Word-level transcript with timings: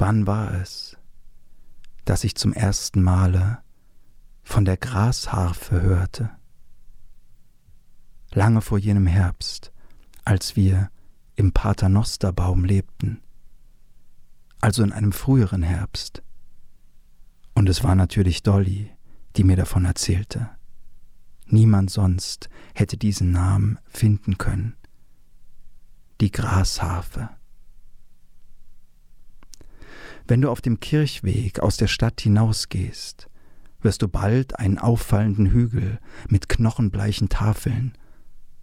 Wann 0.00 0.26
war 0.26 0.54
es, 0.54 0.96
dass 2.06 2.24
ich 2.24 2.34
zum 2.34 2.54
ersten 2.54 3.02
Male 3.02 3.58
von 4.42 4.64
der 4.64 4.78
Grasharfe 4.78 5.82
hörte? 5.82 6.30
Lange 8.30 8.62
vor 8.62 8.78
jenem 8.78 9.06
Herbst, 9.06 9.74
als 10.24 10.56
wir 10.56 10.90
im 11.36 11.52
Paternosterbaum 11.52 12.64
lebten, 12.64 13.20
also 14.62 14.82
in 14.82 14.92
einem 14.92 15.12
früheren 15.12 15.62
Herbst. 15.62 16.22
Und 17.52 17.68
es 17.68 17.84
war 17.84 17.94
natürlich 17.94 18.42
Dolly, 18.42 18.90
die 19.36 19.44
mir 19.44 19.56
davon 19.56 19.84
erzählte. 19.84 20.48
Niemand 21.44 21.90
sonst 21.90 22.48
hätte 22.74 22.96
diesen 22.96 23.32
Namen 23.32 23.78
finden 23.84 24.38
können. 24.38 24.76
Die 26.22 26.30
Grasharfe. 26.30 27.28
Wenn 30.30 30.42
du 30.42 30.50
auf 30.52 30.60
dem 30.60 30.78
Kirchweg 30.78 31.58
aus 31.58 31.76
der 31.76 31.88
Stadt 31.88 32.20
hinausgehst, 32.20 33.28
wirst 33.80 34.00
du 34.00 34.06
bald 34.06 34.60
einen 34.60 34.78
auffallenden 34.78 35.46
Hügel 35.46 35.98
mit 36.28 36.48
knochenbleichen 36.48 37.28
Tafeln 37.28 37.98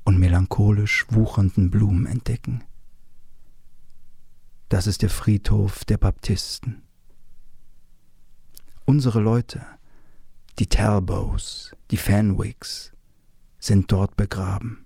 und 0.05 0.17
melancholisch 0.17 1.05
wuchernden 1.09 1.69
Blumen 1.69 2.05
entdecken. 2.05 2.63
Das 4.69 4.87
ist 4.87 5.01
der 5.01 5.09
Friedhof 5.09 5.83
der 5.83 5.97
Baptisten. 5.97 6.83
Unsere 8.85 9.19
Leute, 9.19 9.65
die 10.59 10.67
Talbows, 10.67 11.75
die 11.91 11.97
Fenwicks, 11.97 12.93
sind 13.59 13.91
dort 13.91 14.15
begraben. 14.15 14.85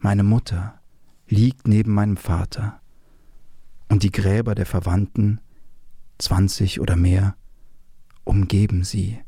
Meine 0.00 0.24
Mutter 0.24 0.80
liegt 1.28 1.68
neben 1.68 1.94
meinem 1.94 2.16
Vater 2.16 2.81
und 3.92 4.04
die 4.04 4.10
Gräber 4.10 4.54
der 4.54 4.64
Verwandten, 4.64 5.38
zwanzig 6.16 6.80
oder 6.80 6.96
mehr, 6.96 7.36
umgeben 8.24 8.84
sie 8.84 9.20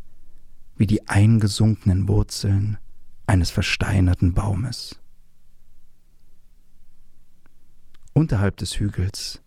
wie 0.77 0.87
die 0.87 1.07
eingesunkenen 1.07 2.09
Wurzeln 2.09 2.79
eines 3.27 3.51
versteinerten 3.51 4.33
Baumes. 4.33 4.99
Unterhalb 8.15 8.57
des 8.57 8.81
Hügels 8.81 9.43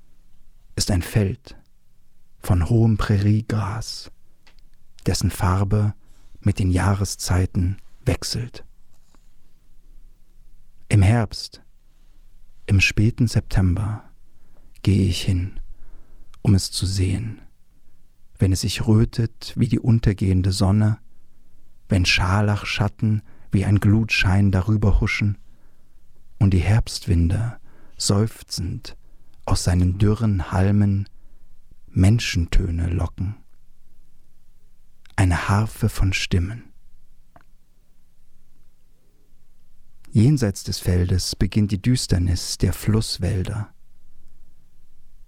ist 0.75 0.91
ein 0.91 1.01
Feld 1.01 1.57
von 2.37 2.69
hohem 2.69 2.97
Präriegras, 2.97 4.11
dessen 5.07 5.31
Farbe 5.31 5.95
mit 6.41 6.59
den 6.59 6.69
Jahreszeiten 6.69 7.77
wechselt. 8.05 8.65
Im 10.89 11.01
Herbst, 11.01 11.63
im 12.67 12.79
späten 12.79 13.27
September, 13.27 14.06
gehe 14.87 15.09
ich 15.09 15.21
hin, 15.21 15.59
um 16.43 16.55
es 16.55 16.71
zu 16.71 16.85
sehen, 16.85 17.41
wenn 18.39 18.53
es 18.53 18.61
sich 18.61 18.87
rötet 18.87 19.51
wie 19.57 19.67
die 19.67 19.81
untergehende 19.81 20.53
Sonne, 20.53 20.97
wenn 21.89 22.05
Scharlachschatten 22.05 23.21
wie 23.51 23.65
ein 23.65 23.81
Glutschein 23.81 24.49
darüber 24.49 25.01
huschen 25.01 25.39
und 26.39 26.53
die 26.53 26.61
Herbstwinde 26.61 27.59
seufzend 27.97 28.95
aus 29.43 29.65
seinen 29.65 29.97
dürren 29.97 30.53
Halmen 30.53 31.09
Menschentöne 31.89 32.87
locken. 32.87 33.35
Eine 35.17 35.49
Harfe 35.49 35.89
von 35.89 36.13
Stimmen. 36.13 36.63
Jenseits 40.11 40.63
des 40.63 40.79
Feldes 40.79 41.35
beginnt 41.35 41.73
die 41.73 41.81
Düsternis 41.81 42.57
der 42.57 42.71
Flusswälder. 42.71 43.73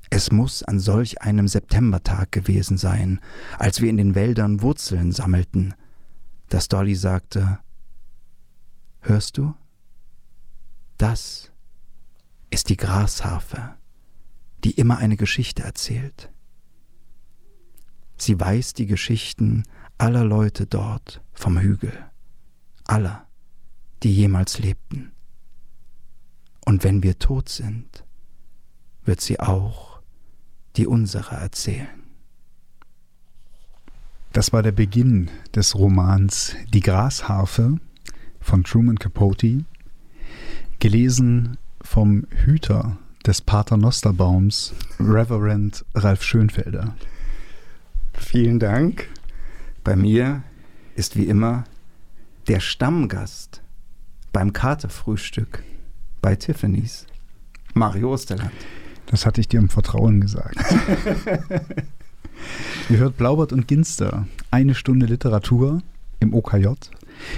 Es 0.09 0.31
muss 0.31 0.63
an 0.63 0.79
solch 0.79 1.21
einem 1.21 1.47
Septembertag 1.47 2.31
gewesen 2.31 2.77
sein, 2.77 3.19
als 3.57 3.81
wir 3.81 3.89
in 3.89 3.97
den 3.97 4.15
Wäldern 4.15 4.61
Wurzeln 4.61 5.11
sammelten, 5.11 5.75
dass 6.49 6.67
Dolly 6.67 6.95
sagte, 6.95 7.59
Hörst 9.01 9.37
du? 9.37 9.53
Das 10.97 11.51
ist 12.49 12.69
die 12.69 12.77
Grasharfe, 12.77 13.75
die 14.63 14.71
immer 14.71 14.97
eine 14.97 15.15
Geschichte 15.15 15.63
erzählt. 15.63 16.31
Sie 18.17 18.37
weiß 18.37 18.73
die 18.73 18.87
Geschichten 18.87 19.63
aller 19.97 20.25
Leute 20.25 20.65
dort 20.65 21.21
vom 21.31 21.57
Hügel, 21.57 21.93
aller, 22.85 23.27
die 24.03 24.13
jemals 24.13 24.59
lebten. 24.59 25.13
Und 26.65 26.83
wenn 26.83 27.01
wir 27.01 27.17
tot 27.19 27.47
sind, 27.47 28.03
wird 29.05 29.21
sie 29.21 29.39
auch 29.39 29.88
die 30.75 30.87
unsere 30.87 31.35
erzählen. 31.35 31.87
Das 34.33 34.53
war 34.53 34.61
der 34.61 34.71
Beginn 34.71 35.29
des 35.55 35.75
Romans 35.75 36.55
Die 36.73 36.81
Grasharfe 36.81 37.79
von 38.39 38.63
Truman 38.63 38.99
Capote, 38.99 39.65
gelesen 40.79 41.57
vom 41.81 42.25
Hüter 42.45 42.97
des 43.25 43.41
Paternosterbaums, 43.41 44.73
Reverend 44.99 45.83
Ralf 45.95 46.23
Schönfelder. 46.23 46.95
Vielen 48.13 48.59
Dank. 48.59 49.09
Bei 49.83 49.95
mir 49.95 50.43
ist 50.95 51.15
wie 51.15 51.25
immer 51.25 51.63
der 52.47 52.59
Stammgast 52.59 53.61
beim 54.31 54.53
Katerfrühstück 54.53 55.63
bei 56.21 56.35
Tiffany's, 56.35 57.05
Mario 57.73 58.13
Osterland. 58.13 58.51
Das 59.09 59.25
hatte 59.25 59.41
ich 59.41 59.47
dir 59.47 59.59
im 59.59 59.69
Vertrauen 59.69 60.21
gesagt. 60.21 60.55
Ihr 62.89 62.97
hört 62.97 63.17
Blaubert 63.17 63.51
und 63.51 63.67
Ginster, 63.67 64.27
eine 64.51 64.75
Stunde 64.75 65.07
Literatur 65.07 65.81
im 66.19 66.33
OKJ 66.33 66.67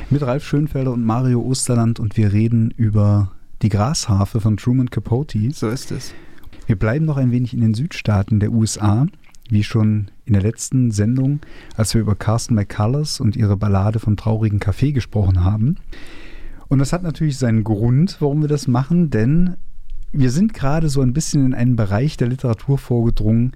mit 0.09 0.21
Ralf 0.21 0.45
Schönfelder 0.45 0.91
und 0.91 1.03
Mario 1.03 1.41
Osterland 1.41 1.99
und 1.99 2.17
wir 2.17 2.33
reden 2.33 2.71
über 2.75 3.31
die 3.61 3.69
Grasharfe 3.69 4.41
von 4.41 4.57
Truman 4.57 4.89
Capote. 4.89 5.51
So 5.53 5.69
ist 5.69 5.91
es. 5.91 6.13
Wir 6.67 6.75
bleiben 6.77 7.05
noch 7.05 7.17
ein 7.17 7.31
wenig 7.31 7.53
in 7.53 7.61
den 7.61 7.73
Südstaaten 7.73 8.39
der 8.39 8.51
USA, 8.51 9.07
wie 9.49 9.63
schon 9.63 10.11
in 10.25 10.33
der 10.33 10.41
letzten 10.41 10.91
Sendung, 10.91 11.39
als 11.75 11.93
wir 11.93 12.01
über 12.01 12.15
Carsten 12.15 12.55
McCullers 12.55 13.19
und 13.19 13.35
ihre 13.35 13.57
Ballade 13.57 13.99
vom 13.99 14.17
traurigen 14.17 14.59
Café 14.59 14.91
gesprochen 14.91 15.43
haben. 15.43 15.77
Und 16.67 16.79
das 16.79 16.93
hat 16.93 17.03
natürlich 17.03 17.38
seinen 17.38 17.63
Grund, 17.63 18.17
warum 18.19 18.41
wir 18.41 18.47
das 18.47 18.67
machen, 18.67 19.09
denn 19.09 19.55
wir 20.11 20.31
sind 20.31 20.53
gerade 20.53 20.89
so 20.89 21.01
ein 21.01 21.13
bisschen 21.13 21.45
in 21.45 21.53
einen 21.53 21.75
Bereich 21.75 22.17
der 22.17 22.27
Literatur 22.27 22.77
vorgedrungen, 22.77 23.53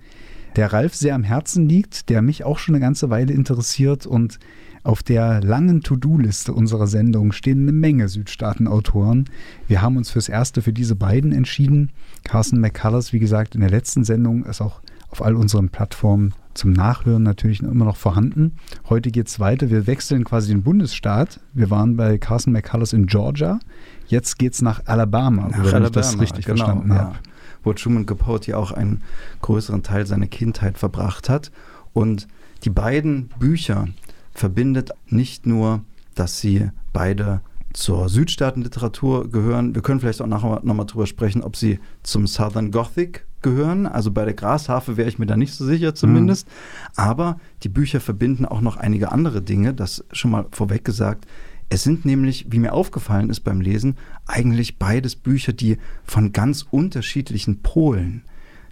der 0.55 0.71
Ralf 0.71 0.95
sehr 0.95 1.15
am 1.15 1.23
Herzen 1.23 1.67
liegt, 1.67 2.09
der 2.09 2.21
mich 2.21 2.45
auch 2.45 2.59
schon 2.59 2.75
eine 2.75 2.83
ganze 2.83 3.09
Weile 3.09 3.33
interessiert 3.33 4.05
und 4.05 4.39
auf 4.83 5.01
der 5.01 5.41
langen 5.41 5.81
To-Do-Liste 5.81 6.53
unserer 6.53 6.87
Sendung 6.87 7.31
stehen 7.31 7.63
eine 7.63 7.71
Menge 7.71 8.07
Südstaaten-Autoren. 8.07 9.25
Wir 9.67 9.81
haben 9.81 9.97
uns 9.97 10.11
fürs 10.11 10.29
Erste 10.29 10.61
für 10.61 10.73
diese 10.73 10.95
beiden 10.95 11.31
entschieden. 11.31 11.91
Carson 12.23 12.59
McCullers, 12.59 13.11
wie 13.11 13.19
gesagt, 13.19 13.55
in 13.55 13.61
der 13.61 13.71
letzten 13.71 14.03
Sendung 14.03 14.45
ist 14.45 14.61
auch 14.61 14.81
auf 15.09 15.23
all 15.23 15.35
unseren 15.35 15.69
Plattformen 15.69 16.33
zum 16.53 16.71
Nachhören 16.71 17.23
natürlich 17.23 17.61
immer 17.61 17.85
noch 17.85 17.97
vorhanden. 17.97 18.53
Heute 18.87 19.11
geht 19.11 19.27
es 19.27 19.39
weiter. 19.39 19.69
Wir 19.69 19.87
wechseln 19.87 20.23
quasi 20.23 20.49
den 20.49 20.63
Bundesstaat. 20.63 21.39
Wir 21.53 21.69
waren 21.69 21.97
bei 21.97 22.17
Carson 22.17 22.53
McCullers 22.53 22.93
in 22.93 23.07
Georgia. 23.07 23.59
Jetzt 24.07 24.37
geht 24.37 24.53
es 24.53 24.61
nach 24.61 24.83
Alabama, 24.85 25.49
nach 25.49 25.57
wenn 25.57 25.73
Alabama, 25.73 25.85
ich 25.85 25.91
das 25.91 26.19
richtig 26.19 26.45
genau, 26.45 26.57
verstanden 26.57 26.91
ja. 26.91 26.97
habe. 26.97 27.15
Wo 27.63 27.73
Truman 27.73 28.05
Capote 28.05 28.57
auch 28.57 28.71
einen 28.71 29.01
größeren 29.41 29.81
Teil 29.81 30.05
seiner 30.05 30.27
Kindheit 30.27 30.77
verbracht 30.77 31.29
hat. 31.29 31.51
Und 31.93 32.27
die 32.63 32.69
beiden 32.69 33.29
Bücher 33.39 33.87
verbindet 34.33 34.91
nicht 35.07 35.45
nur, 35.45 35.81
dass 36.13 36.39
sie 36.39 36.69
beide 36.93 37.41
zur 37.73 38.07
Südstaatenliteratur 38.07 39.29
gehören. 39.29 39.75
Wir 39.75 39.81
können 39.81 39.99
vielleicht 39.99 40.21
auch 40.21 40.27
nachher 40.27 40.61
nochmal 40.63 40.85
drüber 40.85 41.07
sprechen, 41.07 41.41
ob 41.41 41.55
sie 41.55 41.79
zum 42.03 42.25
Southern 42.27 42.71
Gothic 42.71 43.25
gehören. 43.41 43.85
Also 43.85 44.11
bei 44.11 44.25
der 44.25 44.33
Grasharfe 44.33 44.97
wäre 44.97 45.09
ich 45.09 45.19
mir 45.19 45.25
da 45.25 45.35
nicht 45.35 45.53
so 45.53 45.65
sicher 45.65 45.93
zumindest. 45.93 46.47
Mhm. 46.47 46.51
Aber 46.95 47.39
die 47.63 47.69
Bücher 47.69 47.99
verbinden 47.99 48.45
auch 48.45 48.61
noch 48.61 48.77
einige 48.77 49.11
andere 49.11 49.41
Dinge, 49.41 49.73
das 49.73 50.03
schon 50.11 50.31
mal 50.31 50.45
vorweg 50.51 50.85
gesagt. 50.85 51.25
Es 51.69 51.83
sind 51.83 52.05
nämlich, 52.05 52.45
wie 52.49 52.59
mir 52.59 52.73
aufgefallen 52.73 53.29
ist 53.29 53.41
beim 53.41 53.59
Lesen, 53.59 53.97
eigentlich 54.27 54.77
beides 54.77 55.15
Bücher, 55.15 55.53
die 55.53 55.77
von 56.03 56.31
ganz 56.31 56.65
unterschiedlichen 56.69 57.61
Polen 57.61 58.23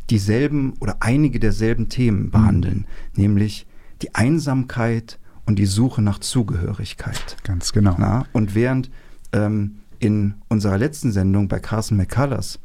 dieselben 0.10 0.74
oder 0.80 0.98
einige 1.00 1.40
derselben 1.40 1.90
Themen 1.90 2.30
behandeln, 2.30 2.86
mhm. 3.16 3.22
nämlich 3.22 3.66
die 4.02 4.14
Einsamkeit, 4.14 5.18
und 5.46 5.58
die 5.58 5.66
Suche 5.66 6.02
nach 6.02 6.20
Zugehörigkeit. 6.20 7.38
Ganz 7.44 7.74
genau. 7.74 7.96
Na, 7.98 8.26
und 8.32 8.56
während 8.56 8.90
ähm, 9.32 9.80
in 10.00 10.36
unserer 10.48 10.78
letzten 10.78 11.12
Sendung 11.12 11.48
bei 11.48 11.60
Carson 11.60 11.98
McCullers 11.98 12.60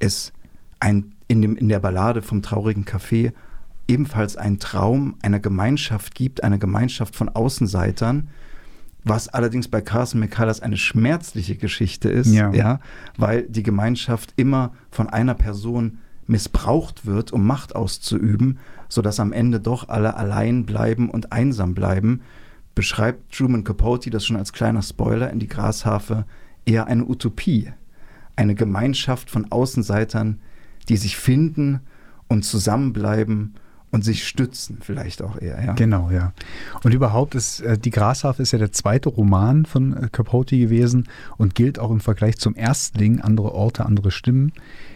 es 0.00 0.32
ein, 0.80 1.12
in, 1.28 1.42
dem, 1.42 1.56
in 1.56 1.68
der 1.68 1.80
Ballade 1.80 2.22
vom 2.22 2.42
traurigen 2.42 2.84
Café 2.84 3.32
ebenfalls 3.86 4.36
einen 4.36 4.58
Traum 4.58 5.16
einer 5.22 5.38
Gemeinschaft 5.38 6.14
gibt, 6.14 6.42
einer 6.42 6.58
Gemeinschaft 6.58 7.14
von 7.14 7.28
Außenseitern, 7.28 8.28
was 9.04 9.28
allerdings 9.28 9.68
bei 9.68 9.80
Carson 9.80 10.20
McCullers 10.20 10.60
eine 10.60 10.76
schmerzliche 10.76 11.56
Geschichte 11.56 12.08
ist, 12.08 12.32
ja. 12.32 12.52
ja. 12.52 12.80
weil 13.16 13.42
die 13.42 13.62
Gemeinschaft 13.62 14.32
immer 14.36 14.72
von 14.90 15.08
einer 15.08 15.34
Person 15.34 15.98
missbraucht 16.26 17.04
wird, 17.04 17.32
um 17.32 17.46
Macht 17.46 17.74
auszuüben, 17.74 18.58
sodass 18.88 19.18
am 19.18 19.32
Ende 19.32 19.60
doch 19.60 19.88
alle 19.88 20.16
allein 20.16 20.66
bleiben 20.66 21.10
und 21.10 21.32
einsam 21.32 21.74
bleiben, 21.74 22.20
beschreibt 22.74 23.32
Truman 23.32 23.64
Capote 23.64 24.10
das 24.10 24.24
schon 24.24 24.36
als 24.36 24.52
kleiner 24.52 24.82
Spoiler 24.82 25.30
in 25.30 25.40
die 25.40 25.48
Grasharfe 25.48 26.24
eher 26.64 26.86
eine 26.86 27.04
Utopie, 27.04 27.72
eine 28.36 28.54
Gemeinschaft 28.54 29.30
von 29.30 29.50
Außenseitern, 29.50 30.40
die 30.88 30.96
sich 30.96 31.16
finden 31.16 31.80
und 32.28 32.44
zusammenbleiben 32.44 33.54
und 33.92 34.04
sich 34.04 34.26
stützen 34.26 34.78
vielleicht 34.80 35.22
auch 35.22 35.40
eher. 35.40 35.62
Ja? 35.62 35.72
Genau, 35.74 36.10
ja. 36.10 36.32
Und 36.82 36.92
überhaupt 36.94 37.34
ist 37.34 37.60
äh, 37.60 37.78
die 37.78 37.90
Grasharfe 37.90 38.42
ist 38.42 38.52
ja 38.52 38.58
der 38.58 38.72
zweite 38.72 39.10
Roman 39.10 39.66
von 39.66 39.94
äh, 39.94 40.08
Capote 40.10 40.58
gewesen 40.58 41.08
und 41.36 41.54
gilt 41.54 41.78
auch 41.78 41.90
im 41.90 42.00
Vergleich 42.00 42.38
zum 42.38 42.56
Erstling, 42.56 43.20
andere 43.20 43.52
Orte, 43.52 43.84
andere 43.84 44.10
Stimmen, 44.10 44.52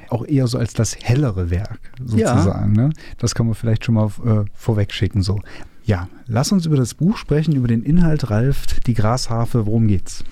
auch 0.09 0.27
eher 0.27 0.47
so 0.47 0.59
als 0.59 0.73
das 0.73 0.97
hellere 0.97 1.51
Werk 1.51 1.79
sozusagen. 2.03 2.75
Ja. 2.75 2.87
Ne? 2.89 2.93
Das 3.19 3.35
kann 3.35 3.47
man 3.47 3.55
vielleicht 3.55 3.85
schon 3.85 3.97
mal 3.97 4.11
äh, 4.25 4.45
vorweg 4.55 4.93
schicken 4.93 5.23
so. 5.23 5.41
Ja, 5.85 6.09
lass 6.27 6.51
uns 6.51 6.67
über 6.67 6.77
das 6.77 6.95
Buch 6.95 7.17
sprechen, 7.19 7.55
über 7.55 7.69
den 7.69 7.83
Inhalt, 7.83 8.31
Ralf, 8.31 8.67
die 8.87 8.95
Grasharfe, 8.95 9.67
worum 9.67 9.87
geht's? 9.87 10.25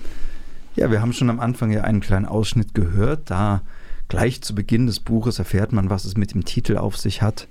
Ja, 0.75 0.91
wir 0.91 1.01
haben 1.01 1.13
schon 1.13 1.29
am 1.29 1.39
Anfang 1.39 1.71
ja 1.71 1.81
einen 1.81 2.01
kleinen 2.01 2.25
Ausschnitt 2.25 2.73
gehört. 2.73 3.29
Da 3.29 3.61
gleich 4.09 4.41
zu 4.41 4.55
Beginn 4.55 4.87
des 4.87 4.99
Buches 4.99 5.39
erfährt 5.39 5.71
man, 5.71 5.89
was 5.89 6.03
es 6.03 6.17
mit 6.17 6.33
dem 6.33 6.43
Titel 6.43 6.77
auf 6.77 6.97
sich 6.97 7.21
hat. 7.21 7.47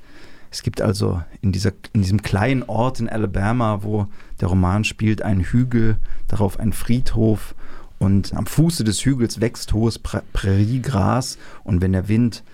Es 0.54 0.62
gibt 0.62 0.80
also 0.80 1.20
in, 1.40 1.50
dieser, 1.50 1.72
in 1.94 2.02
diesem 2.02 2.22
kleinen 2.22 2.62
Ort 2.62 3.00
in 3.00 3.08
Alabama, 3.08 3.80
wo 3.82 4.06
der 4.40 4.46
Roman 4.46 4.84
spielt, 4.84 5.20
einen 5.20 5.40
Hügel, 5.40 5.96
darauf 6.28 6.60
ein 6.60 6.72
Friedhof 6.72 7.56
und 7.98 8.32
am 8.34 8.46
Fuße 8.46 8.84
des 8.84 9.04
Hügels 9.04 9.40
wächst 9.40 9.72
hohes 9.72 9.98
Präriegras 9.98 11.38
und 11.64 11.82
wenn 11.82 11.90
der 11.90 12.06
Wind 12.06 12.44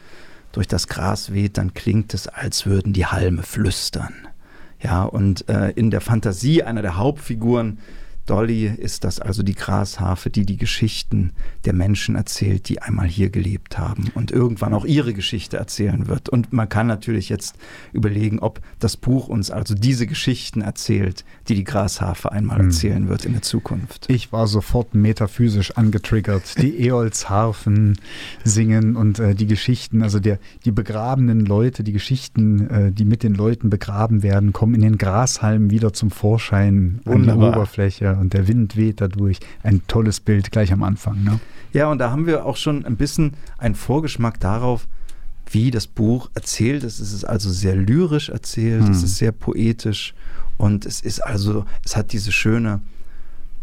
durch 0.53 0.67
das 0.67 0.89
Gras 0.89 1.35
weht, 1.35 1.59
dann 1.59 1.75
klingt 1.75 2.15
es, 2.15 2.27
als 2.27 2.65
würden 2.65 2.95
die 2.95 3.05
Halme 3.05 3.43
flüstern. 3.43 4.15
Ja, 4.83 5.03
und 5.03 5.47
äh, 5.51 5.69
in 5.73 5.91
der 5.91 6.01
Fantasie 6.01 6.63
einer 6.63 6.81
der 6.81 6.97
Hauptfiguren 6.97 7.81
Dolly 8.27 8.67
ist 8.67 9.05
das 9.05 9.19
also 9.19 9.43
die 9.43 9.55
Grasharfe, 9.55 10.31
die 10.31 10.47
die 10.47 10.57
Geschichten 10.57 11.33
der 11.65 11.73
Menschen 11.73 12.15
erzählt, 12.15 12.69
die 12.69 12.81
einmal 12.81 13.09
hier 13.09 13.31
gelebt 13.31 13.79
haben 13.79 14.11
und 14.15 14.31
irgendwann 14.31 14.75
auch 14.75 14.85
ihre 14.85 15.13
Geschichte 15.15 15.57
erzählen 15.57 16.07
wird. 16.07 16.29
Und 16.29 16.53
man 16.53 16.69
kann 16.69 16.87
natürlich 16.87 17.29
jetzt 17.29 17.57
überlegen, 17.93 18.39
ob 18.39 18.61
das 18.79 18.97
Buch 18.97 19.29
uns 19.29 19.51
also 19.51 19.75
diese 19.75 20.07
Geschichten 20.07 20.61
erzählt, 20.61 21.25
die 21.49 21.55
die 21.55 21.65
Grasharfe 21.65 22.31
einmal 22.33 22.59
hm. 22.59 22.67
erzählen 22.67 23.09
wird 23.09 23.25
in 23.25 23.33
der 23.33 23.43
Zukunft. 23.43 24.07
Ich 24.09 24.33
war 24.33 24.47
sofort 24.47 24.95
metaphysisch 24.95 25.77
angetriggert. 25.77 26.61
Die 26.63 26.81
Eolsharfen 26.87 27.99
singen 28.45 28.97
und 28.97 29.19
äh, 29.19 29.35
die 29.35 29.47
Geschichten, 29.47 30.03
also 30.03 30.21
der, 30.21 30.39
die 30.65 30.73
begrabenen 30.73 31.41
Leute, 31.45 31.83
die 31.83 31.93
Geschichten, 31.93 32.71
äh, 32.71 32.93
die 32.93 33.05
mit 33.05 33.23
den 33.23 33.35
Leuten 33.35 33.71
begraben 33.71 34.23
werden, 34.23 34.53
kommen 34.53 34.75
in 34.75 34.83
den 34.83 34.99
Grashalmen 34.99 35.71
wieder 35.71 35.93
zum 35.93 36.11
Vorschein 36.11 37.01
Wunderbar. 37.05 37.35
an 37.35 37.41
die 37.41 37.59
Oberfläche 37.59 38.10
und 38.19 38.33
der 38.33 38.49
Wind 38.49 38.77
weht 38.77 39.01
dadurch. 39.01 39.41
Ein 39.63 39.83
tolles 39.87 40.21
Bild 40.21 40.51
gleich 40.51 40.73
am 40.73 40.83
Anfang. 40.83 41.23
Ne? 41.23 41.41
Ja, 41.73 41.91
und 41.91 41.99
da 41.99 42.11
haben 42.11 42.27
wir 42.27 42.45
auch 42.47 42.57
schon 42.57 42.85
ein 42.85 42.97
bisschen 42.97 43.35
einen 43.59 43.75
Vorgeschmack 43.75 44.41
darauf, 44.41 44.87
wie 45.51 45.71
das 45.71 45.87
Buch 45.87 46.31
erzählt 46.35 46.85
ist. 46.85 47.01
Es 47.01 47.13
ist 47.13 47.25
also 47.25 47.51
sehr 47.51 47.77
lyrisch 47.77 48.29
erzählt, 48.29 48.85
hm. 48.85 48.93
es 48.93 49.03
ist 49.03 49.17
sehr 49.17 49.33
poetisch 49.33 50.15
und 50.57 50.87
es 50.87 51.01
ist 51.01 51.21
also, 51.21 51.65
es 51.85 51.97
hat 51.97 52.13
diese 52.13 52.33
schöne 52.33 52.81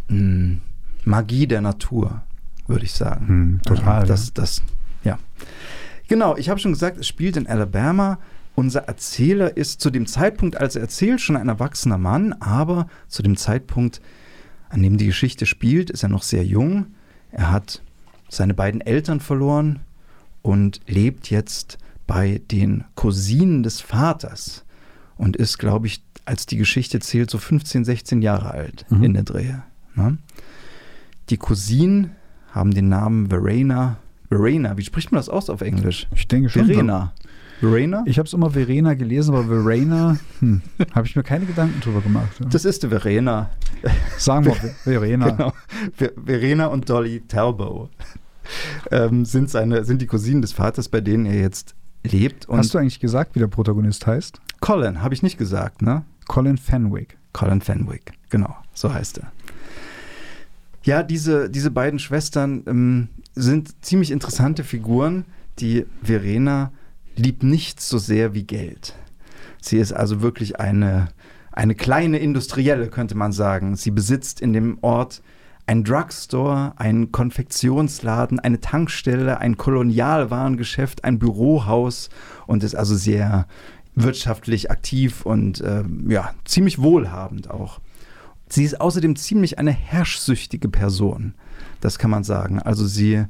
mh, 0.09 0.17
hm, 0.17 0.61
Magie 1.05 1.47
der 1.47 1.61
Natur, 1.61 2.21
würde 2.67 2.85
ich 2.85 2.93
sagen. 2.93 3.27
Hm, 3.27 3.61
total. 3.65 4.01
Ja, 4.01 4.05
das, 4.05 4.33
das, 4.33 4.61
ja. 5.03 5.17
Genau, 6.07 6.35
ich 6.37 6.49
habe 6.49 6.59
schon 6.59 6.73
gesagt, 6.73 6.97
es 6.97 7.07
spielt 7.07 7.37
in 7.37 7.47
Alabama. 7.47 8.19
Unser 8.55 8.81
Erzähler 8.87 9.55
ist 9.55 9.81
zu 9.81 9.91
dem 9.91 10.07
Zeitpunkt, 10.07 10.57
als 10.57 10.75
er 10.75 10.81
erzählt, 10.81 11.21
schon 11.21 11.37
ein 11.37 11.47
erwachsener 11.47 11.99
Mann, 11.99 12.33
aber 12.33 12.87
zu 13.07 13.21
dem 13.21 13.37
Zeitpunkt, 13.37 14.01
an 14.69 14.81
dem 14.81 14.97
die 14.97 15.07
Geschichte 15.07 15.45
spielt, 15.45 15.89
ist 15.89 16.03
er 16.03 16.09
noch 16.09 16.23
sehr 16.23 16.45
jung. 16.45 16.87
Er 17.31 17.51
hat 17.51 17.81
seine 18.29 18.53
beiden 18.53 18.81
Eltern 18.81 19.19
verloren 19.19 19.79
und 20.41 20.81
lebt 20.87 21.29
jetzt 21.29 21.77
bei 22.05 22.41
den 22.51 22.85
Cousinen 22.95 23.63
des 23.63 23.81
Vaters 23.81 24.65
und 25.17 25.35
ist, 25.35 25.57
glaube 25.57 25.87
ich, 25.87 26.03
als 26.25 26.45
die 26.45 26.57
Geschichte 26.57 26.99
zählt, 26.99 27.29
so 27.29 27.37
15, 27.37 27.85
16 27.85 28.21
Jahre 28.21 28.51
alt 28.51 28.85
mhm. 28.89 29.03
in 29.03 29.13
der 29.13 29.23
Drehe. 29.23 29.63
Ne? 29.95 30.17
Die 31.29 31.37
Cousinen 31.37 32.11
haben 32.51 32.73
den 32.73 32.89
Namen 32.89 33.27
Verena. 33.27 33.97
Verena, 34.29 34.77
wie 34.77 34.83
spricht 34.83 35.11
man 35.11 35.19
das 35.19 35.29
aus 35.29 35.49
auf 35.49 35.61
Englisch? 35.61 36.07
Ich 36.15 36.27
denke 36.27 36.49
schon. 36.49 36.65
Verena. 36.65 37.13
Verena? 37.59 38.03
Ich 38.05 38.19
habe 38.19 38.27
es 38.27 38.33
immer 38.33 38.51
Verena 38.51 38.93
gelesen, 38.93 39.33
aber 39.33 39.45
Verena, 39.45 40.17
hm, 40.39 40.61
habe 40.93 41.07
ich 41.07 41.15
mir 41.15 41.23
keine 41.23 41.45
Gedanken 41.45 41.79
drüber 41.81 42.01
gemacht. 42.01 42.39
Das 42.49 42.65
ist 42.65 42.83
die 42.83 42.89
Verena. 42.89 43.49
Sagen 44.17 44.45
wir 44.45 44.53
Verena. 44.83 45.29
Genau. 45.31 45.53
Verena 46.25 46.67
und 46.67 46.89
Dolly 46.89 47.21
Talbot 47.27 47.89
ähm, 48.91 49.25
sind, 49.25 49.49
seine, 49.49 49.83
sind 49.85 50.01
die 50.01 50.07
Cousinen 50.07 50.41
des 50.41 50.53
Vaters, 50.53 50.89
bei 50.89 51.01
denen 51.01 51.25
er 51.25 51.39
jetzt 51.39 51.75
lebt. 52.03 52.47
Hast 52.49 52.73
du 52.73 52.77
eigentlich 52.77 52.99
gesagt, 52.99 53.35
wie 53.35 53.39
der 53.39 53.47
Protagonist 53.47 54.05
heißt? 54.05 54.39
Colin, 54.59 55.01
habe 55.01 55.13
ich 55.13 55.23
nicht 55.23 55.37
gesagt, 55.37 55.81
ne? 55.81 56.03
Colin 56.27 56.57
Fenwick. 56.57 57.17
Colin 57.33 57.61
Fenwick, 57.61 58.13
genau, 58.29 58.55
so 58.73 58.93
heißt 58.93 59.19
er. 59.19 59.31
Ja, 60.83 61.03
diese, 61.03 61.49
diese 61.49 61.69
beiden 61.69 61.99
Schwestern 61.99 62.63
ähm, 62.65 63.09
sind 63.35 63.83
ziemlich 63.83 64.11
interessante 64.11 64.63
Figuren. 64.63 65.25
Die 65.59 65.85
Verena 66.01 66.71
liebt 67.17 67.43
nichts 67.43 67.89
so 67.89 67.97
sehr 67.97 68.33
wie 68.33 68.43
Geld. 68.43 68.93
Sie 69.61 69.77
ist 69.77 69.91
also 69.91 70.21
wirklich 70.21 70.59
eine, 70.59 71.09
eine 71.51 71.75
kleine 71.75 72.19
Industrielle, 72.19 72.87
könnte 72.87 73.15
man 73.15 73.31
sagen. 73.31 73.75
Sie 73.75 73.91
besitzt 73.91 74.41
in 74.41 74.53
dem 74.53 74.77
Ort 74.81 75.21
ein 75.65 75.83
Drugstore, 75.83 76.73
ein 76.77 77.11
Konfektionsladen, 77.11 78.39
eine 78.39 78.61
Tankstelle, 78.61 79.39
ein 79.39 79.57
Kolonialwarengeschäft, 79.57 81.03
ein 81.03 81.19
Bürohaus 81.19 82.09
und 82.45 82.63
ist 82.63 82.75
also 82.75 82.95
sehr 82.95 83.47
wirtschaftlich 83.93 84.71
aktiv 84.71 85.25
und 85.25 85.59
äh, 85.59 85.83
ja, 86.07 86.33
ziemlich 86.45 86.79
wohlhabend 86.79 87.49
auch. 87.49 87.81
Sie 88.47 88.63
ist 88.63 88.79
außerdem 88.79 89.17
ziemlich 89.17 89.59
eine 89.59 89.71
herrschsüchtige 89.71 90.69
Person, 90.69 91.33
das 91.81 91.99
kann 91.99 92.11
man 92.11 92.23
sagen. 92.23 92.61
Also 92.61 92.85
sie 92.85 93.25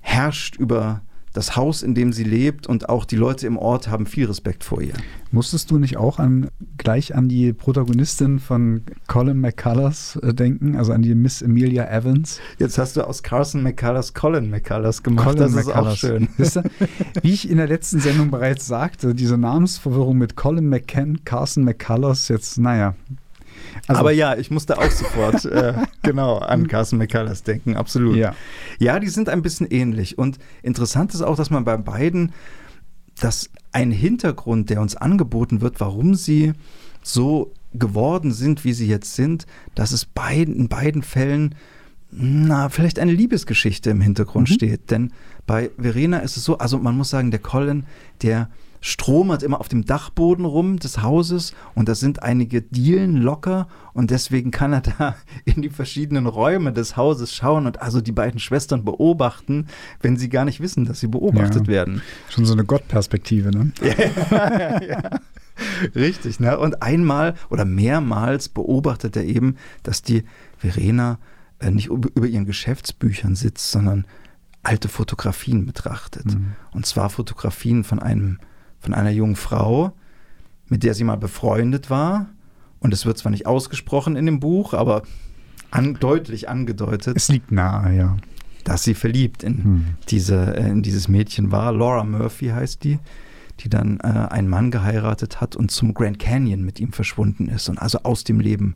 herrscht 0.00 0.56
über 0.56 1.02
das 1.32 1.56
Haus, 1.56 1.82
in 1.82 1.94
dem 1.94 2.12
sie 2.12 2.24
lebt 2.24 2.66
und 2.66 2.88
auch 2.88 3.04
die 3.04 3.16
Leute 3.16 3.46
im 3.46 3.56
Ort 3.56 3.88
haben 3.88 4.06
viel 4.06 4.26
Respekt 4.26 4.64
vor 4.64 4.82
ihr. 4.82 4.94
Musstest 5.30 5.70
du 5.70 5.78
nicht 5.78 5.96
auch 5.96 6.18
an, 6.18 6.50
gleich 6.76 7.14
an 7.14 7.28
die 7.28 7.52
Protagonistin 7.54 8.38
von 8.38 8.82
Colin 9.06 9.40
McCullers 9.40 10.16
äh, 10.16 10.34
denken, 10.34 10.76
also 10.76 10.92
an 10.92 11.00
die 11.00 11.14
Miss 11.14 11.42
Amelia 11.42 11.88
Evans? 11.88 12.38
Jetzt 12.58 12.76
hast 12.76 12.96
du 12.96 13.06
aus 13.06 13.22
Carson 13.22 13.62
McCullers 13.62 14.12
Colin 14.12 14.50
McCullers 14.50 15.02
gemacht. 15.02 15.26
Colin 15.26 15.38
das 15.40 15.52
McCullers. 15.52 15.94
ist 15.94 16.04
auch 16.04 16.08
schön. 16.08 16.28
Du, 16.42 17.22
wie 17.22 17.32
ich 17.32 17.48
in 17.48 17.56
der 17.56 17.66
letzten 17.66 18.00
Sendung 18.00 18.30
bereits 18.30 18.66
sagte, 18.66 19.14
diese 19.14 19.38
Namensverwirrung 19.38 20.18
mit 20.18 20.36
Colin 20.36 20.68
McCann, 20.68 21.24
Carson 21.24 21.64
McCullers, 21.64 22.28
jetzt, 22.28 22.58
naja, 22.58 22.94
also, 23.86 24.00
Aber 24.00 24.12
ja, 24.12 24.36
ich 24.36 24.50
musste 24.50 24.78
auch 24.78 24.90
sofort 24.90 25.44
äh, 25.44 25.74
genau 26.02 26.38
an 26.38 26.68
Carson 26.68 26.98
McCullers 26.98 27.42
denken, 27.42 27.76
absolut. 27.76 28.16
Ja. 28.16 28.34
ja, 28.78 28.98
die 28.98 29.08
sind 29.08 29.28
ein 29.28 29.42
bisschen 29.42 29.66
ähnlich. 29.70 30.18
Und 30.18 30.38
interessant 30.62 31.14
ist 31.14 31.22
auch, 31.22 31.36
dass 31.36 31.50
man 31.50 31.64
bei 31.64 31.76
beiden, 31.76 32.32
dass 33.20 33.50
ein 33.72 33.90
Hintergrund, 33.90 34.70
der 34.70 34.80
uns 34.80 34.96
angeboten 34.96 35.60
wird, 35.60 35.80
warum 35.80 36.14
sie 36.14 36.52
so 37.02 37.52
geworden 37.74 38.32
sind, 38.32 38.64
wie 38.64 38.72
sie 38.72 38.86
jetzt 38.86 39.14
sind, 39.14 39.46
dass 39.74 39.92
es 39.92 40.04
beiden, 40.04 40.54
in 40.54 40.68
beiden 40.68 41.02
Fällen 41.02 41.54
na, 42.12 42.68
vielleicht 42.68 42.98
eine 42.98 43.12
Liebesgeschichte 43.12 43.88
im 43.90 44.02
Hintergrund 44.02 44.50
mhm. 44.50 44.54
steht. 44.54 44.90
Denn 44.90 45.12
bei 45.46 45.70
Verena 45.78 46.18
ist 46.18 46.36
es 46.36 46.44
so, 46.44 46.58
also 46.58 46.78
man 46.78 46.96
muss 46.96 47.10
sagen, 47.10 47.30
der 47.30 47.40
Colin, 47.40 47.84
der 48.20 48.50
stromert 48.82 49.42
immer 49.42 49.60
auf 49.60 49.68
dem 49.68 49.86
Dachboden 49.86 50.44
rum 50.44 50.78
des 50.78 51.02
Hauses 51.02 51.54
und 51.74 51.88
da 51.88 51.94
sind 51.94 52.22
einige 52.22 52.60
Dielen 52.60 53.16
locker 53.16 53.68
und 53.94 54.10
deswegen 54.10 54.50
kann 54.50 54.72
er 54.72 54.80
da 54.82 55.16
in 55.46 55.62
die 55.62 55.70
verschiedenen 55.70 56.26
Räume 56.26 56.72
des 56.72 56.96
Hauses 56.96 57.34
schauen 57.34 57.66
und 57.66 57.80
also 57.80 58.00
die 58.00 58.12
beiden 58.12 58.40
Schwestern 58.40 58.84
beobachten, 58.84 59.68
wenn 60.00 60.16
sie 60.16 60.28
gar 60.28 60.44
nicht 60.44 60.60
wissen, 60.60 60.84
dass 60.84 61.00
sie 61.00 61.06
beobachtet 61.06 61.68
ja, 61.68 61.72
werden. 61.72 62.02
Schon 62.28 62.44
so 62.44 62.52
eine 62.52 62.64
Gottperspektive, 62.64 63.50
ne? 63.50 63.72
ja, 63.82 64.82
ja. 64.82 65.20
Richtig, 65.94 66.40
ne? 66.40 66.58
Und 66.58 66.82
einmal 66.82 67.34
oder 67.50 67.64
mehrmals 67.64 68.48
beobachtet 68.48 69.16
er 69.16 69.24
eben, 69.24 69.56
dass 69.84 70.02
die 70.02 70.24
Verena 70.58 71.18
äh, 71.60 71.70
nicht 71.70 71.86
über 71.86 72.26
ihren 72.26 72.46
Geschäftsbüchern 72.46 73.36
sitzt, 73.36 73.70
sondern 73.70 74.06
alte 74.64 74.88
Fotografien 74.88 75.66
betrachtet. 75.66 76.26
Mhm. 76.26 76.52
Und 76.72 76.86
zwar 76.86 77.10
Fotografien 77.10 77.84
von 77.84 78.00
einem 78.00 78.38
von 78.82 78.92
einer 78.92 79.10
jungen 79.10 79.36
Frau, 79.36 79.92
mit 80.68 80.82
der 80.82 80.94
sie 80.94 81.04
mal 81.04 81.16
befreundet 81.16 81.88
war. 81.88 82.26
Und 82.80 82.92
es 82.92 83.06
wird 83.06 83.16
zwar 83.16 83.30
nicht 83.30 83.46
ausgesprochen 83.46 84.16
in 84.16 84.26
dem 84.26 84.40
Buch, 84.40 84.74
aber 84.74 85.02
an, 85.70 85.94
deutlich 85.94 86.48
angedeutet. 86.48 87.16
Es 87.16 87.28
liegt 87.28 87.52
nahe, 87.52 87.96
ja. 87.96 88.16
dass 88.64 88.82
sie 88.82 88.94
verliebt 88.94 89.44
in, 89.44 89.64
hm. 89.64 89.84
diese, 90.08 90.56
äh, 90.56 90.68
in 90.68 90.82
dieses 90.82 91.08
Mädchen 91.08 91.52
war. 91.52 91.72
Laura 91.72 92.02
Murphy 92.02 92.48
heißt 92.48 92.82
die, 92.82 92.98
die 93.60 93.68
dann 93.68 94.00
äh, 94.00 94.08
einen 94.08 94.48
Mann 94.48 94.72
geheiratet 94.72 95.40
hat 95.40 95.54
und 95.54 95.70
zum 95.70 95.94
Grand 95.94 96.18
Canyon 96.18 96.62
mit 96.62 96.80
ihm 96.80 96.92
verschwunden 96.92 97.48
ist 97.48 97.68
und 97.68 97.78
also 97.78 98.00
aus 98.02 98.24
dem 98.24 98.40
Leben 98.40 98.74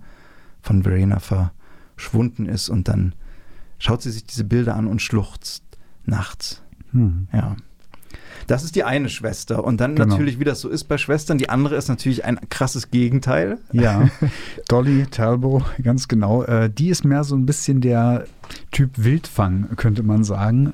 von 0.62 0.84
Verena 0.84 1.18
verschwunden 1.18 2.46
ist. 2.46 2.68
Und 2.68 2.86
dann 2.86 3.14
schaut 3.78 4.02
sie 4.02 4.12
sich 4.12 4.24
diese 4.24 4.44
Bilder 4.44 4.76
an 4.76 4.86
und 4.86 5.02
schluchzt 5.02 5.64
nachts. 6.04 6.62
Hm. 6.92 7.26
Ja. 7.32 7.56
Das 8.46 8.64
ist 8.64 8.76
die 8.76 8.84
eine 8.84 9.08
Schwester. 9.08 9.64
Und 9.64 9.80
dann 9.80 9.96
genau. 9.96 10.08
natürlich, 10.08 10.38
wie 10.38 10.44
das 10.44 10.60
so 10.60 10.68
ist 10.68 10.84
bei 10.84 10.98
Schwestern, 10.98 11.38
die 11.38 11.48
andere 11.48 11.76
ist 11.76 11.88
natürlich 11.88 12.24
ein 12.24 12.38
krasses 12.48 12.90
Gegenteil. 12.90 13.58
Ja, 13.72 14.08
Dolly 14.68 15.06
Talbot, 15.10 15.64
ganz 15.82 16.08
genau. 16.08 16.42
Äh, 16.44 16.70
die 16.70 16.88
ist 16.88 17.04
mehr 17.04 17.24
so 17.24 17.36
ein 17.36 17.46
bisschen 17.46 17.80
der 17.80 18.24
Typ 18.70 18.90
Wildfang, 18.96 19.68
könnte 19.76 20.02
man 20.02 20.24
sagen. 20.24 20.72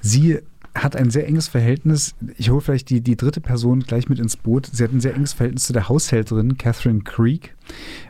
Sie 0.00 0.40
hat 0.74 0.94
ein 0.94 1.10
sehr 1.10 1.26
enges 1.26 1.48
Verhältnis. 1.48 2.14
Ich 2.36 2.50
hole 2.50 2.60
vielleicht 2.60 2.90
die, 2.90 3.00
die 3.00 3.16
dritte 3.16 3.40
Person 3.40 3.80
gleich 3.80 4.08
mit 4.08 4.20
ins 4.20 4.36
Boot. 4.36 4.68
Sie 4.72 4.84
hat 4.84 4.92
ein 4.92 5.00
sehr 5.00 5.14
enges 5.14 5.32
Verhältnis 5.32 5.64
zu 5.64 5.72
der 5.72 5.88
Haushälterin 5.88 6.58
Catherine 6.58 7.00
Creek, 7.00 7.56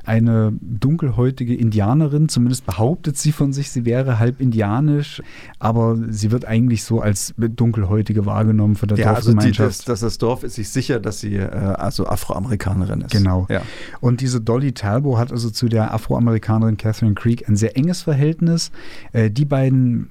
eine 0.04 0.52
dunkelhäutige 0.60 1.54
Indianerin. 1.54 2.28
Zumindest 2.28 2.66
behauptet 2.66 3.16
sie 3.16 3.32
von 3.32 3.54
sich, 3.54 3.70
sie 3.70 3.86
wäre 3.86 4.18
halb 4.18 4.40
indianisch, 4.40 5.22
aber 5.58 5.96
sie 6.10 6.30
wird 6.30 6.44
eigentlich 6.44 6.84
so 6.84 7.00
als 7.00 7.34
dunkelhäutige 7.38 8.26
wahrgenommen 8.26 8.76
von 8.76 8.88
der 8.88 8.98
ja, 8.98 9.14
Dorfgemeinschaft. 9.14 9.60
Also 9.60 9.82
die, 9.82 9.86
das, 9.86 10.00
das, 10.00 10.18
Dorf 10.18 10.42
ist 10.44 10.56
sich 10.56 10.68
sicher, 10.68 11.00
dass 11.00 11.20
sie 11.20 11.36
äh, 11.36 11.46
also 11.48 12.06
Afroamerikanerin 12.06 13.00
ist. 13.00 13.12
Genau. 13.12 13.46
Ja. 13.48 13.62
Und 14.00 14.20
diese 14.20 14.40
Dolly 14.40 14.72
Talbot 14.72 15.18
hat 15.18 15.32
also 15.32 15.48
zu 15.48 15.68
der 15.68 15.94
Afroamerikanerin 15.94 16.76
Catherine 16.76 17.14
Creek 17.14 17.48
ein 17.48 17.56
sehr 17.56 17.76
enges 17.78 18.02
Verhältnis. 18.02 18.70
Äh, 19.12 19.30
die 19.30 19.46
beiden 19.46 20.10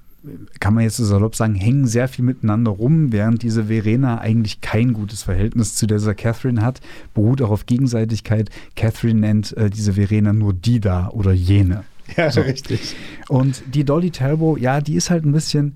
kann 0.59 0.73
man 0.73 0.83
jetzt 0.83 0.97
so 0.97 1.05
salopp 1.05 1.35
sagen, 1.35 1.55
hängen 1.55 1.87
sehr 1.87 2.07
viel 2.07 2.25
miteinander 2.25 2.71
rum, 2.71 3.11
während 3.11 3.43
diese 3.43 3.65
Verena 3.65 4.19
eigentlich 4.19 4.61
kein 4.61 4.93
gutes 4.93 5.23
Verhältnis 5.23 5.75
zu 5.75 5.87
dieser 5.87 6.13
Catherine 6.13 6.61
hat, 6.61 6.81
beruht 7.13 7.41
auch 7.41 7.51
auf 7.51 7.65
Gegenseitigkeit. 7.65 8.49
Catherine 8.75 9.19
nennt 9.19 9.55
äh, 9.55 9.69
diese 9.69 9.93
Verena 9.93 10.33
nur 10.33 10.53
die 10.53 10.79
da 10.79 11.09
oder 11.09 11.31
jene. 11.31 11.83
Ja, 12.17 12.31
so. 12.31 12.41
richtig. 12.41 12.95
Und 13.27 13.61
die 13.71 13.83
Dolly 13.83 14.09
Talbot, 14.09 14.59
ja, 14.59 14.81
die 14.81 14.95
ist 14.95 15.11
halt 15.11 15.25
ein 15.25 15.31
bisschen, 15.31 15.75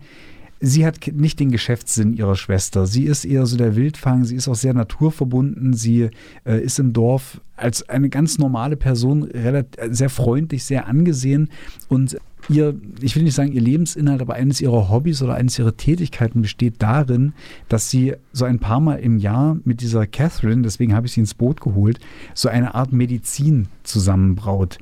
sie 0.59 0.83
hat 0.83 0.97
nicht 1.11 1.39
den 1.39 1.51
Geschäftssinn 1.51 2.13
ihrer 2.13 2.35
Schwester. 2.35 2.87
Sie 2.87 3.03
ist 3.03 3.23
eher 3.23 3.45
so 3.45 3.55
der 3.55 3.75
Wildfang, 3.75 4.25
sie 4.25 4.35
ist 4.35 4.47
auch 4.47 4.55
sehr 4.55 4.73
naturverbunden, 4.73 5.73
sie 5.73 6.09
äh, 6.43 6.59
ist 6.59 6.79
im 6.79 6.91
Dorf 6.91 7.39
als 7.55 7.87
eine 7.87 8.09
ganz 8.09 8.39
normale 8.39 8.77
Person 8.77 9.23
relativ, 9.23 9.79
sehr 9.95 10.09
freundlich, 10.09 10.63
sehr 10.63 10.87
angesehen 10.87 11.49
und 11.87 12.17
ihr, 12.49 12.75
ich 13.01 13.15
will 13.15 13.23
nicht 13.23 13.35
sagen 13.35 13.51
ihr 13.51 13.61
Lebensinhalt, 13.61 14.21
aber 14.21 14.33
eines 14.33 14.61
ihrer 14.61 14.89
Hobbys 14.89 15.21
oder 15.21 15.35
eines 15.35 15.57
ihrer 15.59 15.75
Tätigkeiten 15.75 16.41
besteht 16.41 16.75
darin, 16.79 17.33
dass 17.69 17.89
sie 17.89 18.15
so 18.31 18.45
ein 18.45 18.59
paar 18.59 18.79
Mal 18.79 18.95
im 18.95 19.17
Jahr 19.17 19.57
mit 19.63 19.81
dieser 19.81 20.07
Catherine, 20.07 20.61
deswegen 20.61 20.93
habe 20.93 21.07
ich 21.07 21.13
sie 21.13 21.21
ins 21.21 21.33
Boot 21.33 21.61
geholt, 21.61 21.99
so 22.33 22.49
eine 22.49 22.75
Art 22.75 22.93
Medizin 22.93 23.67
zusammenbraut. 23.83 24.77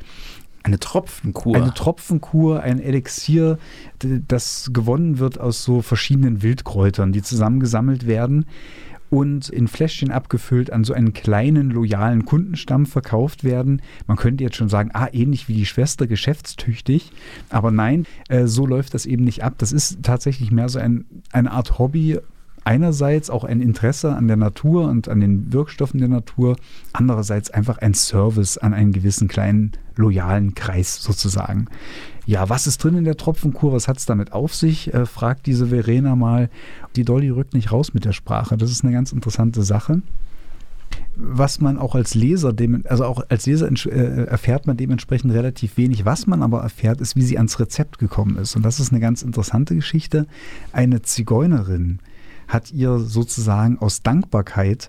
Eine 0.64 0.80
Tropfenkur. 0.80 1.56
Eine 1.56 1.74
Tropfenkur, 1.74 2.62
ein 2.62 2.80
Elixier, 2.80 3.58
das 4.00 4.70
gewonnen 4.72 5.18
wird 5.18 5.40
aus 5.40 5.64
so 5.64 5.82
verschiedenen 5.82 6.44
Wildkräutern, 6.44 7.12
die 7.12 7.24
zusammengesammelt 7.24 8.06
werden 8.06 8.46
und 9.12 9.50
in 9.50 9.68
Fläschchen 9.68 10.10
abgefüllt 10.10 10.72
an 10.72 10.86
so 10.86 10.94
einen 10.94 11.12
kleinen, 11.12 11.70
loyalen 11.70 12.24
Kundenstamm 12.24 12.86
verkauft 12.86 13.44
werden. 13.44 13.82
Man 14.08 14.16
könnte 14.16 14.44
jetzt 14.44 14.56
schon 14.56 14.70
sagen, 14.70 14.90
ah, 14.94 15.10
ähnlich 15.12 15.50
wie 15.50 15.54
die 15.54 15.66
Schwester, 15.66 16.08
geschäftstüchtig. 16.08 17.12
Aber 17.50 17.72
nein, 17.72 18.06
äh, 18.30 18.48
so 18.48 18.66
läuft 18.66 18.94
das 18.94 19.06
eben 19.06 19.26
nicht 19.26 19.44
ab. 19.44 19.56
Das 19.58 19.74
ist 19.74 20.02
tatsächlich 20.02 20.50
mehr 20.50 20.70
so 20.70 20.80
ein, 20.80 21.04
eine 21.34 21.52
Art 21.52 21.78
Hobby, 21.78 22.20
einerseits 22.64 23.30
auch 23.30 23.44
ein 23.44 23.60
Interesse 23.60 24.16
an 24.16 24.28
der 24.28 24.38
Natur 24.38 24.88
und 24.88 25.10
an 25.10 25.20
den 25.20 25.52
Wirkstoffen 25.52 26.00
der 26.00 26.08
Natur, 26.10 26.56
andererseits 26.94 27.52
einfach 27.52 27.80
ein 27.80 27.94
Service 27.94 28.58
an 28.58 28.74
einen 28.74 28.94
gewissen 28.94 29.28
kleinen 29.28 29.74
loyalen 29.98 30.56
Kreis 30.56 31.04
sozusagen. 31.04 31.68
Ja, 32.32 32.48
was 32.48 32.66
ist 32.66 32.82
drin 32.82 32.96
in 32.96 33.04
der 33.04 33.18
Tropfenkur? 33.18 33.74
Was 33.74 33.90
hat 33.90 33.98
es 33.98 34.06
damit 34.06 34.32
auf 34.32 34.56
sich? 34.56 34.94
Äh, 34.94 35.06
fragt 35.06 35.48
diese 35.48 35.68
Verena 35.68 36.16
mal. 36.16 36.50
Die 36.96 37.04
Dolly 37.04 37.30
rückt 37.30 37.54
nicht 37.54 37.74
raus 37.74 37.94
mit 37.94 38.06
der 38.06 38.14
Sprache. 38.14 38.56
Das 38.56 38.72
ist 38.72 38.86
eine 38.86 38.94
ganz 38.94 39.12
interessante 39.12 39.64
Sache. 39.64 40.02
Was 41.18 41.60
man 41.60 41.78
auch 41.78 41.94
als 41.94 42.16
Leser, 42.16 42.54
also 42.86 43.04
auch 43.04 43.22
als 43.28 43.48
Leser 43.48 43.70
äh, 43.70 44.28
erfährt 44.28 44.66
man 44.66 44.78
dementsprechend 44.78 45.34
relativ 45.34 45.76
wenig. 45.76 46.06
Was 46.06 46.26
man 46.26 46.42
aber 46.42 46.62
erfährt, 46.62 47.02
ist, 47.02 47.18
wie 47.18 47.22
sie 47.22 47.36
ans 47.36 47.60
Rezept 47.60 48.00
gekommen 48.00 48.38
ist. 48.38 48.56
Und 48.56 48.64
das 48.64 48.80
ist 48.80 48.94
eine 48.94 49.02
ganz 49.02 49.24
interessante 49.24 49.76
Geschichte. 49.76 50.26
Eine 50.72 51.02
Zigeunerin 51.02 52.00
hat 52.48 52.72
ihr 52.72 52.98
sozusagen 53.00 53.78
aus 53.80 54.04
Dankbarkeit 54.04 54.88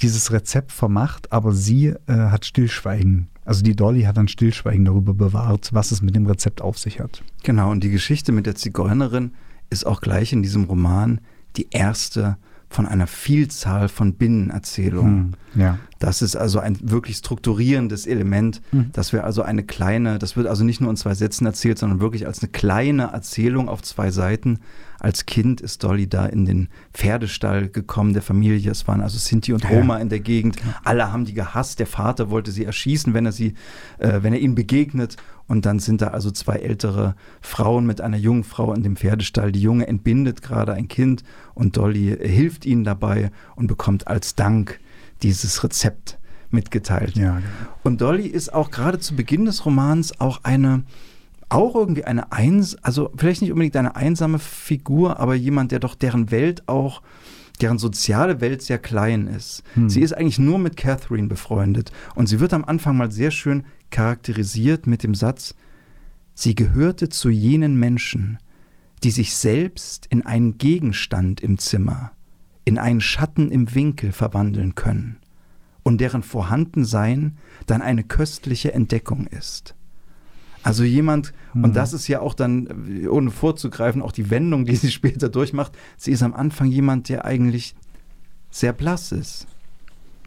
dieses 0.00 0.32
Rezept 0.32 0.70
vermacht, 0.70 1.32
aber 1.32 1.52
sie 1.52 1.86
äh, 1.86 2.12
hat 2.12 2.44
Stillschweigen 2.44 3.28
also 3.44 3.62
die 3.62 3.76
Dolly 3.76 4.02
hat 4.02 4.16
dann 4.16 4.28
Stillschweigen 4.28 4.84
darüber 4.84 5.14
bewahrt, 5.14 5.70
was 5.72 5.90
es 5.90 6.02
mit 6.02 6.14
dem 6.14 6.26
Rezept 6.26 6.62
auf 6.62 6.78
sich 6.78 7.00
hat. 7.00 7.22
Genau, 7.42 7.70
und 7.70 7.84
die 7.84 7.90
Geschichte 7.90 8.32
mit 8.32 8.46
der 8.46 8.54
Zigeunerin 8.54 9.32
ist 9.70 9.86
auch 9.86 10.00
gleich 10.00 10.32
in 10.32 10.42
diesem 10.42 10.64
Roman 10.64 11.20
die 11.56 11.68
erste 11.70 12.38
von 12.74 12.86
einer 12.86 13.06
Vielzahl 13.06 13.88
von 13.88 14.14
Binnenerzählungen. 14.14 15.36
Hm, 15.52 15.60
ja. 15.60 15.78
Das 16.00 16.22
ist 16.22 16.34
also 16.34 16.58
ein 16.58 16.76
wirklich 16.82 17.18
strukturierendes 17.18 18.06
Element, 18.06 18.60
hm. 18.70 18.90
dass 18.92 19.12
wir 19.12 19.22
also 19.22 19.42
eine 19.42 19.62
kleine, 19.62 20.18
das 20.18 20.36
wird 20.36 20.48
also 20.48 20.64
nicht 20.64 20.80
nur 20.80 20.90
in 20.90 20.96
zwei 20.96 21.14
Sätzen 21.14 21.46
erzählt, 21.46 21.78
sondern 21.78 22.00
wirklich 22.00 22.26
als 22.26 22.42
eine 22.42 22.50
kleine 22.50 23.12
Erzählung 23.12 23.68
auf 23.68 23.82
zwei 23.82 24.10
Seiten 24.10 24.58
als 25.04 25.26
Kind 25.26 25.60
ist 25.60 25.84
Dolly 25.84 26.08
da 26.08 26.24
in 26.24 26.46
den 26.46 26.68
Pferdestall 26.94 27.68
gekommen 27.68 28.14
der 28.14 28.22
Familie. 28.22 28.70
Es 28.70 28.88
waren 28.88 29.02
also 29.02 29.18
Sinti 29.18 29.52
und 29.52 29.68
Roma 29.68 29.96
ja. 29.96 30.00
in 30.00 30.08
der 30.08 30.20
Gegend. 30.20 30.56
Alle 30.82 31.12
haben 31.12 31.26
die 31.26 31.34
gehasst. 31.34 31.78
Der 31.78 31.86
Vater 31.86 32.30
wollte 32.30 32.50
sie 32.50 32.64
erschießen, 32.64 33.12
wenn 33.12 33.26
er 33.26 33.32
sie, 33.32 33.52
äh, 33.98 34.22
wenn 34.22 34.32
er 34.32 34.40
ihnen 34.40 34.54
begegnet. 34.54 35.16
Und 35.46 35.66
dann 35.66 35.78
sind 35.78 36.00
da 36.00 36.08
also 36.08 36.30
zwei 36.30 36.56
ältere 36.56 37.14
Frauen 37.40 37.86
mit 37.86 38.00
einer 38.00 38.16
jungen 38.16 38.44
Frau 38.44 38.72
in 38.72 38.82
dem 38.82 38.96
Pferdestall. 38.96 39.52
Die 39.52 39.60
Junge 39.60 39.86
entbindet 39.86 40.42
gerade 40.42 40.72
ein 40.72 40.88
Kind 40.88 41.22
und 41.54 41.76
Dolly 41.76 42.16
hilft 42.18 42.64
ihnen 42.64 42.84
dabei 42.84 43.30
und 43.56 43.66
bekommt 43.66 44.06
als 44.08 44.34
Dank 44.34 44.80
dieses 45.22 45.62
Rezept 45.62 46.18
mitgeteilt. 46.50 47.16
Ja, 47.16 47.36
genau. 47.36 47.46
Und 47.82 48.00
Dolly 48.00 48.26
ist 48.26 48.54
auch 48.54 48.70
gerade 48.70 48.98
zu 48.98 49.14
Beginn 49.16 49.44
des 49.44 49.66
Romans 49.66 50.18
auch 50.20 50.40
eine 50.44 50.84
auch 51.50 51.74
irgendwie 51.76 52.04
eine 52.04 52.32
eins, 52.32 52.76
also 52.82 53.10
vielleicht 53.16 53.42
nicht 53.42 53.52
unbedingt 53.52 53.76
eine 53.76 53.94
einsame 53.96 54.38
Figur, 54.38 55.20
aber 55.20 55.34
jemand, 55.34 55.72
der 55.72 55.78
doch 55.78 55.94
deren 55.94 56.30
Welt 56.30 56.66
auch, 56.66 57.02
deren 57.60 57.78
soziale 57.78 58.40
Welt 58.40 58.62
sehr 58.62 58.78
klein 58.78 59.28
ist. 59.28 59.62
Hm. 59.74 59.88
Sie 59.88 60.00
ist 60.00 60.16
eigentlich 60.16 60.38
nur 60.38 60.58
mit 60.58 60.76
Catherine 60.76 61.28
befreundet 61.28 61.92
und 62.14 62.26
sie 62.28 62.40
wird 62.40 62.52
am 62.52 62.64
Anfang 62.64 62.96
mal 62.96 63.12
sehr 63.12 63.30
schön 63.30 63.64
charakterisiert 63.94 64.88
mit 64.88 65.04
dem 65.04 65.14
Satz, 65.14 65.54
sie 66.34 66.56
gehörte 66.56 67.08
zu 67.08 67.30
jenen 67.30 67.78
Menschen, 67.78 68.38
die 69.04 69.12
sich 69.12 69.36
selbst 69.36 70.06
in 70.10 70.26
einen 70.26 70.58
Gegenstand 70.58 71.40
im 71.40 71.58
Zimmer, 71.58 72.10
in 72.64 72.76
einen 72.76 73.00
Schatten 73.00 73.52
im 73.52 73.72
Winkel 73.72 74.10
verwandeln 74.10 74.74
können 74.74 75.18
und 75.84 76.00
deren 76.00 76.24
Vorhandensein 76.24 77.38
dann 77.66 77.82
eine 77.82 78.02
köstliche 78.02 78.74
Entdeckung 78.74 79.28
ist. 79.28 79.76
Also 80.64 80.82
jemand, 80.82 81.32
mhm. 81.52 81.62
und 81.62 81.76
das 81.76 81.92
ist 81.92 82.08
ja 82.08 82.18
auch 82.18 82.34
dann, 82.34 83.06
ohne 83.08 83.30
vorzugreifen, 83.30 84.02
auch 84.02 84.12
die 84.12 84.28
Wendung, 84.28 84.64
die 84.64 84.74
sie 84.74 84.90
später 84.90 85.28
durchmacht, 85.28 85.78
sie 85.96 86.10
ist 86.10 86.24
am 86.24 86.34
Anfang 86.34 86.66
jemand, 86.66 87.08
der 87.10 87.24
eigentlich 87.24 87.76
sehr 88.50 88.72
blass 88.72 89.12
ist. 89.12 89.46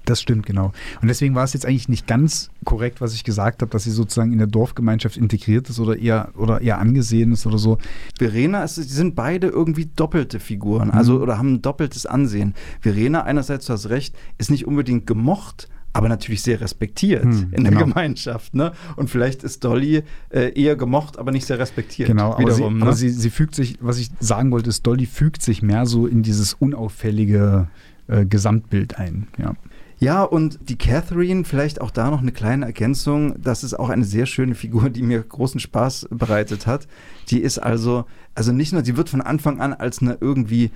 Das 0.07 0.21
stimmt, 0.21 0.45
genau. 0.45 0.71
Und 1.01 1.09
deswegen 1.09 1.35
war 1.35 1.43
es 1.43 1.51
jetzt 1.51 1.65
eigentlich 1.65 1.89
nicht 1.89 2.07
ganz 2.07 2.49
korrekt, 2.63 3.01
was 3.01 3.13
ich 3.13 3.25
gesagt 3.25 3.61
habe, 3.61 3.69
dass 3.69 3.83
sie 3.83 3.91
sozusagen 3.91 4.31
in 4.31 4.37
der 4.37 4.47
Dorfgemeinschaft 4.47 5.17
integriert 5.17 5.69
ist 5.69 5.81
oder 5.81 5.97
eher, 5.97 6.29
oder 6.37 6.61
eher 6.61 6.79
angesehen 6.79 7.33
ist 7.33 7.45
oder 7.45 7.57
so. 7.57 7.77
Verena, 8.17 8.65
sie 8.69 8.83
sind 8.83 9.15
beide 9.15 9.47
irgendwie 9.47 9.89
doppelte 9.97 10.39
Figuren, 10.39 10.91
also 10.91 11.15
mhm. 11.15 11.21
oder 11.23 11.37
haben 11.37 11.53
ein 11.55 11.61
doppeltes 11.61 12.05
Ansehen. 12.05 12.55
Verena, 12.79 13.23
einerseits, 13.23 13.65
du 13.65 13.73
hast 13.73 13.89
recht, 13.89 14.15
ist 14.37 14.49
nicht 14.49 14.65
unbedingt 14.65 15.07
gemocht, 15.07 15.67
aber 15.91 16.07
natürlich 16.07 16.41
sehr 16.41 16.61
respektiert 16.61 17.23
hm, 17.23 17.49
in 17.51 17.63
der 17.63 17.73
genau. 17.73 17.85
Gemeinschaft. 17.85 18.53
Ne? 18.53 18.71
Und 18.95 19.09
vielleicht 19.09 19.43
ist 19.43 19.65
Dolly 19.65 20.03
äh, 20.29 20.53
eher 20.53 20.77
gemocht, 20.77 21.19
aber 21.19 21.31
nicht 21.33 21.45
sehr 21.45 21.59
respektiert. 21.59 22.07
Genau, 22.07 22.31
aber, 22.31 22.39
wiederum, 22.39 22.75
sie, 22.75 22.79
ne? 22.79 22.81
aber 22.83 22.93
sie, 22.93 23.09
sie, 23.09 23.29
fügt 23.29 23.55
sich, 23.55 23.77
was 23.81 23.97
ich 23.97 24.11
sagen 24.21 24.51
wollte, 24.51 24.69
ist, 24.69 24.87
Dolly 24.87 25.05
fügt 25.05 25.41
sich 25.41 25.61
mehr 25.61 25.85
so 25.85 26.07
in 26.07 26.23
dieses 26.23 26.53
unauffällige 26.53 27.67
äh, 28.07 28.25
Gesamtbild 28.25 28.97
ein. 28.97 29.27
Ja. 29.37 29.55
Ja, 29.99 30.23
und 30.23 30.59
die 30.69 30.77
Catherine, 30.77 31.43
vielleicht 31.43 31.81
auch 31.81 31.89
da 31.89 32.11
noch 32.11 32.21
eine 32.21 32.31
kleine 32.31 32.65
Ergänzung. 32.65 33.41
Das 33.41 33.63
ist 33.63 33.73
auch 33.73 33.89
eine 33.89 34.05
sehr 34.05 34.27
schöne 34.27 34.53
Figur, 34.53 34.89
die 34.89 35.01
mir 35.01 35.21
großen 35.21 35.59
Spaß 35.59 36.09
bereitet 36.11 36.67
hat. 36.67 36.87
Die 37.29 37.39
ist 37.39 37.57
also, 37.57 38.05
also 38.35 38.51
nicht 38.51 38.73
nur, 38.73 38.85
sie 38.85 38.95
wird 38.95 39.09
von 39.09 39.21
Anfang 39.21 39.59
an 39.59 39.73
als 39.73 40.01
eine 40.01 40.17
irgendwie 40.21 40.71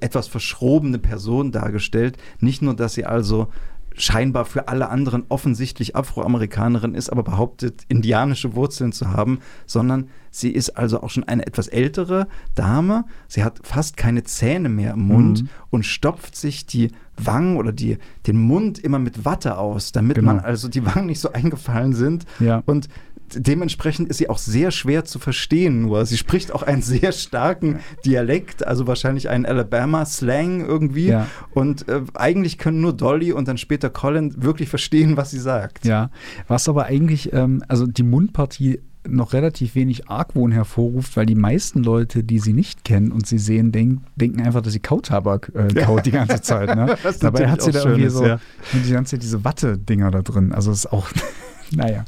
etwas 0.00 0.28
verschrobene 0.28 0.98
Person 0.98 1.52
dargestellt. 1.52 2.16
Nicht 2.40 2.62
nur, 2.62 2.74
dass 2.74 2.94
sie 2.94 3.04
also 3.04 3.48
scheinbar 3.96 4.46
für 4.46 4.68
alle 4.68 4.88
anderen 4.88 5.24
offensichtlich 5.28 5.94
Afroamerikanerin 5.94 6.94
ist, 6.94 7.10
aber 7.10 7.22
behauptet, 7.22 7.82
indianische 7.88 8.54
Wurzeln 8.54 8.92
zu 8.92 9.12
haben, 9.12 9.40
sondern 9.66 10.08
Sie 10.30 10.50
ist 10.50 10.70
also 10.70 11.02
auch 11.02 11.10
schon 11.10 11.24
eine 11.24 11.46
etwas 11.46 11.66
ältere 11.66 12.28
Dame. 12.54 13.04
Sie 13.26 13.42
hat 13.42 13.60
fast 13.62 13.96
keine 13.96 14.22
Zähne 14.22 14.68
mehr 14.68 14.94
im 14.94 15.00
Mund 15.00 15.42
mhm. 15.42 15.48
und 15.70 15.86
stopft 15.86 16.36
sich 16.36 16.66
die 16.66 16.92
Wangen 17.26 17.56
oder 17.56 17.72
die, 17.72 17.98
den 18.26 18.36
Mund 18.40 18.78
immer 18.78 18.98
mit 18.98 19.24
Watte 19.24 19.58
aus, 19.58 19.92
damit 19.92 20.16
genau. 20.16 20.34
man 20.34 20.40
also 20.40 20.68
die 20.68 20.84
Wangen 20.84 21.06
nicht 21.06 21.20
so 21.20 21.32
eingefallen 21.32 21.92
sind. 21.92 22.24
Ja. 22.40 22.62
Und 22.66 22.88
dementsprechend 23.34 24.08
ist 24.08 24.18
sie 24.18 24.28
auch 24.28 24.38
sehr 24.38 24.70
schwer 24.70 25.04
zu 25.04 25.18
verstehen. 25.18 25.82
Nur 25.82 26.04
sie 26.06 26.16
spricht 26.16 26.52
auch 26.52 26.62
einen 26.62 26.82
sehr 26.82 27.12
starken 27.12 27.80
Dialekt, 28.04 28.66
also 28.66 28.86
wahrscheinlich 28.86 29.28
einen 29.28 29.46
Alabama-Slang 29.46 30.60
irgendwie. 30.60 31.08
Ja. 31.08 31.26
Und 31.52 31.88
äh, 31.88 32.02
eigentlich 32.14 32.58
können 32.58 32.80
nur 32.80 32.92
Dolly 32.92 33.32
und 33.32 33.48
dann 33.48 33.58
später 33.58 33.90
Colin 33.90 34.42
wirklich 34.42 34.68
verstehen, 34.68 35.16
was 35.16 35.30
sie 35.30 35.40
sagt. 35.40 35.84
Ja, 35.84 36.10
was 36.48 36.68
aber 36.68 36.86
eigentlich, 36.86 37.32
ähm, 37.32 37.62
also 37.68 37.86
die 37.86 38.02
Mundpartie 38.02 38.80
noch 39.10 39.32
relativ 39.32 39.74
wenig 39.74 40.08
Argwohn 40.08 40.52
hervorruft, 40.52 41.16
weil 41.16 41.26
die 41.26 41.34
meisten 41.34 41.82
Leute, 41.82 42.24
die 42.24 42.38
sie 42.38 42.52
nicht 42.52 42.84
kennen 42.84 43.12
und 43.12 43.26
sie 43.26 43.38
sehen, 43.38 43.72
denk, 43.72 44.00
denken 44.16 44.40
einfach, 44.40 44.62
dass 44.62 44.72
sie 44.72 44.80
Kautabak 44.80 45.52
äh, 45.54 45.74
kaut 45.74 46.06
die 46.06 46.10
ganze 46.10 46.40
Zeit. 46.40 46.74
Ne? 46.74 46.96
Dabei 47.20 47.48
hat 47.48 47.62
sie 47.62 47.72
da 47.72 47.84
irgendwie 47.84 48.04
ist, 48.04 48.14
so 48.14 48.26
ja. 48.26 48.40
die 48.72 48.92
ganze 48.92 49.12
Zeit 49.12 49.22
diese 49.22 49.44
Watte-Dinger 49.44 50.10
da 50.10 50.22
drin. 50.22 50.52
Also 50.52 50.72
ist 50.72 50.92
auch, 50.92 51.08
naja. 51.70 52.04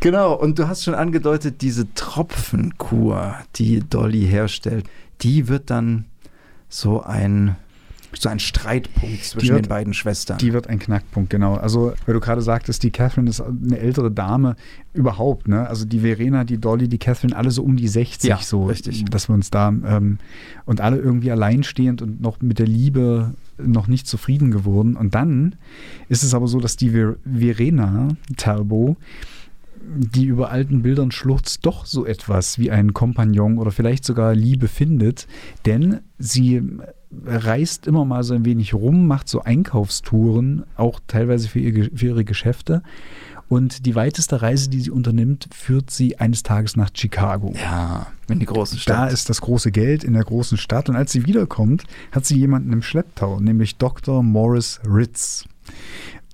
Genau, 0.00 0.34
und 0.34 0.58
du 0.58 0.68
hast 0.68 0.84
schon 0.84 0.94
angedeutet, 0.94 1.62
diese 1.62 1.92
Tropfenkur, 1.94 3.36
die 3.56 3.80
Dolly 3.80 4.26
herstellt, 4.26 4.86
die 5.22 5.48
wird 5.48 5.70
dann 5.70 6.04
so 6.68 7.02
ein 7.02 7.56
so 8.20 8.28
ein 8.28 8.38
Streitpunkt 8.38 9.24
zwischen 9.24 9.50
wird, 9.50 9.64
den 9.64 9.68
beiden 9.68 9.94
Schwestern. 9.94 10.38
Die 10.38 10.52
wird 10.52 10.66
ein 10.66 10.78
Knackpunkt, 10.78 11.30
genau. 11.30 11.54
Also, 11.54 11.92
weil 12.06 12.14
du 12.14 12.20
gerade 12.20 12.42
sagtest, 12.42 12.82
die 12.82 12.90
Catherine 12.90 13.28
ist 13.28 13.40
eine 13.40 13.78
ältere 13.78 14.10
Dame 14.10 14.56
überhaupt, 14.92 15.48
ne? 15.48 15.68
Also 15.68 15.84
die 15.84 16.00
Verena, 16.00 16.44
die 16.44 16.58
Dolly, 16.58 16.88
die 16.88 16.98
Catherine, 16.98 17.36
alle 17.36 17.50
so 17.50 17.62
um 17.62 17.76
die 17.76 17.88
60, 17.88 18.28
ja, 18.28 18.38
so, 18.38 18.64
richtig. 18.64 19.04
dass 19.06 19.28
wir 19.28 19.34
uns 19.34 19.50
da 19.50 19.68
ähm, 19.68 20.18
und 20.64 20.80
alle 20.80 20.98
irgendwie 20.98 21.30
alleinstehend 21.30 22.02
und 22.02 22.20
noch 22.20 22.40
mit 22.40 22.58
der 22.58 22.66
Liebe 22.66 23.34
noch 23.58 23.86
nicht 23.86 24.06
zufrieden 24.06 24.50
geworden. 24.50 24.96
Und 24.96 25.14
dann 25.14 25.56
ist 26.08 26.22
es 26.22 26.34
aber 26.34 26.48
so, 26.48 26.60
dass 26.60 26.76
die 26.76 26.90
Ver 26.90 27.16
Verena 27.24 28.08
Talbot 28.36 28.96
die 29.86 30.24
über 30.24 30.50
alten 30.50 30.82
Bildern 30.82 31.10
schluchzt, 31.10 31.66
doch 31.66 31.86
so 31.86 32.06
etwas 32.06 32.58
wie 32.58 32.70
einen 32.70 32.94
Kompagnon 32.94 33.58
oder 33.58 33.70
vielleicht 33.70 34.04
sogar 34.04 34.34
Liebe 34.34 34.68
findet, 34.68 35.26
denn 35.66 36.00
sie 36.18 36.62
reist 37.24 37.86
immer 37.86 38.04
mal 38.04 38.22
so 38.22 38.34
ein 38.34 38.44
wenig 38.44 38.74
rum, 38.74 39.06
macht 39.06 39.28
so 39.28 39.42
Einkaufstouren, 39.42 40.64
auch 40.76 41.00
teilweise 41.06 41.48
für, 41.48 41.60
ihr, 41.60 41.90
für 41.94 42.06
ihre 42.06 42.24
Geschäfte. 42.24 42.82
Und 43.48 43.84
die 43.84 43.94
weiteste 43.94 44.40
Reise, 44.40 44.70
die 44.70 44.80
sie 44.80 44.90
unternimmt, 44.90 45.48
führt 45.52 45.90
sie 45.90 46.18
eines 46.18 46.42
Tages 46.42 46.76
nach 46.76 46.90
Chicago. 46.94 47.52
Ja, 47.54 48.06
in 48.28 48.38
die 48.40 48.46
große 48.46 48.78
Stadt. 48.78 48.96
Da 48.96 49.06
ist 49.06 49.28
das 49.28 49.42
große 49.42 49.70
Geld 49.70 50.02
in 50.02 50.14
der 50.14 50.24
großen 50.24 50.56
Stadt. 50.56 50.88
Und 50.88 50.96
als 50.96 51.12
sie 51.12 51.26
wiederkommt, 51.26 51.84
hat 52.10 52.24
sie 52.24 52.38
jemanden 52.38 52.72
im 52.72 52.82
Schlepptau, 52.82 53.40
nämlich 53.40 53.76
Dr. 53.76 54.22
Morris 54.22 54.80
Ritz. 54.86 55.44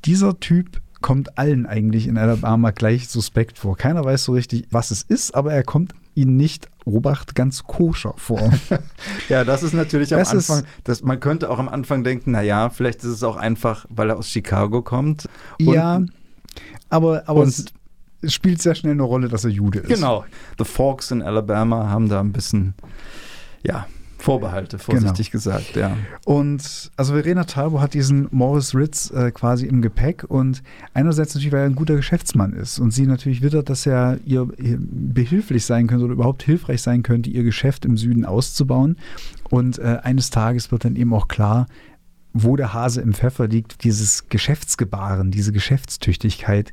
Dieser 0.05 0.39
Typ 0.39 0.81
kommt 1.01 1.39
allen 1.39 1.67
eigentlich 1.67 2.07
in 2.07 2.17
Alabama 2.17 2.71
gleich 2.71 3.09
suspekt 3.09 3.59
vor. 3.59 3.77
Keiner 3.77 4.05
weiß 4.05 4.25
so 4.25 4.33
richtig, 4.33 4.67
was 4.71 4.91
es 4.91 5.03
ist, 5.03 5.35
aber 5.35 5.53
er 5.53 5.65
kommt 5.65 5.95
ihnen 6.21 6.37
nicht, 6.37 6.69
Obacht, 6.85 7.35
ganz 7.35 7.65
koscher 7.65 8.15
vor. 8.17 8.53
ja, 9.29 9.45
das 9.45 9.63
ist 9.63 9.75
natürlich 9.75 10.13
am 10.15 10.21
das 10.21 10.31
Anfang, 10.31 10.65
das, 10.85 11.03
man 11.03 11.21
könnte 11.21 11.51
auch 11.51 11.59
am 11.59 11.69
Anfang 11.69 12.05
denken, 12.05 12.33
naja, 12.33 12.71
vielleicht 12.71 13.01
ist 13.01 13.11
es 13.11 13.23
auch 13.23 13.37
einfach, 13.37 13.87
weil 13.89 14.11
er 14.11 14.17
aus 14.17 14.29
Chicago 14.29 14.83
kommt. 14.83 15.29
ja, 15.59 16.03
aber, 16.89 17.23
aber 17.27 17.43
es 17.43 17.65
spielt 18.27 18.61
sehr 18.61 18.75
schnell 18.75 18.93
eine 18.93 19.03
Rolle, 19.03 19.29
dass 19.29 19.45
er 19.45 19.51
Jude 19.51 19.81
ist. 19.81 19.89
Genau. 19.89 20.25
The 20.59 20.65
Forks 20.65 21.11
in 21.11 21.23
Alabama 21.23 21.89
haben 21.89 22.09
da 22.09 22.21
ein 22.21 22.33
bisschen, 22.33 22.75
ja, 23.63 23.87
Vorbehalte, 24.21 24.79
vorsichtig 24.79 25.31
genau. 25.31 25.43
gesagt, 25.43 25.77
ja. 25.77 25.97
Und 26.25 26.91
also 26.97 27.15
Verena 27.15 27.45
Talbo 27.45 27.81
hat 27.81 27.95
diesen 27.95 28.29
Morris 28.31 28.75
Ritz 28.75 29.11
äh, 29.11 29.31
quasi 29.31 29.67
im 29.67 29.81
Gepäck 29.81 30.25
und 30.29 30.63
einerseits 30.93 31.35
natürlich, 31.35 31.53
weil 31.53 31.61
er 31.61 31.67
ein 31.67 31.75
guter 31.75 31.97
Geschäftsmann 31.97 32.53
ist 32.53 32.79
und 32.79 32.93
sie 32.93 33.07
natürlich 33.07 33.41
wittert, 33.41 33.71
dass 33.71 33.87
er 33.87 34.19
ihr, 34.27 34.49
ihr 34.59 34.79
behilflich 34.79 35.65
sein 35.65 35.87
könnte 35.87 36.05
oder 36.05 36.15
überhaupt 36.15 36.43
hilfreich 36.43 36.83
sein 36.83 37.03
könnte, 37.03 37.31
ihr 37.31 37.45
Geschäft 37.45 37.85
im 37.87 37.97
Süden 37.97 38.27
auszubauen. 38.27 38.97
Und 39.49 39.79
äh, 39.79 39.99
eines 40.03 40.31
Tages 40.31 40.71
wird 40.71 40.85
dann 40.85 40.97
eben 40.97 41.15
auch 41.15 41.29
klar, 41.29 41.67
wo 42.33 42.57
der 42.57 42.75
Hase 42.75 43.01
im 43.01 43.15
Pfeffer 43.15 43.49
liegt, 43.49 43.85
dieses 43.85 44.29
Geschäftsgebaren, 44.29 45.31
diese 45.31 45.53
Geschäftstüchtigkeit, 45.53 46.71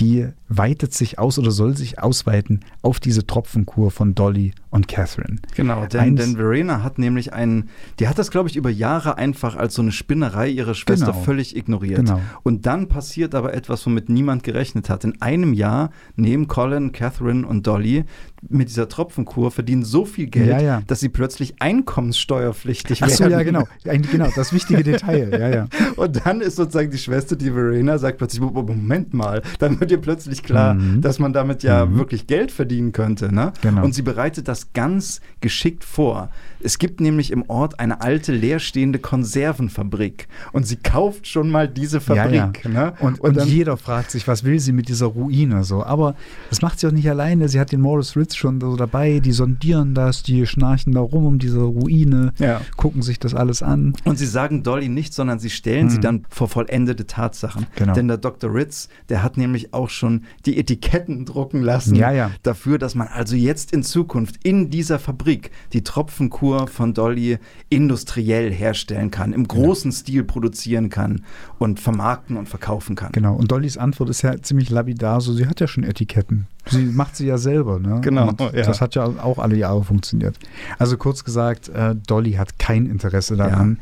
die 0.00 0.28
weitet 0.50 0.92
sich 0.92 1.18
aus 1.18 1.38
oder 1.38 1.52
soll 1.52 1.76
sich 1.76 2.02
ausweiten 2.02 2.60
auf 2.82 2.98
diese 3.00 3.26
Tropfenkur 3.26 3.92
von 3.92 4.16
Dolly 4.16 4.52
und 4.70 4.88
Catherine. 4.88 5.36
Genau, 5.54 5.86
denn, 5.86 6.16
denn 6.16 6.36
Verena 6.36 6.82
hat 6.82 6.98
nämlich 6.98 7.32
einen, 7.32 7.70
die 7.98 8.08
hat 8.08 8.18
das, 8.18 8.30
glaube 8.30 8.48
ich, 8.48 8.56
über 8.56 8.68
Jahre 8.68 9.16
einfach 9.16 9.56
als 9.56 9.74
so 9.74 9.82
eine 9.82 9.92
Spinnerei 9.92 10.48
ihrer 10.48 10.74
Schwester 10.74 11.12
genau. 11.12 11.22
völlig 11.22 11.56
ignoriert. 11.56 12.04
Genau. 12.04 12.20
Und 12.42 12.66
dann 12.66 12.88
passiert 12.88 13.34
aber 13.34 13.54
etwas, 13.54 13.86
womit 13.86 14.08
niemand 14.08 14.42
gerechnet 14.42 14.90
hat. 14.90 15.04
In 15.04 15.22
einem 15.22 15.54
Jahr 15.54 15.90
nehmen 16.16 16.48
Colin, 16.48 16.92
Catherine 16.92 17.46
und 17.46 17.66
Dolly 17.66 18.04
mit 18.48 18.68
dieser 18.68 18.88
Tropfenkur 18.88 19.50
verdienen 19.50 19.84
so 19.84 20.04
viel 20.04 20.26
Geld, 20.26 20.48
ja, 20.48 20.60
ja. 20.60 20.82
dass 20.86 21.00
sie 21.00 21.10
plötzlich 21.10 21.60
einkommensteuerpflichtig 21.60 23.00
werden. 23.00 23.12
Achso, 23.12 23.28
ja, 23.28 23.42
genau. 23.42 23.64
genau, 23.84 24.28
das 24.34 24.52
wichtige 24.52 24.82
Detail. 24.82 25.30
Ja, 25.32 25.48
ja. 25.48 25.68
Und 25.96 26.24
dann 26.24 26.40
ist 26.40 26.56
sozusagen 26.56 26.90
die 26.90 26.98
Schwester, 26.98 27.36
die 27.36 27.50
Verena, 27.50 27.98
sagt 27.98 28.18
plötzlich, 28.18 28.40
Moment 28.40 29.12
mal, 29.12 29.42
dann 29.58 29.78
wird 29.80 29.90
ihr 29.90 30.00
plötzlich 30.00 30.39
klar, 30.44 30.74
mhm. 30.74 31.00
dass 31.00 31.18
man 31.18 31.32
damit 31.32 31.62
ja 31.62 31.86
mhm. 31.86 31.96
wirklich 31.96 32.26
Geld 32.26 32.52
verdienen 32.52 32.92
könnte. 32.92 33.34
Ne? 33.34 33.52
Genau. 33.62 33.84
Und 33.84 33.94
sie 33.94 34.02
bereitet 34.02 34.48
das 34.48 34.60
das 34.60 34.72
ganz 34.72 35.20
geschickt 35.40 35.84
vor. 35.84 36.30
Es 36.62 36.78
gibt 36.78 37.00
nämlich 37.00 37.30
im 37.30 37.44
Ort 37.48 37.80
eine 37.80 38.02
alte 38.02 38.32
leerstehende 38.32 38.98
Konservenfabrik 38.98 40.28
und 40.52 40.66
sie 40.66 40.76
kauft 40.76 41.26
schon 41.26 41.48
mal 41.48 41.66
diese 41.66 42.00
Fabrik. 42.00 42.34
Ja, 42.34 42.52
ja. 42.64 42.70
Ne? 42.70 42.92
Und, 43.00 43.20
und, 43.20 43.38
und 43.38 43.46
jeder 43.46 43.76
fragt 43.78 44.10
sich, 44.10 44.28
was 44.28 44.44
will 44.44 44.60
sie 44.60 44.72
mit 44.72 44.88
dieser 44.88 45.06
Ruine 45.06 45.64
so. 45.64 45.82
Aber 45.82 46.14
das 46.50 46.60
macht 46.60 46.78
sie 46.80 46.86
auch 46.86 46.92
nicht 46.92 47.08
alleine. 47.08 47.48
Sie 47.48 47.58
hat 47.58 47.72
den 47.72 47.80
Morris 47.80 48.16
Ritz 48.16 48.36
schon 48.36 48.60
so 48.60 48.76
dabei, 48.76 49.20
die 49.20 49.32
sondieren 49.32 49.94
das, 49.94 50.22
die 50.22 50.46
schnarchen 50.46 50.92
da 50.92 51.00
rum 51.00 51.24
um 51.24 51.38
diese 51.38 51.60
Ruine, 51.60 52.32
ja. 52.38 52.60
gucken 52.76 53.02
sich 53.02 53.18
das 53.18 53.34
alles 53.34 53.62
an. 53.62 53.94
Und 54.04 54.18
sie 54.18 54.26
sagen 54.26 54.62
Dolly 54.62 54.88
nicht, 54.88 55.14
sondern 55.14 55.38
sie 55.38 55.50
stellen 55.50 55.86
mhm. 55.86 55.90
sie 55.90 56.00
dann 56.00 56.26
vor 56.28 56.48
vollendete 56.48 57.06
Tatsachen. 57.06 57.66
Genau. 57.76 57.94
Denn 57.94 58.08
der 58.08 58.18
Dr. 58.18 58.52
Ritz, 58.52 58.88
der 59.08 59.22
hat 59.22 59.38
nämlich 59.38 59.72
auch 59.72 59.88
schon 59.88 60.24
die 60.46 60.58
Etiketten 60.58 61.24
drucken 61.24 61.62
lassen 61.62 61.94
ja, 61.94 62.10
ja. 62.10 62.30
dafür, 62.42 62.78
dass 62.78 62.94
man 62.94 63.08
also 63.08 63.36
jetzt 63.36 63.72
in 63.72 63.82
Zukunft 63.82 64.36
in 64.42 64.70
dieser 64.70 64.98
Fabrik 64.98 65.50
die 65.72 65.82
Tropfenkur 65.82 66.66
von 66.68 66.94
Dolly 66.94 67.38
industriell 67.68 68.52
herstellen 68.52 69.10
kann, 69.10 69.32
im 69.32 69.46
genau. 69.46 69.62
großen 69.62 69.90
genau. 69.90 70.00
Stil 70.00 70.24
produzieren 70.24 70.88
kann 70.88 71.24
und 71.58 71.80
vermarkten 71.80 72.36
und 72.36 72.48
verkaufen 72.48 72.96
kann. 72.96 73.12
Genau, 73.12 73.34
und 73.34 73.50
Dollys 73.50 73.76
Antwort 73.76 74.10
ist 74.10 74.22
ja 74.22 74.40
ziemlich 74.40 74.70
lapidar, 74.70 75.20
so 75.20 75.32
sie 75.32 75.46
hat 75.46 75.60
ja 75.60 75.66
schon 75.66 75.84
Etiketten. 75.84 76.46
Sie 76.66 76.84
macht 76.84 77.16
sie 77.16 77.26
ja 77.26 77.38
selber, 77.38 77.78
ne? 77.78 78.00
Genau. 78.02 78.32
Ja. 78.38 78.50
Das 78.50 78.80
hat 78.80 78.94
ja 78.94 79.04
auch 79.04 79.38
alle 79.38 79.56
Jahre 79.56 79.82
funktioniert. 79.82 80.36
Also 80.78 80.96
kurz 80.96 81.24
gesagt, 81.24 81.68
äh, 81.68 81.94
Dolly 82.06 82.32
hat 82.32 82.58
kein 82.58 82.86
Interesse 82.86 83.36
daran, 83.36 83.78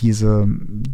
diese, 0.00 0.46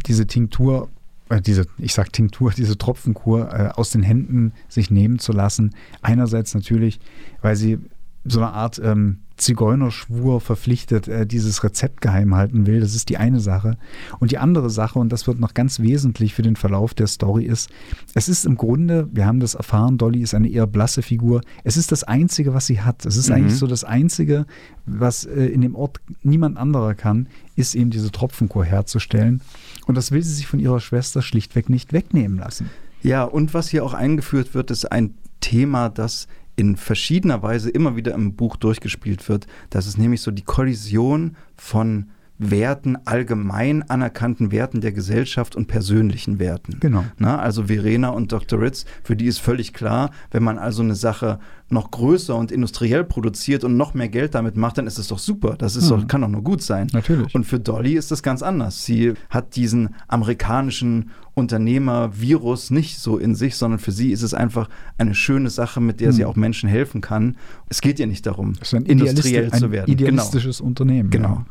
diese 0.05 0.27
Tinktur 0.27 0.89
diese, 1.39 1.67
ich 1.77 1.93
sag 1.93 2.11
Tinktur, 2.11 2.51
diese 2.57 2.77
Tropfenkur 2.77 3.53
äh, 3.53 3.69
aus 3.75 3.91
den 3.91 4.03
Händen 4.03 4.53
sich 4.67 4.91
nehmen 4.91 5.19
zu 5.19 5.31
lassen. 5.31 5.75
Einerseits 6.01 6.53
natürlich, 6.53 6.99
weil 7.41 7.55
sie 7.55 7.79
so 8.23 8.39
eine 8.39 8.53
Art 8.53 8.79
ähm, 8.83 9.19
Zigeunerschwur 9.41 10.39
verpflichtet, 10.39 11.07
äh, 11.07 11.25
dieses 11.25 11.63
Rezept 11.63 12.01
geheim 12.01 12.35
halten 12.35 12.67
will. 12.67 12.79
Das 12.79 12.95
ist 12.95 13.09
die 13.09 13.17
eine 13.17 13.39
Sache. 13.39 13.77
Und 14.19 14.31
die 14.31 14.37
andere 14.37 14.69
Sache, 14.69 14.99
und 14.99 15.11
das 15.11 15.27
wird 15.27 15.39
noch 15.39 15.53
ganz 15.53 15.79
wesentlich 15.79 16.33
für 16.33 16.43
den 16.43 16.55
Verlauf 16.55 16.93
der 16.93 17.07
Story, 17.07 17.45
ist, 17.45 17.69
es 18.13 18.29
ist 18.29 18.45
im 18.45 18.55
Grunde, 18.55 19.09
wir 19.11 19.25
haben 19.25 19.39
das 19.39 19.55
erfahren, 19.55 19.97
Dolly 19.97 20.21
ist 20.21 20.33
eine 20.33 20.47
eher 20.47 20.67
blasse 20.67 21.01
Figur. 21.01 21.41
Es 21.63 21.75
ist 21.75 21.91
das 21.91 22.03
Einzige, 22.03 22.53
was 22.53 22.67
sie 22.67 22.81
hat. 22.81 23.05
Es 23.05 23.17
ist 23.17 23.29
mhm. 23.29 23.35
eigentlich 23.35 23.57
so 23.57 23.67
das 23.67 23.83
Einzige, 23.83 24.45
was 24.85 25.25
äh, 25.25 25.45
in 25.45 25.61
dem 25.61 25.75
Ort 25.75 25.99
niemand 26.23 26.57
anderer 26.57 26.93
kann, 26.93 27.27
ist 27.55 27.75
eben 27.75 27.89
diese 27.89 28.11
Tropfenkur 28.11 28.63
herzustellen. 28.63 29.41
Und 29.87 29.95
das 29.95 30.11
will 30.11 30.21
sie 30.21 30.33
sich 30.33 30.47
von 30.47 30.59
ihrer 30.59 30.79
Schwester 30.79 31.21
schlichtweg 31.21 31.69
nicht 31.69 31.93
wegnehmen 31.93 32.37
lassen. 32.37 32.69
Ja, 33.01 33.23
und 33.23 33.53
was 33.53 33.69
hier 33.69 33.83
auch 33.83 33.93
eingeführt 33.93 34.53
wird, 34.53 34.69
ist 34.69 34.91
ein 34.91 35.15
Thema, 35.39 35.89
das 35.89 36.27
in 36.55 36.75
verschiedener 36.75 37.41
Weise 37.41 37.69
immer 37.69 37.95
wieder 37.95 38.13
im 38.13 38.35
Buch 38.35 38.55
durchgespielt 38.55 39.27
wird. 39.29 39.47
Das 39.69 39.87
ist 39.87 39.97
nämlich 39.97 40.21
so 40.21 40.31
die 40.31 40.43
Kollision 40.43 41.35
von 41.55 42.11
Werten, 42.43 42.97
allgemein 43.05 43.83
anerkannten 43.83 44.51
Werten 44.51 44.81
der 44.81 44.91
Gesellschaft 44.91 45.55
und 45.55 45.67
persönlichen 45.67 46.39
Werten. 46.39 46.77
Genau. 46.79 47.05
Na, 47.17 47.37
also 47.37 47.65
Verena 47.65 48.09
und 48.09 48.31
Dr. 48.31 48.59
Ritz, 48.59 48.85
für 49.03 49.15
die 49.15 49.25
ist 49.25 49.37
völlig 49.37 49.73
klar, 49.73 50.09
wenn 50.31 50.41
man 50.41 50.57
also 50.57 50.81
eine 50.81 50.95
Sache 50.95 51.37
noch 51.69 51.91
größer 51.91 52.35
und 52.35 52.51
industriell 52.51 53.03
produziert 53.03 53.63
und 53.63 53.77
noch 53.77 53.93
mehr 53.93 54.09
Geld 54.09 54.33
damit 54.33 54.57
macht, 54.57 54.77
dann 54.77 54.87
ist 54.87 54.97
es 54.97 55.07
doch 55.07 55.19
super. 55.19 55.55
Das 55.57 55.75
ist 55.75 55.89
hm. 55.89 56.01
doch, 56.01 56.07
kann 56.07 56.21
doch 56.21 56.27
nur 56.27 56.43
gut 56.43 56.61
sein. 56.61 56.87
Natürlich. 56.91 57.33
Und 57.35 57.45
für 57.45 57.59
Dolly 57.59 57.93
ist 57.93 58.11
das 58.11 58.23
ganz 58.23 58.41
anders. 58.41 58.83
Sie 58.83 59.13
hat 59.29 59.55
diesen 59.55 59.95
amerikanischen 60.07 61.11
Unternehmer-Virus 61.33 62.71
nicht 62.71 62.97
so 62.97 63.17
in 63.17 63.35
sich, 63.35 63.55
sondern 63.55 63.79
für 63.79 63.91
sie 63.91 64.11
ist 64.11 64.23
es 64.23 64.33
einfach 64.33 64.67
eine 64.97 65.15
schöne 65.15 65.49
Sache, 65.49 65.79
mit 65.79 66.01
der 66.01 66.09
hm. 66.09 66.15
sie 66.15 66.25
auch 66.25 66.35
Menschen 66.35 66.67
helfen 66.67 67.01
kann. 67.01 67.37
Es 67.69 67.81
geht 67.81 67.99
ihr 67.99 68.07
nicht 68.07 68.25
darum, 68.25 68.53
industriell 68.85 69.51
zu 69.51 69.71
werden. 69.71 69.91
Ein 69.91 69.97
genau. 69.97 70.09
idealistisches 70.09 70.57
genau. 70.57 70.67
Unternehmen. 70.67 71.09
Genau. 71.11 71.29
Ja. 71.29 71.45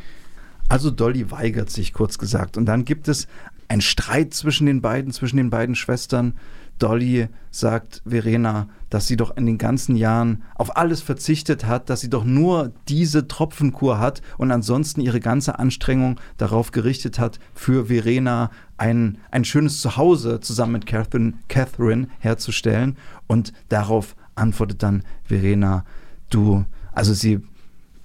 Also 0.71 0.93
Dolly 0.93 1.33
weigert 1.33 1.69
sich, 1.69 1.93
kurz 1.93 2.17
gesagt. 2.17 2.57
Und 2.57 2.65
dann 2.67 2.85
gibt 2.85 3.09
es 3.09 3.27
einen 3.67 3.81
Streit 3.81 4.33
zwischen 4.35 4.67
den 4.67 4.81
beiden, 4.81 5.13
zwischen 5.13 5.37
den 5.37 5.51
beiden 5.51 5.75
Schwestern. 5.75 6.35
Dolly 6.79 7.27
sagt 7.51 8.03
Verena, 8.07 8.69
dass 8.89 9.09
sie 9.09 9.17
doch 9.17 9.37
in 9.37 9.47
den 9.47 9.59
ganzen 9.59 9.97
Jahren 9.97 10.45
auf 10.55 10.77
alles 10.77 11.03
verzichtet 11.03 11.67
hat, 11.67 11.91
dass 11.91 12.01
sie 12.03 12.09
doch 12.09 12.23
nur 12.23 12.71
diese 12.87 13.27
Tropfenkur 13.27 13.99
hat 13.99 14.23
und 14.39 14.53
ansonsten 14.53 15.01
ihre 15.01 15.19
ganze 15.19 15.59
Anstrengung 15.59 16.21
darauf 16.39 16.71
gerichtet 16.71 17.19
hat, 17.19 17.41
für 17.53 17.87
Verena 17.87 18.53
ein, 18.79 19.19
ein 19.33 19.45
schönes 19.45 19.81
Zuhause 19.81 20.39
zusammen 20.39 20.73
mit 20.73 20.87
Catherine, 20.87 21.33
Catherine 21.49 22.07
herzustellen. 22.21 22.97
Und 23.27 23.53
darauf 23.69 24.15
antwortet 24.37 24.85
dann 24.85 25.03
Verena, 25.25 25.85
du, 26.31 26.65
also 26.93 27.13
sie 27.13 27.41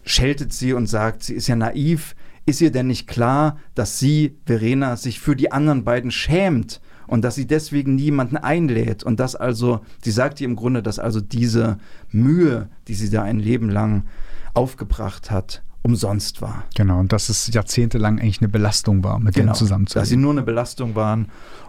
scheltet 0.04 0.51
sie 0.51 0.73
und 0.73 0.88
sagt, 0.88 1.21
sie 1.21 1.36
ist 1.36 1.47
ja 1.47 1.56
naiv, 1.56 2.15
ist 2.45 2.62
ihr 2.62 2.71
denn 2.71 2.88
nicht 2.88 3.08
klar, 3.08 3.58
dass 3.73 3.99
sie, 3.99 4.38
Verena, 4.45 4.95
sich 4.97 5.19
für 5.19 5.36
die 5.36 5.51
anderen 5.51 5.84
beiden 5.84 6.12
schämt 6.12 6.81
und 7.08 7.23
dass 7.23 7.36
sie 7.36 7.47
deswegen 7.47 7.95
niemanden 7.95 8.38
einlädt 8.38 9.03
und 9.03 9.19
dass 9.19 9.36
also, 9.36 9.81
sie 10.03 10.12
sagt 10.12 10.41
ihr 10.41 10.45
im 10.45 10.55
Grunde, 10.55 10.84
dass 10.84 10.99
also 10.99 11.21
diese 11.21 11.77
Mühe, 12.12 12.69
die 12.88 12.95
sie 12.95 13.10
da 13.10 13.23
ein 13.23 13.39
Leben 13.39 13.69
lang 13.69 14.05
aufgebracht 14.53 15.31
hat, 15.31 15.63
umsonst 15.81 16.41
war. 16.41 16.63
Genau, 16.75 16.99
und 16.99 17.13
dass 17.13 17.29
es 17.29 17.47
jahrzehntelang 17.53 18.19
eigentlich 18.19 18.41
eine 18.41 18.49
Belastung 18.49 19.03
war, 19.03 19.19
mit 19.19 19.36
genau, 19.36 19.47
denen 19.47 19.55
zusammenzuleben. 19.55 20.01
Dass 20.01 20.10
sie 20.10 20.17
nur 20.17 20.31
eine 20.31 20.41
Belastung 20.41 20.95
waren 20.95 21.27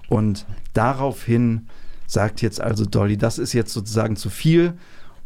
und 0.08 0.46
daraufhin 0.72 1.66
sagt 2.06 2.40
jetzt 2.40 2.60
also 2.60 2.86
Dolly, 2.86 3.18
das 3.18 3.38
ist 3.38 3.52
jetzt 3.52 3.72
sozusagen 3.72 4.16
zu 4.16 4.30
viel 4.30 4.74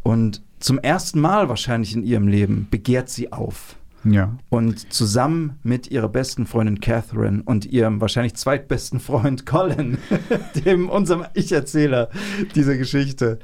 und 0.02 0.42
zum 0.58 0.78
ersten 0.78 1.20
Mal 1.20 1.48
wahrscheinlich 1.48 1.94
in 1.94 2.02
ihrem 2.02 2.26
Leben 2.26 2.66
begehrt 2.70 3.08
sie 3.08 3.32
auf. 3.32 3.76
Ja. 4.04 4.36
Und 4.48 4.92
zusammen 4.92 5.58
mit 5.62 5.90
ihrer 5.90 6.08
besten 6.08 6.46
Freundin 6.46 6.80
Catherine 6.80 7.42
und 7.44 7.66
ihrem 7.66 8.00
wahrscheinlich 8.00 8.34
zweitbesten 8.34 9.00
Freund 9.00 9.46
Colin, 9.46 9.98
dem 10.64 10.88
unserem 10.88 11.26
Ich-Erzähler 11.34 12.10
dieser 12.54 12.76
Geschichte, 12.76 13.38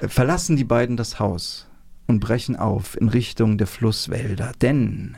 verlassen 0.00 0.56
die 0.56 0.64
beiden 0.64 0.96
das 0.96 1.20
Haus 1.20 1.68
und 2.06 2.20
brechen 2.20 2.56
auf 2.56 3.00
in 3.00 3.08
Richtung 3.08 3.58
der 3.58 3.66
Flusswälder. 3.66 4.52
Denn 4.60 5.16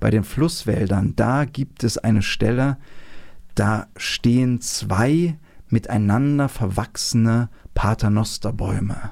bei 0.00 0.10
den 0.10 0.24
Flusswäldern, 0.24 1.14
da 1.16 1.44
gibt 1.44 1.84
es 1.84 1.98
eine 1.98 2.22
Stelle, 2.22 2.76
da 3.54 3.86
stehen 3.96 4.60
zwei 4.60 5.36
miteinander 5.68 6.48
verwachsene 6.48 7.48
Paternosterbäume, 7.74 9.10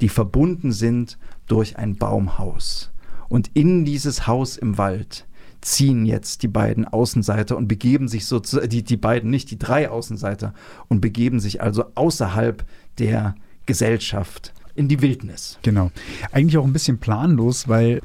die 0.00 0.08
verbunden 0.08 0.72
sind 0.72 1.18
durch 1.46 1.76
ein 1.78 1.96
Baumhaus. 1.96 2.93
Und 3.28 3.50
in 3.54 3.84
dieses 3.84 4.26
Haus 4.26 4.56
im 4.56 4.78
Wald 4.78 5.26
ziehen 5.60 6.04
jetzt 6.04 6.42
die 6.42 6.48
beiden 6.48 6.84
Außenseiter 6.86 7.56
und 7.56 7.68
begeben 7.68 8.08
sich 8.08 8.26
sozusagen, 8.26 8.68
die, 8.68 8.82
die 8.82 8.96
beiden 8.96 9.30
nicht, 9.30 9.50
die 9.50 9.58
drei 9.58 9.88
Außenseiter, 9.88 10.52
und 10.88 11.00
begeben 11.00 11.40
sich 11.40 11.62
also 11.62 11.84
außerhalb 11.94 12.64
der 12.98 13.34
Gesellschaft 13.66 14.52
in 14.74 14.88
die 14.88 15.00
Wildnis. 15.00 15.58
Genau. 15.62 15.90
Eigentlich 16.32 16.58
auch 16.58 16.64
ein 16.64 16.72
bisschen 16.72 16.98
planlos, 16.98 17.68
weil 17.68 18.00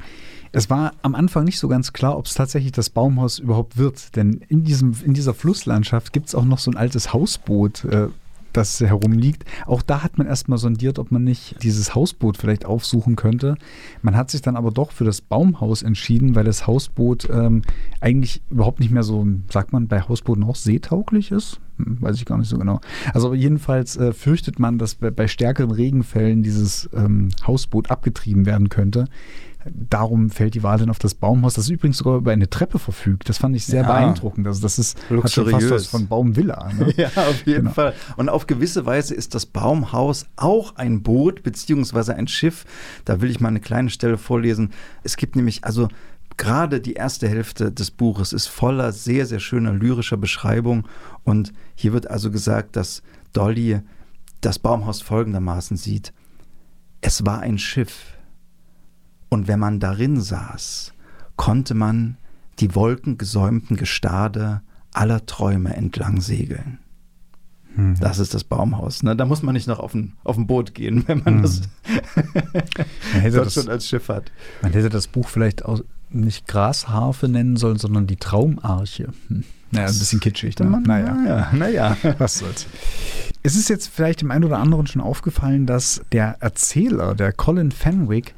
es 0.52 0.70
war 0.70 0.94
am 1.02 1.14
Anfang 1.14 1.44
nicht 1.44 1.58
so 1.58 1.68
ganz 1.68 1.92
klar, 1.92 2.16
ob 2.16 2.26
es 2.26 2.34
tatsächlich 2.34 2.72
das 2.72 2.90
Baumhaus 2.90 3.38
überhaupt 3.38 3.76
wird. 3.76 4.16
Denn 4.16 4.44
in, 4.48 4.64
diesem, 4.64 4.96
in 5.04 5.14
dieser 5.14 5.34
Flusslandschaft 5.34 6.12
gibt 6.12 6.28
es 6.28 6.34
auch 6.34 6.44
noch 6.44 6.58
so 6.58 6.70
ein 6.70 6.76
altes 6.76 7.12
Hausboot, 7.12 7.84
äh, 7.84 8.08
das 8.52 8.80
herumliegt. 8.80 9.44
Auch 9.66 9.82
da 9.82 10.02
hat 10.02 10.18
man 10.18 10.26
erstmal 10.26 10.58
sondiert, 10.58 10.98
ob 10.98 11.10
man 11.10 11.24
nicht 11.24 11.62
dieses 11.62 11.94
Hausboot 11.94 12.36
vielleicht 12.36 12.64
aufsuchen 12.64 13.16
könnte. 13.16 13.56
Man 14.02 14.16
hat 14.16 14.30
sich 14.30 14.42
dann 14.42 14.56
aber 14.56 14.70
doch 14.70 14.92
für 14.92 15.04
das 15.04 15.20
Baumhaus 15.20 15.82
entschieden, 15.82 16.34
weil 16.34 16.44
das 16.44 16.66
Hausboot 16.66 17.28
ähm, 17.30 17.62
eigentlich 18.00 18.42
überhaupt 18.50 18.80
nicht 18.80 18.90
mehr 18.90 19.02
so, 19.02 19.26
sagt 19.50 19.72
man 19.72 19.88
bei 19.88 20.02
Hausbooten 20.02 20.44
auch 20.44 20.56
seetauglich 20.56 21.30
ist. 21.30 21.60
Hm, 21.76 21.98
weiß 22.00 22.16
ich 22.16 22.24
gar 22.24 22.38
nicht 22.38 22.48
so 22.48 22.58
genau. 22.58 22.80
Also 23.14 23.34
jedenfalls 23.34 23.96
äh, 23.96 24.12
fürchtet 24.12 24.58
man, 24.58 24.78
dass 24.78 24.94
bei, 24.94 25.10
bei 25.10 25.28
stärkeren 25.28 25.70
Regenfällen 25.70 26.42
dieses 26.42 26.88
ähm, 26.94 27.30
Hausboot 27.46 27.90
abgetrieben 27.90 28.46
werden 28.46 28.68
könnte. 28.68 29.06
Darum 29.64 30.30
fällt 30.30 30.54
die 30.54 30.62
Wahl 30.62 30.78
dann 30.78 30.88
auf 30.88 30.98
das 30.98 31.14
Baumhaus, 31.14 31.54
das 31.54 31.68
übrigens 31.68 31.98
sogar 31.98 32.16
über 32.16 32.32
eine 32.32 32.48
Treppe 32.48 32.78
verfügt. 32.78 33.28
Das 33.28 33.36
fand 33.36 33.54
ich 33.54 33.66
sehr 33.66 33.82
ja. 33.82 33.86
beeindruckend. 33.86 34.46
Also 34.46 34.62
das 34.62 34.78
ist 34.78 34.98
Luxuriös. 35.10 35.52
hat 35.52 35.60
schon 35.60 35.70
fast 35.70 35.84
was 35.84 35.86
von 35.86 36.08
Baumvilla. 36.08 36.72
Ne? 36.72 36.94
ja, 36.96 37.08
auf 37.08 37.46
jeden 37.46 37.62
genau. 37.62 37.72
Fall. 37.72 37.94
Und 38.16 38.30
auf 38.30 38.46
gewisse 38.46 38.86
Weise 38.86 39.14
ist 39.14 39.34
das 39.34 39.44
Baumhaus 39.44 40.26
auch 40.36 40.76
ein 40.76 41.02
Boot 41.02 41.42
beziehungsweise 41.42 42.14
ein 42.14 42.26
Schiff. 42.26 42.64
Da 43.04 43.20
will 43.20 43.30
ich 43.30 43.40
mal 43.40 43.48
eine 43.48 43.60
kleine 43.60 43.90
Stelle 43.90 44.16
vorlesen. 44.16 44.70
Es 45.02 45.16
gibt 45.16 45.36
nämlich 45.36 45.62
also 45.64 45.88
gerade 46.38 46.80
die 46.80 46.94
erste 46.94 47.28
Hälfte 47.28 47.70
des 47.70 47.90
Buches 47.90 48.32
ist 48.32 48.46
voller 48.46 48.92
sehr, 48.92 49.26
sehr 49.26 49.40
schöner 49.40 49.74
lyrischer 49.74 50.16
Beschreibung. 50.16 50.88
Und 51.22 51.52
hier 51.74 51.92
wird 51.92 52.08
also 52.08 52.30
gesagt, 52.30 52.76
dass 52.76 53.02
Dolly 53.34 53.80
das 54.40 54.58
Baumhaus 54.58 55.02
folgendermaßen 55.02 55.76
sieht. 55.76 56.14
Es 57.02 57.26
war 57.26 57.40
ein 57.40 57.58
Schiff 57.58 58.16
und 59.30 59.48
wenn 59.48 59.58
man 59.58 59.80
darin 59.80 60.20
saß, 60.20 60.92
konnte 61.36 61.74
man 61.74 62.18
die 62.58 62.74
wolkengesäumten 62.74 63.78
Gestade 63.78 64.60
aller 64.92 65.24
Träume 65.24 65.74
entlang 65.74 66.20
segeln. 66.20 66.78
Mhm. 67.74 67.98
Das 68.00 68.18
ist 68.18 68.34
das 68.34 68.44
Baumhaus. 68.44 69.02
Ne? 69.02 69.16
Da 69.16 69.24
muss 69.24 69.42
man 69.42 69.54
nicht 69.54 69.68
noch 69.68 69.78
auf 69.78 69.94
ein, 69.94 70.14
auf 70.24 70.36
ein 70.36 70.46
Boot 70.46 70.74
gehen, 70.74 71.04
wenn 71.06 71.22
man 71.24 71.38
mhm. 71.38 71.42
das, 71.42 71.62
man 71.86 73.22
hätte 73.22 73.36
das 73.38 73.54
schon 73.54 73.68
als 73.68 73.88
Schiff 73.88 74.08
hat. 74.08 74.30
Man 74.60 74.72
hätte 74.72 74.90
das 74.90 75.06
Buch 75.06 75.28
vielleicht 75.28 75.64
auch 75.64 75.80
nicht 76.10 76.46
Grasharfe 76.48 77.28
nennen 77.28 77.56
sollen, 77.56 77.78
sondern 77.78 78.06
die 78.06 78.16
Traumarche. 78.16 79.08
Hm. 79.28 79.44
Naja, 79.70 79.86
ein 79.86 79.98
bisschen 79.98 80.18
kitschig 80.18 80.56
da. 80.56 80.64
naja. 80.64 81.14
naja, 81.14 81.50
naja. 81.52 81.96
Was 82.18 82.38
soll's. 82.40 82.66
Es 83.44 83.54
ist 83.54 83.68
jetzt 83.68 83.88
vielleicht 83.88 84.20
dem 84.20 84.32
einen 84.32 84.44
oder 84.44 84.58
anderen 84.58 84.88
schon 84.88 85.00
aufgefallen, 85.00 85.66
dass 85.66 86.02
der 86.10 86.36
Erzähler, 86.40 87.14
der 87.14 87.32
Colin 87.32 87.70
Fenwick, 87.70 88.34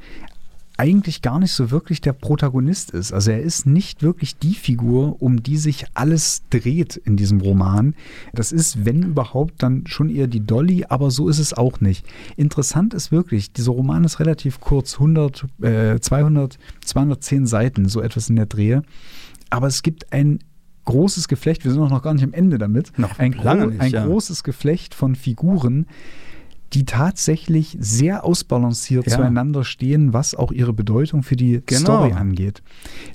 eigentlich 0.77 1.21
gar 1.21 1.39
nicht 1.39 1.51
so 1.51 1.69
wirklich 1.69 2.01
der 2.01 2.13
Protagonist 2.13 2.91
ist. 2.91 3.13
Also 3.13 3.31
er 3.31 3.41
ist 3.41 3.65
nicht 3.65 4.01
wirklich 4.01 4.37
die 4.37 4.55
Figur, 4.55 5.21
um 5.21 5.43
die 5.43 5.57
sich 5.57 5.85
alles 5.93 6.43
dreht 6.49 6.97
in 6.97 7.15
diesem 7.15 7.41
Roman. 7.41 7.95
Das 8.33 8.51
ist, 8.51 8.83
wenn 8.83 9.03
überhaupt, 9.03 9.61
dann 9.61 9.85
schon 9.85 10.09
eher 10.09 10.27
die 10.27 10.45
Dolly, 10.45 10.85
aber 10.89 11.11
so 11.11 11.29
ist 11.29 11.39
es 11.39 11.53
auch 11.53 11.79
nicht. 11.79 12.05
Interessant 12.37 12.93
ist 12.93 13.11
wirklich, 13.11 13.53
dieser 13.53 13.71
Roman 13.71 14.03
ist 14.03 14.19
relativ 14.19 14.59
kurz, 14.61 14.95
100, 14.95 15.45
äh, 15.61 15.99
200, 15.99 16.57
210 16.83 17.45
Seiten, 17.45 17.87
so 17.87 18.01
etwas 18.01 18.29
in 18.29 18.35
der 18.35 18.47
Drehe. 18.47 18.81
Aber 19.51 19.67
es 19.67 19.83
gibt 19.83 20.11
ein 20.11 20.39
großes 20.85 21.27
Geflecht, 21.27 21.63
wir 21.65 21.71
sind 21.71 21.81
auch 21.81 21.89
noch 21.89 22.01
gar 22.01 22.13
nicht 22.13 22.23
am 22.23 22.33
Ende 22.33 22.57
damit, 22.57 22.97
noch 22.97 23.19
ein, 23.19 23.33
lange 23.33 23.67
nicht, 23.67 23.79
ein 23.79 23.91
ja. 23.91 24.05
großes 24.05 24.43
Geflecht 24.43 24.95
von 24.95 25.15
Figuren, 25.15 25.85
die 26.73 26.85
tatsächlich 26.85 27.77
sehr 27.79 28.23
ausbalanciert 28.23 29.05
ja. 29.05 29.17
zueinander 29.17 29.63
stehen, 29.63 30.13
was 30.13 30.33
auch 30.33 30.51
ihre 30.51 30.73
Bedeutung 30.73 31.21
für 31.21 31.35
die 31.35 31.61
genau. 31.65 31.79
Story 31.81 32.13
angeht. 32.13 32.63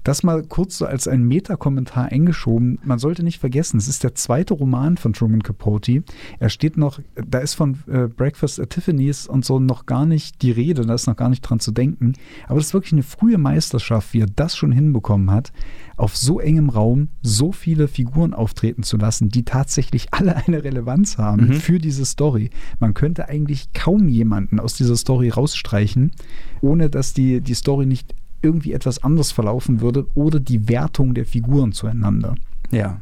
Das 0.04 0.22
mal 0.22 0.42
kurz 0.44 0.78
so 0.78 0.86
als 0.86 1.08
ein 1.08 1.24
Metakommentar 1.24 2.06
eingeschoben. 2.06 2.78
Man 2.84 2.98
sollte 2.98 3.24
nicht 3.24 3.40
vergessen, 3.40 3.78
es 3.78 3.88
ist 3.88 4.04
der 4.04 4.14
zweite 4.14 4.54
Roman 4.54 4.96
von 4.96 5.12
Truman 5.12 5.42
Capote. 5.42 6.04
Er 6.38 6.50
steht 6.50 6.76
noch, 6.76 7.00
da 7.14 7.38
ist 7.38 7.54
von 7.54 7.78
äh, 7.88 8.06
Breakfast 8.06 8.60
at 8.60 8.70
Tiffany's 8.70 9.26
und 9.26 9.44
so 9.44 9.58
noch 9.58 9.86
gar 9.86 10.06
nicht 10.06 10.42
die 10.42 10.52
Rede, 10.52 10.86
da 10.86 10.94
ist 10.94 11.06
noch 11.06 11.16
gar 11.16 11.28
nicht 11.28 11.42
dran 11.42 11.58
zu 11.58 11.72
denken. 11.72 12.12
Aber 12.46 12.56
das 12.56 12.68
ist 12.68 12.74
wirklich 12.74 12.92
eine 12.92 13.02
frühe 13.02 13.38
Meisterschaft, 13.38 14.12
wie 14.14 14.20
er 14.20 14.26
das 14.26 14.56
schon 14.56 14.70
hinbekommen 14.70 15.30
hat 15.30 15.52
auf 15.98 16.16
so 16.16 16.38
engem 16.40 16.70
Raum 16.70 17.08
so 17.22 17.52
viele 17.52 17.88
Figuren 17.88 18.32
auftreten 18.32 18.84
zu 18.84 18.96
lassen, 18.96 19.28
die 19.28 19.44
tatsächlich 19.44 20.06
alle 20.12 20.36
eine 20.36 20.62
Relevanz 20.64 21.18
haben 21.18 21.48
mhm. 21.48 21.52
für 21.54 21.78
diese 21.78 22.06
Story. 22.06 22.50
Man 22.78 22.94
könnte 22.94 23.28
eigentlich 23.28 23.47
kaum 23.74 24.08
jemanden 24.08 24.60
aus 24.60 24.74
dieser 24.74 24.96
Story 24.96 25.28
rausstreichen, 25.30 26.12
ohne 26.60 26.90
dass 26.90 27.12
die, 27.12 27.40
die 27.40 27.54
Story 27.54 27.86
nicht 27.86 28.14
irgendwie 28.42 28.72
etwas 28.72 29.02
anders 29.02 29.32
verlaufen 29.32 29.80
würde 29.80 30.06
oder 30.14 30.40
die 30.40 30.68
Wertung 30.68 31.14
der 31.14 31.26
Figuren 31.26 31.72
zueinander. 31.72 32.34
Ja. 32.70 33.00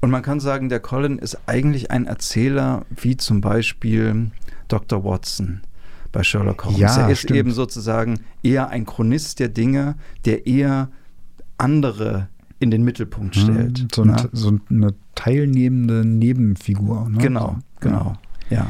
Und 0.00 0.10
man 0.10 0.22
kann 0.22 0.40
sagen, 0.40 0.68
der 0.68 0.80
Colin 0.80 1.18
ist 1.18 1.38
eigentlich 1.46 1.90
ein 1.90 2.06
Erzähler 2.06 2.84
wie 2.90 3.16
zum 3.16 3.40
Beispiel 3.40 4.30
Dr. 4.68 5.04
Watson 5.04 5.60
bei 6.12 6.22
Sherlock 6.22 6.64
Holmes. 6.64 6.78
Ja, 6.78 6.96
er 7.02 7.10
ist 7.10 7.20
stimmt. 7.20 7.38
eben 7.38 7.52
sozusagen 7.52 8.20
eher 8.42 8.68
ein 8.68 8.84
Chronist 8.84 9.38
der 9.38 9.48
Dinge, 9.48 9.94
der 10.24 10.46
eher 10.46 10.88
andere 11.58 12.28
in 12.58 12.70
den 12.70 12.82
Mittelpunkt 12.82 13.36
hm, 13.36 13.42
stellt. 13.42 13.94
So, 13.94 14.02
ein, 14.02 14.16
so 14.32 14.58
eine 14.68 14.94
teilnehmende 15.14 16.04
Nebenfigur. 16.06 17.08
Ne? 17.08 17.18
Genau, 17.18 17.58
genau, 17.80 18.16
ja. 18.50 18.66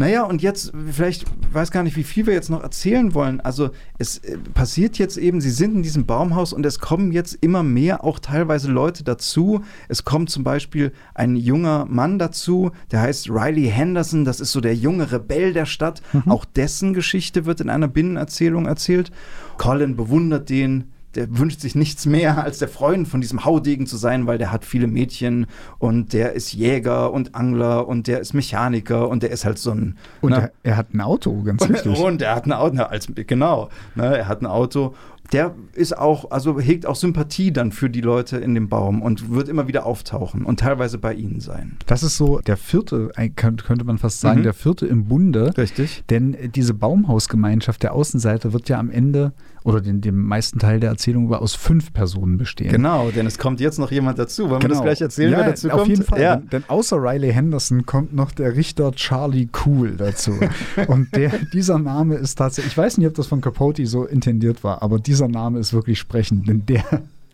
Naja, 0.00 0.22
und 0.22 0.40
jetzt, 0.40 0.72
vielleicht, 0.90 1.26
weiß 1.52 1.70
gar 1.70 1.82
nicht, 1.82 1.94
wie 1.94 2.04
viel 2.04 2.26
wir 2.26 2.32
jetzt 2.32 2.48
noch 2.48 2.62
erzählen 2.62 3.12
wollen. 3.12 3.38
Also 3.42 3.68
es 3.98 4.16
äh, 4.16 4.38
passiert 4.54 4.96
jetzt 4.96 5.18
eben, 5.18 5.42
sie 5.42 5.50
sind 5.50 5.74
in 5.74 5.82
diesem 5.82 6.06
Baumhaus 6.06 6.54
und 6.54 6.64
es 6.64 6.78
kommen 6.78 7.12
jetzt 7.12 7.36
immer 7.42 7.62
mehr 7.62 8.02
auch 8.02 8.18
teilweise 8.18 8.70
Leute 8.70 9.04
dazu. 9.04 9.62
Es 9.88 10.06
kommt 10.06 10.30
zum 10.30 10.42
Beispiel 10.42 10.92
ein 11.14 11.36
junger 11.36 11.84
Mann 11.84 12.18
dazu, 12.18 12.70
der 12.90 13.02
heißt 13.02 13.28
Riley 13.28 13.68
Henderson, 13.68 14.24
das 14.24 14.40
ist 14.40 14.52
so 14.52 14.62
der 14.62 14.74
junge 14.74 15.12
Rebell 15.12 15.52
der 15.52 15.66
Stadt. 15.66 16.00
Mhm. 16.14 16.30
Auch 16.30 16.46
dessen 16.46 16.94
Geschichte 16.94 17.44
wird 17.44 17.60
in 17.60 17.68
einer 17.68 17.88
Binnenerzählung 17.88 18.64
erzählt. 18.64 19.12
Colin 19.58 19.96
bewundert 19.96 20.48
den, 20.48 20.92
der 21.14 21.38
wünscht 21.38 21.60
sich 21.60 21.74
nichts 21.74 22.06
mehr, 22.06 22.42
als 22.44 22.58
der 22.58 22.68
Freund 22.68 23.08
von 23.08 23.20
diesem 23.20 23.44
Haudegen 23.44 23.86
zu 23.86 23.96
sein, 23.96 24.26
weil 24.26 24.38
der 24.38 24.52
hat 24.52 24.64
viele 24.64 24.86
Mädchen 24.86 25.46
und 25.78 26.12
der 26.12 26.32
ist 26.32 26.52
Jäger 26.52 27.12
und 27.12 27.34
Angler 27.34 27.88
und 27.88 28.06
der 28.06 28.20
ist 28.20 28.34
Mechaniker 28.34 29.08
und 29.08 29.22
der 29.22 29.30
ist 29.30 29.44
halt 29.44 29.58
so 29.58 29.72
ein. 29.72 29.96
Und 30.20 30.30
ne? 30.30 30.36
er, 30.36 30.52
er, 30.62 30.76
hat 30.76 30.94
ein 30.94 31.00
Auto, 31.00 31.42
ganz 31.42 31.68
wichtig. 31.68 31.98
Und 31.98 32.22
er 32.22 32.34
hat 32.34 32.46
ein 32.46 32.52
Auto, 32.52 32.82
als, 32.82 33.08
genau, 33.14 33.68
ne, 33.94 34.18
er 34.18 34.28
hat 34.28 34.42
ein 34.42 34.46
Auto 34.46 34.94
der 35.32 35.54
ist 35.74 35.96
auch, 35.96 36.30
also 36.30 36.58
hegt 36.58 36.86
auch 36.86 36.96
Sympathie 36.96 37.52
dann 37.52 37.72
für 37.72 37.88
die 37.88 38.00
Leute 38.00 38.38
in 38.38 38.54
dem 38.54 38.68
Baum 38.68 39.02
und 39.02 39.30
wird 39.30 39.48
immer 39.48 39.68
wieder 39.68 39.86
auftauchen 39.86 40.44
und 40.44 40.60
teilweise 40.60 40.98
bei 40.98 41.14
ihnen 41.14 41.40
sein. 41.40 41.76
Das 41.86 42.02
ist 42.02 42.16
so 42.16 42.40
der 42.40 42.56
vierte, 42.56 43.10
könnte 43.36 43.84
man 43.84 43.98
fast 43.98 44.20
sagen, 44.20 44.40
mhm. 44.40 44.44
der 44.44 44.54
vierte 44.54 44.86
im 44.86 45.04
Bunde. 45.04 45.56
Richtig. 45.56 46.04
Denn 46.10 46.36
diese 46.54 46.74
Baumhausgemeinschaft 46.74 47.82
der 47.82 47.94
Außenseiter 47.94 48.52
wird 48.52 48.68
ja 48.68 48.78
am 48.78 48.90
Ende 48.90 49.32
oder 49.64 49.80
den, 49.80 50.00
dem 50.00 50.22
meisten 50.22 50.58
Teil 50.58 50.80
der 50.80 50.90
Erzählung 50.90 51.26
über 51.26 51.42
aus 51.42 51.54
fünf 51.54 51.92
Personen 51.92 52.38
bestehen. 52.38 52.70
Genau, 52.70 53.10
denn 53.10 53.26
es 53.26 53.38
kommt 53.38 53.60
jetzt 53.60 53.78
noch 53.78 53.90
jemand 53.90 54.18
dazu. 54.18 54.50
Wollen 54.50 54.60
genau. 54.60 54.62
wir 54.62 54.68
das 54.68 54.78
genau. 54.78 54.84
gleich 54.84 55.00
erzählen, 55.00 55.32
ja, 55.32 55.38
wer 55.38 55.46
dazu 55.46 55.68
auf 55.68 55.72
kommt? 55.72 55.82
Auf 55.82 55.88
jeden 55.88 56.02
Fall. 56.02 56.20
Ja. 56.20 56.36
Denn, 56.36 56.48
denn, 56.48 56.64
außer 56.68 56.96
Riley 56.96 57.32
Henderson 57.32 57.86
kommt 57.86 58.14
noch 58.14 58.32
der 58.32 58.56
Richter 58.56 58.92
Charlie 58.92 59.48
Cool 59.64 59.96
dazu. 59.96 60.32
Und 60.88 61.14
der, 61.14 61.32
dieser 61.52 61.78
Name 61.78 62.16
ist 62.16 62.36
tatsächlich, 62.36 62.72
ich 62.72 62.78
weiß 62.78 62.98
nicht, 62.98 63.06
ob 63.06 63.14
das 63.14 63.26
von 63.26 63.40
Capote 63.40 63.86
so 63.86 64.04
intendiert 64.04 64.64
war, 64.64 64.82
aber 64.82 64.98
dieser 64.98 65.28
Name 65.28 65.58
ist 65.58 65.72
wirklich 65.72 65.98
sprechend, 65.98 66.48
denn 66.48 66.64
der 66.66 66.84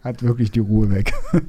hat 0.06 0.22
wirklich 0.22 0.50
die 0.50 0.60
Ruhe 0.60 0.90
weg. 0.90 1.12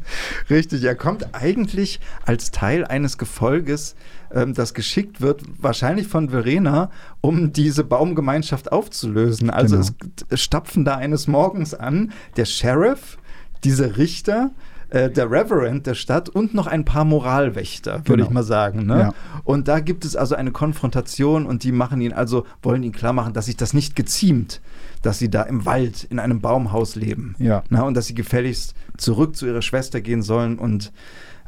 Richtig, 0.50 0.84
er 0.84 0.96
kommt 0.96 1.34
eigentlich 1.34 2.00
als 2.26 2.52
Teil 2.52 2.86
eines 2.86 3.18
Gefolges, 3.18 3.96
ähm, 4.32 4.54
das 4.54 4.74
geschickt 4.74 5.22
wird, 5.22 5.42
wahrscheinlich 5.60 6.08
von 6.08 6.30
Verena, 6.30 6.92
um 7.22 7.54
diese 7.54 7.84
Baumgemeinschaft 7.84 8.72
aufzulösen. 8.72 9.50
Also 9.50 9.78
genau. 9.78 10.12
es 10.30 10.42
stapfen 10.42 10.86
da 10.86 10.96
eines 10.96 11.28
Morgens 11.28 11.74
an 11.74 12.12
der 12.36 12.46
Sheriff, 12.46 13.18
diese 13.64 13.98
Richter, 13.98 14.52
äh, 14.90 15.10
der 15.10 15.30
Reverend 15.30 15.86
der 15.86 15.96
Stadt 15.96 16.30
und 16.30 16.54
noch 16.54 16.68
ein 16.68 16.86
paar 16.86 17.04
Moralwächter, 17.04 18.00
würde 18.00 18.14
genau. 18.14 18.26
ich 18.26 18.32
mal 18.32 18.44
sagen. 18.44 18.86
Ne? 18.86 19.00
Ja. 19.00 19.14
Und 19.44 19.68
da 19.68 19.80
gibt 19.80 20.06
es 20.06 20.16
also 20.16 20.36
eine 20.36 20.52
Konfrontation 20.52 21.46
und 21.46 21.64
die 21.64 21.72
machen 21.72 22.00
ihn 22.02 22.14
also, 22.14 22.46
wollen 22.62 22.84
ihn 22.84 22.94
klar 22.94 23.14
machen, 23.14 23.34
dass 23.34 23.48
sich 23.48 23.58
das 23.58 23.74
nicht 23.74 23.96
geziemt, 23.96 24.62
dass 25.08 25.20
sie 25.20 25.30
da 25.30 25.44
im 25.44 25.66
Wald 25.66 26.04
in 26.04 26.20
einem 26.20 26.42
Baumhaus 26.42 26.96
leben. 26.96 27.34
Ja. 27.40 27.64
Na, 27.70 27.84
und 27.84 27.94
dass 27.94 28.08
sie 28.08 28.14
gefälligst 28.14 28.76
zurück 28.98 29.38
zu 29.38 29.46
ihrer 29.46 29.62
Schwester 29.62 30.02
gehen 30.02 30.22
sollen 30.22 30.60
und 30.60 30.92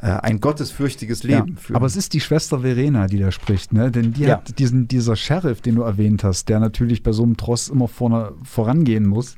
äh, 0.02 0.08
ein 0.08 0.40
gottesfürchtiges 0.40 1.24
Leben 1.24 1.56
ja, 1.56 1.62
führen. 1.62 1.76
Aber 1.76 1.86
es 1.86 1.98
ist 1.98 2.14
die 2.14 2.22
Schwester 2.22 2.62
Verena, 2.62 3.08
die 3.08 3.20
da 3.20 3.34
spricht, 3.34 3.74
ne? 3.74 3.92
Denn 3.92 4.14
die 4.14 4.24
ja. 4.24 4.38
hat 4.38 4.58
diesen, 4.60 4.88
dieser 4.88 5.18
Sheriff, 5.18 5.60
den 5.60 5.76
du 5.76 5.82
erwähnt 5.82 6.24
hast, 6.24 6.48
der 6.48 6.62
natürlich 6.62 7.04
bei 7.04 7.12
so 7.12 7.24
einem 7.24 7.36
Tross 7.36 7.68
immer 7.68 7.90
vorne 7.90 8.32
vorangehen 8.46 9.06
muss 9.06 9.36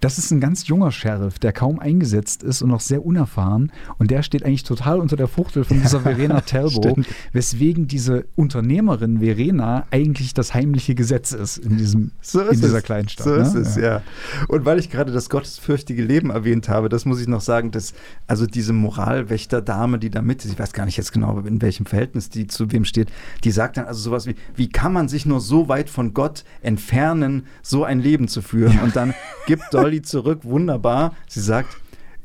das 0.00 0.18
ist 0.18 0.30
ein 0.30 0.40
ganz 0.40 0.66
junger 0.66 0.92
Sheriff, 0.92 1.38
der 1.38 1.52
kaum 1.52 1.78
eingesetzt 1.78 2.42
ist 2.42 2.62
und 2.62 2.70
noch 2.70 2.80
sehr 2.80 3.04
unerfahren. 3.04 3.72
Und 3.98 4.10
der 4.10 4.22
steht 4.22 4.44
eigentlich 4.44 4.64
total 4.64 5.00
unter 5.00 5.16
der 5.16 5.28
Fuchtel 5.28 5.64
von 5.64 5.80
dieser 5.80 6.00
Verena 6.06 6.42
Talbot, 6.42 7.06
weswegen 7.32 7.88
diese 7.88 8.26
Unternehmerin 8.34 9.20
Verena 9.20 9.86
eigentlich 9.90 10.34
das 10.34 10.54
heimliche 10.54 10.94
Gesetz 10.94 11.32
ist 11.32 11.58
in, 11.58 11.78
diesem, 11.78 12.12
so 12.20 12.40
ist 12.42 12.56
in 12.56 12.60
dieser 12.62 12.78
es. 12.78 12.84
Kleinstadt. 12.84 13.24
So 13.24 13.34
ne? 13.34 13.42
ist 13.42 13.54
es, 13.54 13.76
ja. 13.76 13.82
ja. 13.82 14.02
Und 14.48 14.64
weil 14.64 14.78
ich 14.78 14.90
gerade 14.90 15.12
das 15.12 15.30
gottesfürchtige 15.30 16.02
Leben 16.02 16.30
erwähnt 16.30 16.68
habe, 16.68 16.88
das 16.88 17.04
muss 17.04 17.20
ich 17.20 17.28
noch 17.28 17.40
sagen, 17.40 17.70
dass 17.70 17.94
also 18.26 18.46
diese 18.46 18.72
Moralwächterdame, 18.72 19.98
die 19.98 20.10
da 20.10 20.20
mit 20.20 20.44
ist, 20.44 20.52
ich 20.52 20.58
weiß 20.58 20.72
gar 20.72 20.84
nicht 20.84 20.96
jetzt 20.98 21.12
genau, 21.12 21.38
in 21.40 21.62
welchem 21.62 21.86
Verhältnis 21.86 22.28
die 22.28 22.46
zu 22.46 22.70
wem 22.70 22.84
steht, 22.84 23.08
die 23.44 23.50
sagt 23.50 23.78
dann 23.78 23.86
also 23.86 24.00
sowas 24.00 24.26
wie, 24.26 24.34
wie 24.54 24.68
kann 24.68 24.92
man 24.92 25.08
sich 25.08 25.24
nur 25.24 25.40
so 25.40 25.68
weit 25.68 25.88
von 25.88 26.12
Gott 26.12 26.44
entfernen, 26.60 27.46
so 27.62 27.84
ein 27.84 28.00
Leben 28.00 28.28
zu 28.28 28.42
führen? 28.42 28.78
Und 28.80 28.94
dann 28.94 29.14
gibt 29.46 29.62
dort 29.70 29.85
Dolly 29.86 30.02
zurück, 30.02 30.40
wunderbar. 30.42 31.14
Sie 31.28 31.38
sagt, 31.38 31.76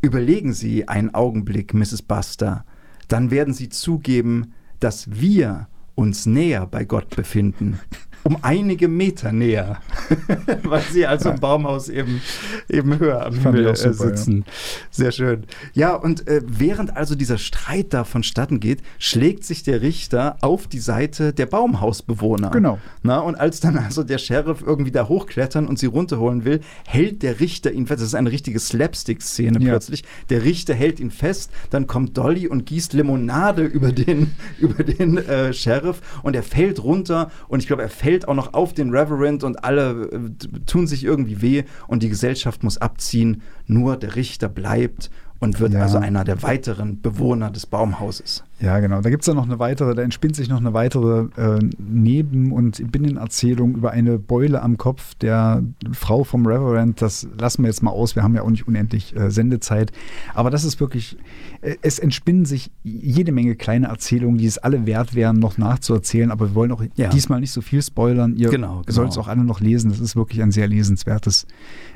überlegen 0.02 0.52
Sie 0.52 0.88
einen 0.88 1.14
Augenblick, 1.14 1.76
Mrs. 1.76 2.02
Buster. 2.02 2.66
Dann 3.08 3.30
werden 3.30 3.54
Sie 3.54 3.70
zugeben, 3.70 4.54
dass 4.80 5.12
wir 5.12 5.68
uns 5.94 6.26
näher 6.26 6.66
bei 6.66 6.86
Gott 6.86 7.16
befinden 7.16 7.80
um 8.24 8.38
einige 8.42 8.88
Meter 8.88 9.32
näher, 9.32 9.82
weil 10.64 10.82
sie 10.92 11.06
also 11.06 11.32
im 11.32 11.40
Baumhaus 11.40 11.90
eben, 11.90 12.22
eben 12.70 13.00
höher 13.00 13.26
am 13.26 13.36
Himmel 13.36 13.68
äh, 13.68 13.76
super, 13.76 13.94
sitzen. 13.94 14.46
Ja. 14.46 14.54
Sehr 14.92 15.12
schön. 15.12 15.44
Ja, 15.74 15.96
und 15.96 16.28
äh, 16.28 16.42
während 16.46 16.96
also 16.96 17.16
dieser 17.16 17.38
Streit 17.38 17.94
da 17.94 18.04
vonstatten 18.04 18.60
geht, 18.60 18.82
schlägt 19.00 19.44
sich 19.44 19.64
der 19.64 19.82
Richter 19.82 20.38
auf 20.42 20.68
die 20.68 20.80
Seite 20.80 21.34
der 21.34 21.46
Baumhausbewohner. 21.46 22.52
Genau. 22.52 22.80
Na, 23.04 23.20
und 23.20 23.36
als 23.36 23.60
dann 23.60 23.78
also 23.78 24.04
der 24.04 24.18
Sheriff 24.18 24.62
irgendwie 24.66 24.92
da 24.92 25.08
hochklettern 25.08 25.68
und 25.68 25.80
sie 25.80 25.88
runterholen 25.88 26.46
will, 26.46 26.62
hält 26.86 27.24
der 27.24 27.40
Richter 27.40 27.72
ihn 27.72 27.88
fest. 27.88 28.02
Das 28.02 28.08
ist 28.08 28.16
eine 28.16 28.32
richtige 28.32 28.60
Slapstick-Szene 28.60 29.60
ja. 29.60 29.70
plötzlich. 29.70 30.04
Der 30.30 30.44
Richter 30.44 30.74
hält 30.74 31.00
ihn 31.00 31.12
fest, 31.12 31.52
dann 31.70 31.88
kommt 31.88 32.18
Dolly 32.18 32.48
und 32.48 32.66
gießt 32.66 32.94
Limonade 32.94 33.64
über 33.64 33.92
den, 33.92 34.32
über 34.60 34.84
den 34.84 35.18
äh, 35.18 35.54
Sheriff 35.54 36.02
und 36.24 36.36
er 36.36 36.44
fällt 36.44 36.84
runter 36.84 37.32
und 37.48 37.60
ich 37.60 37.68
glaube, 37.68 37.82
er 37.82 37.90
fällt 37.90 38.11
fällt 38.12 38.28
auch 38.28 38.36
noch 38.36 38.54
auf 38.54 38.74
den 38.74 38.90
Reverend 38.90 39.46
und 39.46 39.64
alle 39.64 40.10
äh, 40.12 40.60
tun 40.66 40.86
sich 40.86 41.06
irgendwie 41.06 41.42
weh 41.42 41.64
und 41.88 42.04
die 42.04 42.10
Gesellschaft 42.10 42.62
muss 42.62 42.78
abziehen. 42.78 43.42
Nur 43.68 43.96
der 43.96 44.18
Richter 44.18 44.50
bleibt 44.50 45.10
und 45.42 45.60
wird 45.60 45.74
ja. 45.74 45.82
also 45.82 45.98
einer 45.98 46.24
der 46.24 46.44
weiteren 46.44 47.02
Bewohner 47.02 47.50
des 47.50 47.66
Baumhauses. 47.66 48.44
Ja, 48.60 48.80
genau. 48.80 49.02
Da 49.02 49.10
gibt 49.10 49.24
es 49.24 49.26
dann 49.26 49.36
noch 49.36 49.46
eine 49.46 49.58
weitere, 49.58 49.96
da 49.96 50.04
entspinnt 50.04 50.36
sich 50.36 50.48
noch 50.50 50.60
eine 50.60 50.76
weitere 50.76 51.30
äh, 51.36 51.60
Neben- 51.80 52.52
und 52.52 52.92
Binnenerzählung 52.92 53.74
über 53.74 53.90
eine 53.90 54.20
Beule 54.20 54.62
am 54.62 54.78
Kopf 54.78 55.16
der 55.16 55.64
Frau 55.94 56.24
vom 56.24 56.46
Reverend. 56.46 57.02
Das 57.02 57.28
lassen 57.40 57.64
wir 57.64 57.70
jetzt 57.70 57.82
mal 57.82 57.90
aus. 57.90 58.16
Wir 58.16 58.22
haben 58.22 58.36
ja 58.36 58.44
auch 58.44 58.52
nicht 58.52 58.68
unendlich 58.68 59.16
äh, 59.16 59.32
Sendezeit. 59.32 59.92
Aber 60.36 60.52
das 60.52 60.64
ist 60.64 60.80
wirklich, 60.80 61.18
äh, 61.62 61.76
es 61.82 61.98
entspinnen 61.98 62.46
sich 62.46 62.70
jede 62.84 63.32
Menge 63.32 63.56
kleine 63.56 63.88
Erzählungen, 63.88 64.38
die 64.38 64.46
es 64.46 64.60
alle 64.60 64.86
wert 64.86 65.16
wären, 65.16 65.40
noch 65.40 65.58
nachzuerzählen. 65.58 66.30
Aber 66.30 66.50
wir 66.50 66.56
wollen 66.56 66.72
auch 66.72 66.84
ja. 66.98 67.10
diesmal 67.10 67.40
nicht 67.40 67.52
so 67.52 67.62
viel 67.62 67.82
spoilern. 67.82 68.36
Ihr 68.36 68.50
genau, 68.50 68.84
genau. 68.84 68.92
sollt 68.92 69.10
es 69.10 69.18
auch 69.18 69.28
alle 69.28 69.44
noch 69.44 69.60
lesen. 69.60 69.90
Das 69.90 70.00
ist 70.00 70.16
wirklich 70.16 70.44
ein 70.44 70.52
sehr 70.52 70.68
lesenswertes 70.68 71.48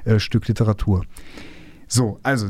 äh, 0.04 0.18
Stück 0.18 0.48
Literatur. 0.48 1.04
So, 1.88 2.20
also 2.24 2.50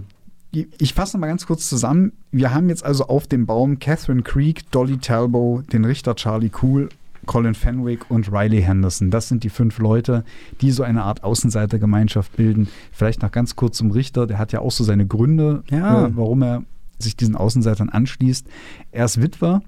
ich 0.77 0.93
fasse 0.93 1.17
mal 1.17 1.27
ganz 1.27 1.45
kurz 1.45 1.69
zusammen. 1.69 2.13
Wir 2.31 2.53
haben 2.53 2.69
jetzt 2.69 2.83
also 2.83 3.07
auf 3.07 3.27
dem 3.27 3.45
Baum 3.45 3.79
Catherine 3.79 4.23
Creek, 4.23 4.69
Dolly 4.71 4.97
Talbot, 4.97 5.71
den 5.73 5.85
Richter 5.85 6.15
Charlie 6.15 6.51
Cool, 6.61 6.89
Colin 7.25 7.55
Fenwick 7.55 8.09
und 8.09 8.31
Riley 8.31 8.61
Henderson. 8.61 9.11
Das 9.11 9.27
sind 9.27 9.43
die 9.43 9.49
fünf 9.49 9.79
Leute, 9.79 10.23
die 10.61 10.71
so 10.71 10.83
eine 10.83 11.03
Art 11.03 11.23
Außenseitergemeinschaft 11.23 12.35
bilden. 12.35 12.67
Vielleicht 12.91 13.21
noch 13.21 13.31
ganz 13.31 13.55
kurz 13.55 13.77
zum 13.77 13.91
Richter. 13.91 14.27
Der 14.27 14.37
hat 14.37 14.51
ja 14.51 14.59
auch 14.59 14.71
so 14.71 14.83
seine 14.83 15.05
Gründe, 15.07 15.63
ja. 15.69 16.07
äh, 16.07 16.15
warum 16.15 16.43
er 16.43 16.63
sich 16.99 17.15
diesen 17.15 17.35
Außenseitern 17.35 17.89
anschließt. 17.89 18.47
Er 18.91 19.05
ist 19.05 19.21
Witwer 19.21 19.61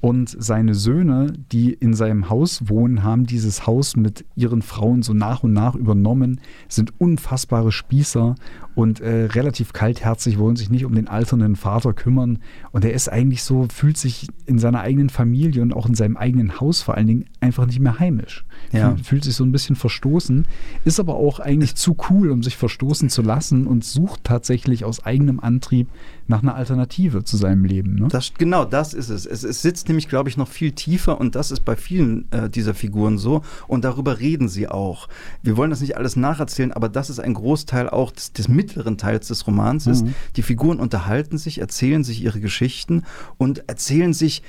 und 0.00 0.36
seine 0.38 0.74
Söhne, 0.74 1.32
die 1.50 1.72
in 1.72 1.92
seinem 1.92 2.30
Haus 2.30 2.68
wohnen, 2.68 3.02
haben 3.02 3.26
dieses 3.26 3.66
Haus 3.66 3.96
mit 3.96 4.24
ihren 4.36 4.62
Frauen 4.62 5.02
so 5.02 5.12
nach 5.12 5.42
und 5.42 5.52
nach 5.52 5.74
übernommen, 5.74 6.40
sind 6.68 6.92
unfassbare 6.98 7.72
Spießer 7.72 8.36
und 8.78 9.00
äh, 9.00 9.24
relativ 9.24 9.72
kaltherzig, 9.72 10.38
wollen 10.38 10.54
sich 10.54 10.70
nicht 10.70 10.84
um 10.84 10.94
den 10.94 11.08
alternden 11.08 11.56
Vater 11.56 11.92
kümmern. 11.92 12.38
Und 12.70 12.84
er 12.84 12.92
ist 12.92 13.08
eigentlich 13.08 13.42
so, 13.42 13.66
fühlt 13.74 13.98
sich 13.98 14.28
in 14.46 14.60
seiner 14.60 14.82
eigenen 14.82 15.10
Familie 15.10 15.62
und 15.62 15.74
auch 15.74 15.86
in 15.86 15.96
seinem 15.96 16.16
eigenen 16.16 16.60
Haus 16.60 16.80
vor 16.80 16.94
allen 16.94 17.08
Dingen 17.08 17.24
einfach 17.40 17.66
nicht 17.66 17.80
mehr 17.80 17.98
heimisch. 17.98 18.44
Ja. 18.70 18.90
Fühlt, 18.90 19.06
fühlt 19.06 19.24
sich 19.24 19.34
so 19.34 19.42
ein 19.42 19.50
bisschen 19.50 19.74
verstoßen, 19.74 20.46
ist 20.84 21.00
aber 21.00 21.16
auch 21.16 21.40
eigentlich 21.40 21.74
zu 21.74 21.96
cool, 22.08 22.30
um 22.30 22.44
sich 22.44 22.56
verstoßen 22.56 23.10
zu 23.10 23.20
lassen 23.20 23.66
und 23.66 23.84
sucht 23.84 24.22
tatsächlich 24.22 24.84
aus 24.84 25.04
eigenem 25.04 25.40
Antrieb 25.40 25.88
nach 26.28 26.42
einer 26.42 26.54
Alternative 26.54 27.24
zu 27.24 27.36
seinem 27.36 27.64
Leben. 27.64 27.96
Ne? 27.96 28.08
Das, 28.10 28.32
genau, 28.34 28.64
das 28.64 28.94
ist 28.94 29.08
es. 29.08 29.26
es. 29.26 29.42
Es 29.42 29.62
sitzt 29.62 29.88
nämlich, 29.88 30.08
glaube 30.08 30.28
ich, 30.28 30.36
noch 30.36 30.46
viel 30.46 30.72
tiefer 30.72 31.18
und 31.18 31.34
das 31.34 31.50
ist 31.50 31.64
bei 31.64 31.74
vielen 31.74 32.30
äh, 32.30 32.48
dieser 32.48 32.74
Figuren 32.74 33.18
so 33.18 33.42
und 33.66 33.84
darüber 33.84 34.20
reden 34.20 34.48
sie 34.48 34.68
auch. 34.68 35.08
Wir 35.42 35.56
wollen 35.56 35.70
das 35.70 35.80
nicht 35.80 35.96
alles 35.96 36.14
nacherzählen, 36.14 36.72
aber 36.72 36.88
das 36.88 37.10
ist 37.10 37.18
ein 37.18 37.34
Großteil 37.34 37.88
auch 37.88 38.12
des, 38.12 38.32
des 38.34 38.46
mittleren 38.68 38.98
Teils 38.98 39.28
des 39.28 39.46
Romans. 39.46 39.86
Mhm. 39.86 39.92
Ist, 39.92 40.06
die 40.36 40.42
Figuren 40.42 40.78
unterhalten 40.78 41.38
sich, 41.38 41.60
erzählen 41.60 42.04
sich 42.04 42.22
ihre 42.22 42.40
Geschichten 42.40 43.04
und 43.38 43.68
erzählen 43.68 44.12
sich 44.12 44.42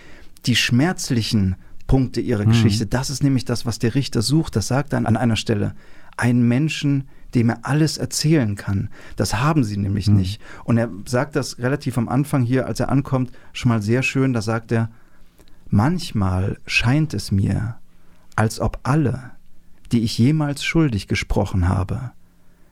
die 0.45 0.55
schmerzlichen 0.55 1.55
Punkte 1.87 2.21
ihrer 2.21 2.45
mhm. 2.45 2.49
Geschichte. 2.49 2.85
Das 2.85 3.09
ist 3.09 3.23
nämlich 3.23 3.45
das, 3.45 3.65
was 3.65 3.79
der 3.79 3.95
Richter 3.95 4.21
sucht. 4.21 4.55
Das 4.55 4.67
sagt 4.67 4.93
er 4.93 4.99
an 4.99 5.17
einer 5.17 5.35
Stelle. 5.35 5.73
Einen 6.17 6.47
Menschen, 6.47 7.05
dem 7.33 7.49
er 7.49 7.59
alles 7.63 7.97
erzählen 7.97 8.55
kann. 8.55 8.89
Das 9.15 9.35
haben 9.35 9.63
sie 9.63 9.77
nämlich 9.77 10.07
mhm. 10.07 10.17
nicht. 10.17 10.41
Und 10.65 10.77
er 10.77 10.89
sagt 11.05 11.35
das 11.35 11.59
relativ 11.59 11.97
am 11.97 12.09
Anfang 12.09 12.43
hier, 12.43 12.65
als 12.67 12.79
er 12.79 12.89
ankommt, 12.89 13.31
schon 13.53 13.69
mal 13.69 13.81
sehr 13.81 14.03
schön. 14.03 14.33
Da 14.33 14.41
sagt 14.41 14.71
er, 14.71 14.89
manchmal 15.69 16.57
scheint 16.65 17.13
es 17.13 17.31
mir, 17.31 17.75
als 18.35 18.59
ob 18.59 18.79
alle, 18.83 19.31
die 19.91 20.01
ich 20.01 20.17
jemals 20.17 20.63
schuldig 20.63 21.07
gesprochen 21.07 21.67
habe, 21.67 22.11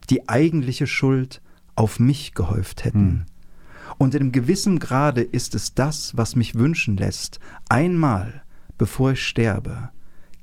die 0.09 0.27
eigentliche 0.29 0.87
Schuld 0.87 1.41
auf 1.75 1.99
mich 1.99 2.33
gehäuft 2.33 2.83
hätten. 2.83 3.07
Mhm. 3.07 3.25
Und 3.97 4.15
in 4.15 4.21
einem 4.21 4.31
gewissen 4.31 4.79
Grade 4.79 5.21
ist 5.21 5.55
es 5.55 5.73
das, 5.73 6.15
was 6.15 6.35
mich 6.35 6.55
wünschen 6.55 6.97
lässt, 6.97 7.39
einmal, 7.69 8.43
bevor 8.77 9.13
ich 9.13 9.25
sterbe, 9.25 9.89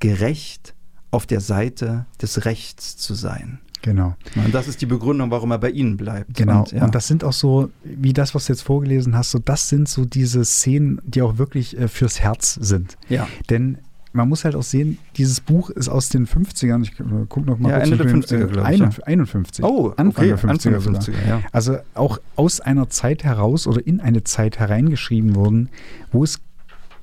gerecht 0.00 0.74
auf 1.10 1.26
der 1.26 1.40
Seite 1.40 2.06
des 2.20 2.44
Rechts 2.44 2.96
zu 2.96 3.14
sein. 3.14 3.60
Genau. 3.82 4.16
Und 4.34 4.54
das 4.54 4.66
ist 4.66 4.80
die 4.80 4.86
Begründung, 4.86 5.30
warum 5.30 5.50
er 5.50 5.58
bei 5.58 5.70
Ihnen 5.70 5.98
bleibt. 5.98 6.34
Genau. 6.34 6.60
Und, 6.60 6.72
ja. 6.72 6.84
und, 6.84 6.94
das 6.94 7.06
sind 7.06 7.22
auch 7.22 7.34
so, 7.34 7.70
wie 7.84 8.14
das, 8.14 8.34
was 8.34 8.46
du 8.46 8.54
jetzt 8.54 8.62
vorgelesen 8.62 9.14
hast, 9.14 9.30
so 9.30 9.38
das 9.38 9.68
sind 9.68 9.90
so 9.90 10.06
diese 10.06 10.44
Szenen, 10.44 11.00
die 11.04 11.20
auch 11.20 11.36
wirklich 11.36 11.78
äh, 11.78 11.86
fürs 11.86 12.18
Herz 12.18 12.54
sind. 12.54 12.96
Ja. 13.10 13.28
Denn 13.50 13.78
man 14.14 14.28
muss 14.28 14.44
halt 14.44 14.54
auch 14.54 14.62
sehen, 14.62 14.98
dieses 15.16 15.40
Buch 15.40 15.70
ist 15.70 15.88
aus 15.88 16.08
den 16.08 16.26
50ern. 16.26 16.82
Ich 16.82 16.92
äh, 17.00 17.26
gucke 17.28 17.42
noch 17.42 17.58
mal 17.58 17.70
ja, 17.70 17.78
kurz. 17.80 17.90
Ende 17.90 18.04
der 18.04 18.14
50er, 18.14 18.46
glaube 18.46 18.72
ich. 18.72 19.06
51. 19.06 19.64
Oh, 19.64 19.92
Anfang 19.96 20.08
okay, 20.08 20.28
der 20.28 20.38
50er. 20.38 20.48
Anfang 20.50 20.72
der 20.72 20.80
50er 20.80 21.28
ja. 21.28 21.42
Also 21.50 21.78
auch 21.94 22.18
aus 22.36 22.60
einer 22.60 22.88
Zeit 22.88 23.24
heraus 23.24 23.66
oder 23.66 23.84
in 23.84 24.00
eine 24.00 24.22
Zeit 24.22 24.58
hereingeschrieben 24.60 25.34
worden, 25.34 25.68
wo 26.12 26.22
es, 26.22 26.40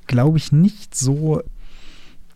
glaube 0.06 0.38
ich, 0.38 0.52
nicht 0.52 0.94
so 0.94 1.42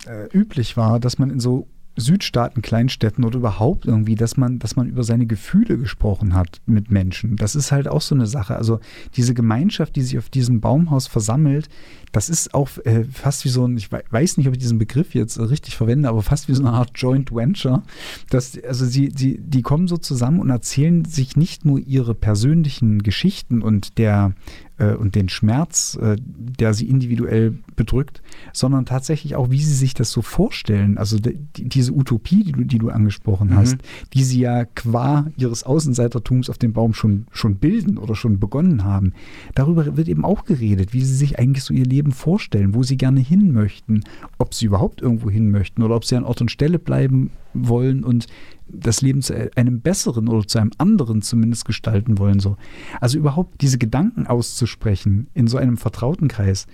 äh, 0.07 0.29
üblich 0.33 0.77
war, 0.77 1.01
dass 1.01 1.19
man 1.19 1.31
in 1.31 1.41
so 1.41 1.67
Südstaaten, 1.97 2.63
Kleinstädten 2.63 3.25
oder 3.25 3.39
überhaupt 3.39 3.87
irgendwie, 3.87 4.15
dass 4.15 4.37
man, 4.37 4.59
dass 4.59 4.77
man 4.77 4.87
über 4.87 5.03
seine 5.03 5.27
Gefühle 5.27 5.79
gesprochen 5.79 6.35
hat 6.35 6.61
mit 6.67 6.91
Menschen. 6.91 7.37
Das 7.37 7.55
ist 7.55 7.73
halt 7.73 7.89
auch 7.89 8.03
so 8.03 8.15
eine 8.15 8.27
Sache. 8.27 8.57
Also 8.57 8.81
diese 9.17 9.35
Gemeinschaft, 9.35 9.97
die 9.97 10.03
sich 10.03 10.19
auf 10.19 10.29
diesem 10.29 10.61
Baumhaus 10.61 11.07
versammelt, 11.07 11.69
das 12.13 12.29
ist 12.29 12.55
auch 12.55 12.71
äh, 12.85 13.05
fast 13.05 13.45
wie 13.45 13.49
so 13.49 13.67
ein, 13.67 13.77
ich 13.77 13.91
weiß 13.93 14.37
nicht, 14.37 14.47
ob 14.47 14.55
ich 14.55 14.61
diesen 14.61 14.79
Begriff 14.79 15.15
jetzt 15.15 15.39
richtig 15.39 15.77
verwende, 15.77 16.09
aber 16.09 16.23
fast 16.23 16.49
wie 16.49 16.55
so 16.55 16.63
eine 16.63 16.73
Art 16.73 16.93
Joint 16.95 17.35
Venture. 17.35 17.83
Das, 18.31 18.59
also 18.63 18.85
sie, 18.85 19.13
sie, 19.15 19.39
die 19.39 19.63
kommen 19.63 19.89
so 19.89 19.97
zusammen 19.97 20.41
und 20.41 20.51
erzählen 20.51 21.05
sich 21.05 21.37
nicht 21.37 21.65
nur 21.65 21.79
ihre 21.79 22.15
persönlichen 22.15 23.03
Geschichten 23.03 23.63
und 23.63 23.99
der 23.99 24.35
äh, 24.79 24.95
und 24.95 25.15
den 25.15 25.29
Schmerz, 25.29 25.99
äh, 26.01 26.17
der 26.19 26.75
sie 26.75 26.89
individuell 26.89 27.59
bedrückt, 27.77 28.23
sondern 28.53 28.87
tatsächlich 28.87 29.37
auch, 29.37 29.51
wie 29.51 29.63
sie 29.63 29.75
sich 29.75 29.95
das 29.95 30.11
so 30.11 30.23
vorstellen. 30.23 30.99
Also 30.99 31.19
die, 31.19 31.39
diese 31.57 31.93
Utopie, 31.93 32.43
die 32.45 32.53
du, 32.53 32.65
die 32.65 32.79
du 32.79 32.91
angesprochen 32.91 33.51
mhm. 33.51 33.57
hast, 33.57 33.77
die 34.13 34.25
sie 34.25 34.41
ja 34.41 34.65
qua 34.65 35.27
ihres 35.37 35.63
Außenseitertums 35.63 36.51
auf 36.51 36.59
dem 36.59 36.73
Baum 36.73 36.95
schon, 36.95 37.27
schon 37.31 37.57
bilden 37.57 37.99
oder 37.99 38.15
schon 38.15 38.41
begonnen 38.41 38.85
haben. 38.85 39.13
Darüber 39.55 39.97
wird 39.97 40.09
eben 40.09 40.25
auch 40.25 40.45
geredet, 40.45 40.93
wie 40.93 41.05
sie 41.05 41.15
sich 41.15 41.39
eigentlich 41.39 41.65
so 41.65 41.75
ihr 41.75 41.87
Leben 41.87 42.13
vorstellen, 42.13 42.75
wo 42.75 42.83
sie 42.83 42.97
gerne 42.97 43.21
hin 43.21 43.53
möchten, 43.53 44.03
ob 44.39 44.55
sie 44.55 44.67
überhaupt 44.67 45.03
irgendwo 45.03 45.31
hin 45.31 45.51
möchten 45.51 45.83
oder 45.83 45.97
ob 45.97 46.05
sie 46.05 46.17
an 46.17 46.25
Ort 46.25 46.41
und 46.41 46.51
Stelle 46.51 46.79
bleiben 46.79 47.31
wollen 47.53 48.05
und 48.05 48.27
das 48.69 49.01
Leben 49.01 49.23
zu 49.23 49.51
einem 49.55 49.81
besseren 49.81 50.29
oder 50.29 50.47
zu 50.47 50.59
einem 50.59 50.73
anderen 50.79 51.23
zumindest 51.23 51.65
gestalten 51.65 52.19
wollen. 52.19 52.41
So. 52.41 52.57
Also 53.01 53.19
überhaupt 53.19 53.61
diese 53.61 53.79
Gedanken 53.79 54.27
auszusprechen 54.27 55.29
in 55.35 55.47
so 55.47 55.57
einem 55.57 55.77
vertrauten 55.77 56.29
Kreis. 56.29 56.67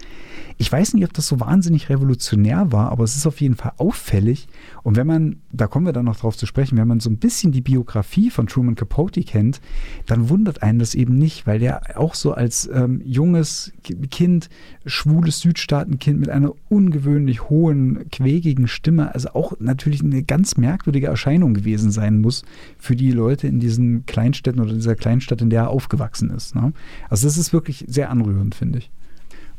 Ich 0.56 0.72
weiß 0.72 0.91
nicht, 0.94 1.04
ob 1.04 1.12
das 1.12 1.26
so 1.26 1.40
wahnsinnig 1.40 1.88
revolutionär 1.88 2.72
war, 2.72 2.90
aber 2.90 3.04
es 3.04 3.16
ist 3.16 3.26
auf 3.26 3.40
jeden 3.40 3.56
Fall 3.56 3.72
auffällig. 3.76 4.48
Und 4.82 4.96
wenn 4.96 5.06
man, 5.06 5.36
da 5.50 5.66
kommen 5.66 5.86
wir 5.86 5.92
dann 5.92 6.04
noch 6.04 6.16
drauf 6.16 6.36
zu 6.36 6.46
sprechen, 6.46 6.78
wenn 6.78 6.88
man 6.88 7.00
so 7.00 7.10
ein 7.10 7.18
bisschen 7.18 7.52
die 7.52 7.60
Biografie 7.60 8.30
von 8.30 8.46
Truman 8.46 8.74
Capote 8.74 9.22
kennt, 9.22 9.60
dann 10.06 10.28
wundert 10.28 10.62
einen 10.62 10.78
das 10.78 10.94
eben 10.94 11.18
nicht, 11.18 11.46
weil 11.46 11.58
der 11.58 11.98
auch 11.98 12.14
so 12.14 12.32
als 12.32 12.70
ähm, 12.72 13.02
junges 13.04 13.72
Kind, 14.10 14.48
schwules 14.86 15.40
Südstaatenkind 15.40 16.20
mit 16.20 16.28
einer 16.28 16.52
ungewöhnlich 16.68 17.48
hohen, 17.48 18.08
quäkigen 18.10 18.68
Stimme, 18.68 19.14
also 19.14 19.30
auch 19.30 19.54
natürlich 19.58 20.02
eine 20.02 20.22
ganz 20.22 20.56
merkwürdige 20.56 21.08
Erscheinung 21.08 21.54
gewesen 21.54 21.72
gewesen 21.72 21.90
sein 21.90 22.20
muss 22.20 22.44
für 22.78 22.96
die 22.96 23.10
Leute 23.12 23.46
in 23.46 23.60
diesen 23.60 24.04
Kleinstädten 24.06 24.60
oder 24.60 24.74
dieser 24.74 24.94
Kleinstadt, 24.94 25.40
in 25.40 25.50
der 25.50 25.62
er 25.62 25.70
aufgewachsen 25.70 26.30
ist. 26.30 26.54
Ne? 26.54 26.72
Also 27.08 27.26
das 27.26 27.38
ist 27.38 27.52
wirklich 27.52 27.84
sehr 27.88 28.10
anrührend, 28.10 28.54
finde 28.54 28.78
ich. 28.78 28.90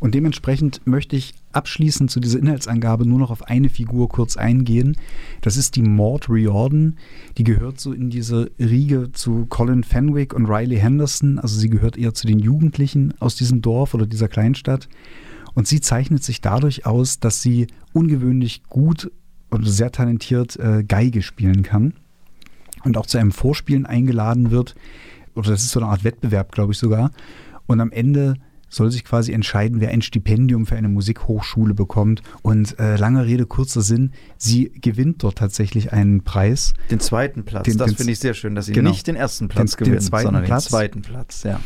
Und 0.03 0.13
dementsprechend 0.13 0.81
möchte 0.85 1.15
ich 1.15 1.33
abschließend 1.53 2.11
zu 2.11 2.19
dieser 2.19 2.37
Inhaltsangabe 2.37 3.05
nur 3.05 3.19
noch 3.19 3.31
auf 3.31 3.43
eine 3.43 3.69
Figur 3.69 4.09
kurz 4.09 4.35
eingehen. 4.35 4.97
Das 5.39 5.55
ist 5.55 5.77
die 5.77 5.81
Maud 5.81 6.29
Riordan. 6.29 6.97
Die 7.37 7.45
gehört 7.45 7.79
so 7.79 7.93
in 7.93 8.09
diese 8.09 8.51
Riege 8.59 9.13
zu 9.13 9.45
Colin 9.45 9.85
Fenwick 9.85 10.33
und 10.33 10.45
Riley 10.47 10.75
Henderson. 10.75 11.39
Also 11.39 11.57
sie 11.57 11.69
gehört 11.69 11.97
eher 11.97 12.13
zu 12.13 12.27
den 12.27 12.39
Jugendlichen 12.39 13.13
aus 13.21 13.37
diesem 13.37 13.61
Dorf 13.61 13.93
oder 13.93 14.05
dieser 14.05 14.27
Kleinstadt. 14.27 14.89
Und 15.53 15.69
sie 15.69 15.79
zeichnet 15.79 16.21
sich 16.21 16.41
dadurch 16.41 16.85
aus, 16.85 17.21
dass 17.21 17.41
sie 17.41 17.67
ungewöhnlich 17.93 18.63
gut 18.65 19.09
und 19.51 19.63
sehr 19.63 19.93
talentiert 19.93 20.57
äh, 20.57 20.83
Geige 20.83 21.21
spielen 21.21 21.63
kann 21.63 21.93
und 22.83 22.97
auch 22.97 23.05
zu 23.05 23.19
einem 23.19 23.31
Vorspielen 23.31 23.85
eingeladen 23.85 24.51
wird. 24.51 24.75
Oder 25.33 25.51
das 25.51 25.63
ist 25.63 25.71
so 25.71 25.79
eine 25.79 25.87
Art 25.87 26.03
Wettbewerb, 26.03 26.51
glaube 26.51 26.73
ich 26.73 26.77
sogar. 26.77 27.11
Und 27.67 27.79
am 27.79 27.93
Ende 27.93 28.35
soll 28.73 28.91
sich 28.91 29.05
quasi 29.05 29.31
entscheiden, 29.31 29.79
wer 29.79 29.89
ein 29.89 30.01
Stipendium 30.01 30.65
für 30.65 30.75
eine 30.75 30.89
Musikhochschule 30.89 31.73
bekommt. 31.73 32.23
Und 32.41 32.79
äh, 32.79 32.95
lange 32.95 33.25
Rede, 33.25 33.45
kurzer 33.45 33.81
Sinn, 33.81 34.12
sie 34.38 34.71
gewinnt 34.71 35.23
dort 35.23 35.38
tatsächlich 35.38 35.93
einen 35.93 36.23
Preis. 36.23 36.73
Den 36.89 36.99
zweiten 36.99 37.43
Platz, 37.43 37.65
den, 37.65 37.77
das 37.77 37.93
finde 37.93 38.13
ich 38.13 38.19
sehr 38.19 38.33
schön, 38.33 38.55
dass 38.55 38.65
sie 38.65 38.73
genau, 38.73 38.89
nicht 38.89 39.05
den 39.05 39.15
ersten 39.15 39.47
Platz 39.47 39.71
den, 39.71 39.77
gewinnt, 39.77 40.01
den 40.01 40.01
zweiten 40.01 40.25
sondern 40.25 40.43
Platz. 40.45 40.65
den 40.65 40.69
zweiten 40.69 41.01
Platz. 41.03 41.43
Ja. 41.43 41.59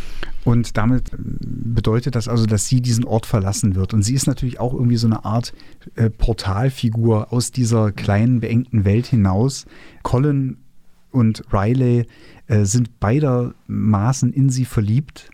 Und 0.44 0.76
damit 0.76 1.14
äh, 1.14 1.18
bedeutet 1.18 2.16
das 2.16 2.28
also, 2.28 2.46
dass 2.46 2.68
sie 2.68 2.82
diesen 2.82 3.06
Ort 3.06 3.26
verlassen 3.26 3.76
wird. 3.76 3.94
Und 3.94 4.04
sie 4.04 4.14
ist 4.14 4.28
natürlich 4.28 4.60
auch 4.60 4.74
irgendwie 4.74 4.98
so 4.98 5.08
eine 5.08 5.24
Art 5.24 5.54
äh, 5.96 6.10
Portalfigur 6.10 7.32
aus 7.32 7.52
dieser 7.52 7.94
kleinen, 7.94 8.42
beengten 8.42 8.84
Welt 8.84 9.08
hinaus. 9.08 9.66
Colin 10.04 10.58
und 11.12 11.44
Riley 11.54 12.06
äh, 12.48 12.66
sind 12.66 13.00
beidermaßen 13.00 14.34
in 14.34 14.50
sie 14.50 14.66
verliebt. 14.66 15.30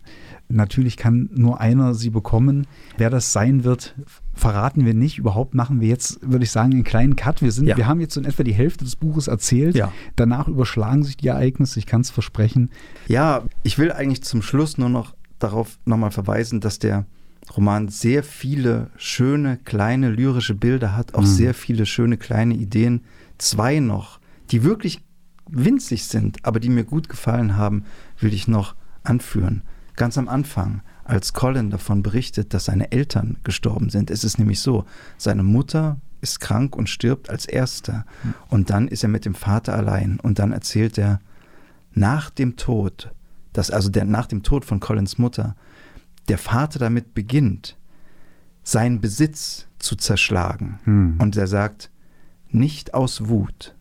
Natürlich 0.48 0.96
kann 0.96 1.30
nur 1.32 1.60
einer 1.60 1.94
sie 1.94 2.10
bekommen. 2.10 2.66
Wer 2.96 3.10
das 3.10 3.32
sein 3.32 3.64
wird, 3.64 3.94
verraten 4.34 4.84
wir 4.84 4.94
nicht. 4.94 5.18
Überhaupt 5.18 5.54
machen 5.54 5.80
wir 5.80 5.88
jetzt, 5.88 6.20
würde 6.22 6.44
ich 6.44 6.50
sagen, 6.50 6.72
einen 6.72 6.84
kleinen 6.84 7.16
Cut. 7.16 7.40
Wir, 7.40 7.50
sind, 7.50 7.66
ja. 7.66 7.76
wir 7.76 7.86
haben 7.86 8.00
jetzt 8.00 8.14
so 8.14 8.20
in 8.20 8.26
etwa 8.26 8.42
die 8.42 8.52
Hälfte 8.52 8.84
des 8.84 8.96
Buches 8.96 9.26
erzählt. 9.26 9.74
Ja. 9.74 9.92
Danach 10.16 10.48
überschlagen 10.48 11.02
sich 11.02 11.16
die 11.16 11.28
Ereignisse, 11.28 11.78
ich 11.78 11.86
kann 11.86 12.02
es 12.02 12.10
versprechen. 12.10 12.70
Ja, 13.08 13.42
ich 13.62 13.78
will 13.78 13.90
eigentlich 13.90 14.22
zum 14.22 14.42
Schluss 14.42 14.76
nur 14.76 14.90
noch 14.90 15.14
darauf 15.38 15.78
nochmal 15.86 16.10
verweisen, 16.10 16.60
dass 16.60 16.78
der 16.78 17.06
Roman 17.56 17.88
sehr 17.88 18.22
viele 18.22 18.90
schöne, 18.96 19.58
kleine 19.64 20.10
lyrische 20.10 20.54
Bilder 20.54 20.96
hat, 20.96 21.14
auch 21.14 21.22
mhm. 21.22 21.26
sehr 21.26 21.54
viele 21.54 21.86
schöne 21.86 22.16
kleine 22.16 22.54
Ideen. 22.54 23.02
Zwei 23.38 23.80
noch, 23.80 24.20
die 24.50 24.62
wirklich 24.62 25.00
winzig 25.48 26.04
sind, 26.04 26.44
aber 26.44 26.60
die 26.60 26.70
mir 26.70 26.84
gut 26.84 27.08
gefallen 27.08 27.56
haben, 27.56 27.84
will 28.18 28.32
ich 28.32 28.48
noch 28.48 28.74
anführen. 29.02 29.62
Ganz 29.96 30.18
am 30.18 30.28
Anfang, 30.28 30.82
als 31.04 31.32
Colin 31.32 31.70
davon 31.70 32.02
berichtet, 32.02 32.54
dass 32.54 32.66
seine 32.66 32.90
Eltern 32.90 33.36
gestorben 33.44 33.90
sind, 33.90 34.10
ist 34.10 34.24
es 34.24 34.38
nämlich 34.38 34.60
so, 34.60 34.84
seine 35.18 35.42
Mutter 35.42 35.98
ist 36.20 36.40
krank 36.40 36.74
und 36.74 36.88
stirbt 36.88 37.30
als 37.30 37.46
Erste. 37.46 38.04
Und 38.48 38.70
dann 38.70 38.88
ist 38.88 39.02
er 39.02 39.10
mit 39.10 39.24
dem 39.24 39.34
Vater 39.34 39.74
allein. 39.74 40.18
Und 40.20 40.38
dann 40.38 40.52
erzählt 40.52 40.98
er, 40.98 41.20
nach 41.92 42.30
dem 42.30 42.56
Tod, 42.56 43.12
dass 43.52 43.70
also 43.70 43.88
der, 43.88 44.04
nach 44.04 44.26
dem 44.26 44.42
Tod 44.42 44.64
von 44.64 44.80
Collins 44.80 45.18
Mutter, 45.18 45.54
der 46.28 46.38
Vater 46.38 46.78
damit 46.78 47.14
beginnt, 47.14 47.76
seinen 48.62 49.00
Besitz 49.00 49.68
zu 49.78 49.94
zerschlagen. 49.94 50.80
Hm. 50.84 51.16
Und 51.18 51.36
er 51.36 51.46
sagt, 51.46 51.90
nicht 52.48 52.94
aus 52.94 53.28
Wut, 53.28 53.76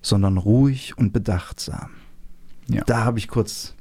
sondern 0.00 0.38
ruhig 0.38 0.96
und 0.96 1.12
bedachtsam. 1.12 1.90
Ja. 2.68 2.82
Da 2.84 3.04
habe 3.04 3.18
ich 3.18 3.28
kurz 3.28 3.73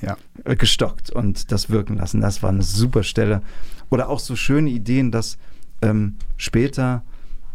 ja. 0.00 0.16
gestockt 0.54 1.10
und 1.10 1.52
das 1.52 1.70
wirken 1.70 1.96
lassen. 1.96 2.20
Das 2.20 2.42
war 2.42 2.50
eine 2.50 2.62
super 2.62 3.02
Stelle. 3.02 3.42
Oder 3.90 4.08
auch 4.08 4.20
so 4.20 4.36
schöne 4.36 4.70
Ideen, 4.70 5.10
dass 5.10 5.38
ähm, 5.82 6.16
später, 6.36 7.02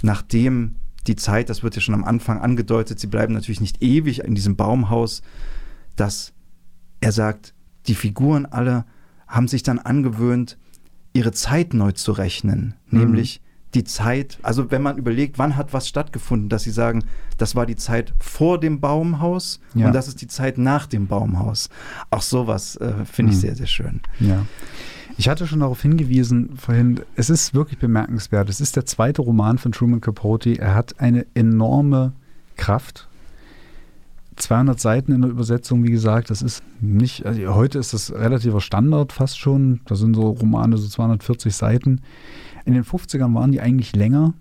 nachdem 0.01 0.75
die 1.08 1.15
Zeit, 1.15 1.49
das 1.49 1.63
wird 1.63 1.75
ja 1.75 1.82
schon 1.82 1.95
am 1.95 2.04
Anfang 2.04 2.39
angedeutet, 2.39 2.99
sie 2.99 3.08
bleiben 3.08 3.34
natürlich 3.34 3.62
nicht 3.62 3.82
ewig 3.82 4.19
in 4.19 4.36
diesem 4.36 4.56
Baumhaus, 4.56 5.21
dass 5.95 6.34
er 6.99 7.12
sagt, 7.12 7.54
die 7.88 7.95
Figuren 7.95 8.45
alle 8.45 8.86
haben 9.27 9.47
sich 9.47 9.63
dann 9.63 9.80
angewöhnt, 9.80 10.58
ihre 11.13 11.32
Zeit 11.32 11.73
neu 11.73 11.91
zu 11.91 12.12
rechnen, 12.12 12.75
mhm. 12.89 12.99
nämlich 12.99 13.41
die 13.73 13.84
Zeit, 13.84 14.38
also 14.41 14.71
wenn 14.71 14.81
man 14.81 14.97
überlegt, 14.97 15.39
wann 15.39 15.55
hat 15.55 15.73
was 15.73 15.88
stattgefunden, 15.88 16.49
dass 16.49 16.63
sie 16.63 16.71
sagen, 16.71 17.05
das 17.38 17.55
war 17.55 17.65
die 17.65 17.75
Zeit 17.75 18.13
vor 18.19 18.60
dem 18.60 18.79
Baumhaus 18.79 19.60
ja. 19.74 19.88
und 19.88 19.93
das 19.93 20.07
ist 20.07 20.22
die 20.22 20.28
Zeit 20.28 20.57
nach 20.57 20.88
dem 20.88 21.07
Baumhaus. 21.07 21.69
Auch 22.09 22.22
sowas 22.22 22.76
äh, 22.78 23.05
finde 23.05 23.32
ich 23.32 23.38
mhm. 23.38 23.41
sehr, 23.41 23.55
sehr 23.55 23.67
schön. 23.67 24.01
Ja. 24.19 24.45
Ich 25.17 25.30
hatte 25.30 25.47
schon 25.47 25.59
darauf 25.59 25.82
hingewiesen 25.82 26.57
vorhin, 26.57 27.01
es 27.15 27.30
ist 27.30 27.53
wirklich 27.53 27.80
bemerkenswert. 27.80 28.49
Es 28.49 28.61
ist 28.61 28.76
der 28.76 28.86
zweite 28.86 29.22
Roman 29.22 29.57
von 29.57 29.72
Truman 29.72 30.01
Capote. 30.01 30.57
Er 30.57 30.74
hat 30.74 30.99
eine 30.99 31.26
enorme 31.34 32.13
Kraft 32.55 33.07
200 34.36 34.80
Seiten 34.80 35.11
in 35.11 35.22
der 35.22 35.30
Übersetzung, 35.30 35.84
wie 35.84 35.91
gesagt, 35.91 36.30
das 36.30 36.41
ist 36.41 36.63
nicht, 36.80 37.26
also 37.26 37.53
heute 37.53 37.80
ist 37.80 37.93
das 37.93 38.11
relativer 38.11 38.61
Standard 38.61 39.11
fast 39.11 39.39
schon. 39.39 39.82
Da 39.86 39.95
sind 39.95 40.15
so 40.15 40.30
Romane 40.30 40.78
so 40.78 40.88
240 40.88 41.55
Seiten. 41.55 42.01
In 42.66 42.74
den 42.74 42.84
50ern 42.84 43.34
waren 43.34 43.51
die 43.51 43.62
eigentlich 43.62 43.95
länger, 43.95 44.34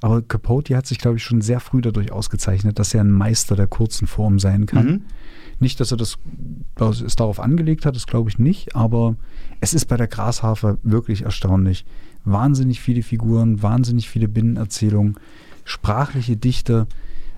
aber 0.00 0.22
Capote 0.22 0.76
hat 0.76 0.86
sich, 0.86 0.98
glaube 0.98 1.16
ich, 1.16 1.24
schon 1.24 1.40
sehr 1.40 1.60
früh 1.60 1.80
dadurch 1.80 2.12
ausgezeichnet, 2.12 2.78
dass 2.78 2.94
er 2.94 3.02
ein 3.02 3.10
Meister 3.10 3.56
der 3.56 3.66
kurzen 3.66 4.06
Form 4.06 4.38
sein 4.38 4.66
kann. 4.66 4.86
Mhm. 4.86 5.02
Nicht, 5.58 5.80
dass 5.80 5.90
er 5.90 5.96
das, 5.96 6.18
dass 6.74 7.00
es 7.00 7.16
darauf 7.16 7.40
angelegt 7.40 7.86
hat, 7.86 7.96
das 7.96 8.06
glaube 8.06 8.28
ich 8.28 8.38
nicht, 8.38 8.76
aber 8.76 9.16
es 9.60 9.72
ist 9.72 9.86
bei 9.86 9.96
der 9.96 10.06
Grashafer 10.06 10.76
wirklich 10.82 11.22
erstaunlich. 11.22 11.86
Wahnsinnig 12.24 12.80
viele 12.80 13.02
Figuren, 13.02 13.62
wahnsinnig 13.62 14.10
viele 14.10 14.28
Binnenerzählungen, 14.28 15.16
sprachliche 15.64 16.36
Dichte. 16.36 16.86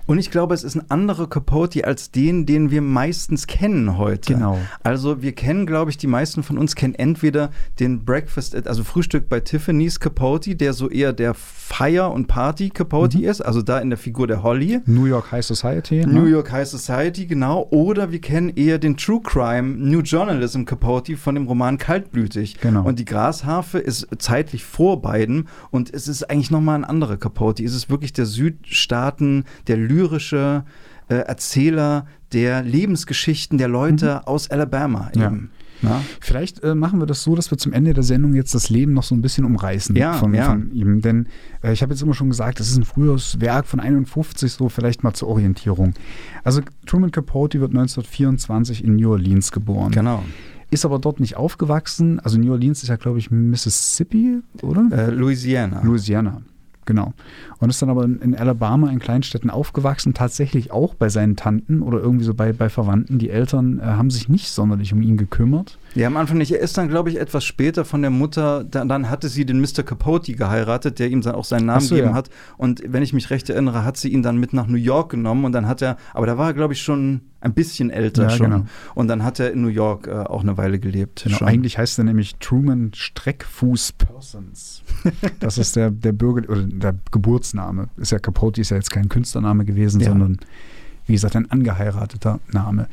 Und 0.09 0.17
ich 0.17 0.31
glaube, 0.31 0.55
es 0.55 0.63
ist 0.63 0.73
ein 0.73 0.89
anderer 0.89 1.29
Capote 1.29 1.85
als 1.85 2.09
den, 2.09 2.47
den 2.47 2.71
wir 2.71 2.81
meistens 2.81 3.45
kennen 3.45 3.99
heute. 3.99 4.33
Genau. 4.33 4.57
Also 4.81 5.21
wir 5.21 5.33
kennen, 5.33 5.67
glaube 5.67 5.91
ich, 5.91 5.99
die 5.99 6.07
meisten 6.07 6.41
von 6.41 6.57
uns 6.57 6.73
kennen 6.73 6.95
entweder 6.95 7.51
den 7.79 8.05
Breakfast, 8.05 8.55
also 8.67 8.83
Frühstück 8.83 9.29
bei 9.29 9.39
Tiffany's 9.39 9.99
Capote, 9.99 10.55
der 10.55 10.73
so 10.73 10.89
eher 10.89 11.13
der 11.13 11.35
Feier- 11.35 12.11
und 12.11 12.25
Party-Capote 12.25 13.19
mhm. 13.19 13.25
ist, 13.25 13.41
also 13.41 13.61
da 13.61 13.77
in 13.77 13.91
der 13.91 13.99
Figur 13.99 14.25
der 14.25 14.41
Holly. 14.41 14.81
New 14.87 15.05
York 15.05 15.31
High 15.31 15.45
Society. 15.45 16.03
Ne? 16.03 16.07
New 16.11 16.25
York 16.25 16.51
High 16.51 16.67
Society, 16.67 17.27
genau. 17.27 17.67
Oder 17.69 18.11
wir 18.11 18.19
kennen 18.19 18.49
eher 18.55 18.79
den 18.79 18.97
True 18.97 19.21
Crime 19.21 19.77
New 19.77 19.99
Journalism 19.99 20.63
Capote 20.63 21.17
von 21.17 21.35
dem 21.35 21.45
Roman 21.45 21.77
Kaltblütig. 21.77 22.59
Genau. 22.59 22.83
Und 22.83 22.97
die 22.97 23.05
Grasharfe 23.05 23.77
ist 23.77 24.07
zeitlich 24.17 24.63
vor 24.63 25.03
beiden 25.03 25.47
und 25.69 25.93
es 25.93 26.07
ist 26.07 26.31
eigentlich 26.31 26.49
nochmal 26.49 26.79
ein 26.79 26.85
anderer 26.85 27.17
Capote. 27.17 27.63
Es 27.63 27.75
ist 27.75 27.91
wirklich 27.91 28.11
der 28.11 28.25
Südstaaten, 28.25 29.45
der 29.67 29.77
Lüge 29.77 29.98
lyrische 29.99 30.63
äh, 31.09 31.15
Erzähler 31.15 32.05
der 32.33 32.63
Lebensgeschichten 32.63 33.57
der 33.57 33.67
Leute 33.67 34.21
mhm. 34.21 34.27
aus 34.27 34.49
Alabama 34.49 35.11
eben. 35.15 35.51
Ja. 35.81 36.01
Vielleicht 36.19 36.61
äh, 36.61 36.75
machen 36.75 36.99
wir 36.99 37.05
das 37.05 37.23
so, 37.23 37.35
dass 37.35 37.51
wir 37.51 37.57
zum 37.57 37.71
Ende 37.71 37.93
der 37.93 38.03
Sendung 38.03 38.35
jetzt 38.35 38.53
das 38.53 38.69
Leben 38.69 38.93
noch 38.93 39.03
so 39.03 39.15
ein 39.15 39.21
bisschen 39.21 39.45
umreißen 39.45 39.95
ja, 39.95 40.13
von, 40.13 40.33
ja. 40.33 40.45
von, 40.45 40.71
ihm. 40.71 41.01
Denn 41.01 41.27
äh, 41.63 41.71
ich 41.71 41.81
habe 41.81 41.93
jetzt 41.93 42.01
immer 42.01 42.13
schon 42.13 42.29
gesagt, 42.29 42.59
das 42.59 42.69
ist 42.69 42.77
ein 42.77 42.83
frühes 42.83 43.39
Werk 43.39 43.65
von 43.65 43.79
51, 43.79 44.51
so 44.51 44.67
vielleicht 44.67 45.03
mal 45.03 45.13
zur 45.13 45.29
Orientierung. 45.29 45.93
Also 46.43 46.61
Truman 46.85 47.11
Capote 47.11 47.61
wird 47.61 47.71
1924 47.71 48.83
in 48.83 48.97
New 48.97 49.09
Orleans 49.09 49.53
geboren. 49.53 49.91
Genau. 49.91 50.23
Ist 50.69 50.83
aber 50.83 50.99
dort 50.99 51.21
nicht 51.21 51.37
aufgewachsen. 51.37 52.19
Also 52.19 52.37
New 52.37 52.51
Orleans 52.51 52.83
ist 52.83 52.89
ja, 52.89 52.97
glaube 52.97 53.19
ich, 53.19 53.31
Mississippi, 53.31 54.41
oder? 54.61 54.85
Äh, 54.91 55.11
Louisiana. 55.11 55.81
Louisiana 55.81 56.41
genau. 56.89 57.13
Und 57.59 57.69
ist 57.69 57.81
dann 57.81 57.89
aber 57.89 58.03
in, 58.03 58.35
Alabama 58.35 58.89
in 58.89 58.99
Kleinstädten 58.99 59.51
aufgewachsen, 59.51 60.15
tatsächlich 60.15 60.71
auch 60.71 60.95
bei 60.95 61.07
seinen 61.07 61.35
Tanten 61.35 61.83
oder 61.83 61.99
irgendwie 61.99 62.25
so 62.25 62.33
bei, 62.33 62.51
bei 62.51 62.67
Verwandten. 62.67 63.19
Die 63.19 63.29
Eltern 63.29 63.79
äh, 63.79 63.83
haben 63.83 64.09
sich 64.09 64.27
nicht 64.27 64.49
sonderlich 64.49 64.91
um 64.91 65.01
ihn 65.03 65.15
gekümmert. 65.15 65.77
Ja, 65.95 66.07
am 66.07 66.17
Anfang 66.17 66.37
nicht. 66.37 66.51
Er 66.51 66.59
ist 66.59 66.77
dann, 66.77 66.87
glaube 66.87 67.09
ich, 67.09 67.19
etwas 67.19 67.43
später 67.43 67.83
von 67.83 68.01
der 68.01 68.11
Mutter, 68.11 68.63
dann, 68.63 68.87
dann, 68.87 69.09
hatte 69.09 69.27
sie 69.27 69.45
den 69.45 69.59
Mr. 69.59 69.83
Capote 69.83 70.33
geheiratet, 70.33 70.99
der 70.99 71.09
ihm 71.09 71.21
dann 71.21 71.35
auch 71.35 71.45
seinen 71.45 71.65
Namen 71.65 71.81
so, 71.81 71.95
gegeben 71.95 72.11
ja. 72.11 72.15
hat. 72.15 72.29
Und 72.57 72.81
wenn 72.85 73.03
ich 73.03 73.13
mich 73.13 73.29
recht 73.29 73.49
erinnere, 73.49 73.83
hat 73.83 73.97
sie 73.97 74.09
ihn 74.09 74.21
dann 74.21 74.37
mit 74.37 74.53
nach 74.53 74.67
New 74.67 74.77
York 74.77 75.11
genommen 75.11 75.45
und 75.45 75.51
dann 75.51 75.67
hat 75.67 75.81
er, 75.81 75.97
aber 76.13 76.27
da 76.27 76.37
war 76.37 76.47
er, 76.47 76.53
glaube 76.53 76.73
ich, 76.73 76.81
schon 76.81 77.21
ein 77.41 77.53
bisschen 77.53 77.89
älter 77.89 78.23
ja, 78.23 78.29
schon. 78.29 78.51
Genau. 78.51 78.65
Und 78.95 79.07
dann 79.07 79.23
hat 79.23 79.39
er 79.39 79.51
in 79.51 79.61
New 79.61 79.69
York 79.69 80.07
äh, 80.07 80.11
auch 80.11 80.41
eine 80.41 80.57
Weile 80.57 80.79
gelebt. 80.79 81.23
Genau, 81.23 81.39
eigentlich 81.41 81.77
heißt 81.77 81.97
er 81.97 82.03
nämlich 82.03 82.35
Truman 82.35 82.91
Streckfuß 82.93 83.93
Persons. 83.93 84.83
das 85.39 85.57
ist 85.57 85.75
der, 85.75 85.89
der 85.89 86.11
Bürger 86.11 86.49
oder 86.49 86.63
der 86.63 86.95
Geburtsname. 87.11 87.89
Ist 87.97 88.11
ja 88.11 88.19
Capote 88.19 88.61
ist 88.61 88.71
ja 88.71 88.77
jetzt 88.77 88.91
kein 88.91 89.09
Künstlername 89.09 89.65
gewesen, 89.65 90.01
ja. 90.01 90.09
sondern 90.09 90.37
wie 91.05 91.13
gesagt 91.13 91.35
ein 91.35 91.49
angeheirateter 91.49 92.39
Name. 92.51 92.87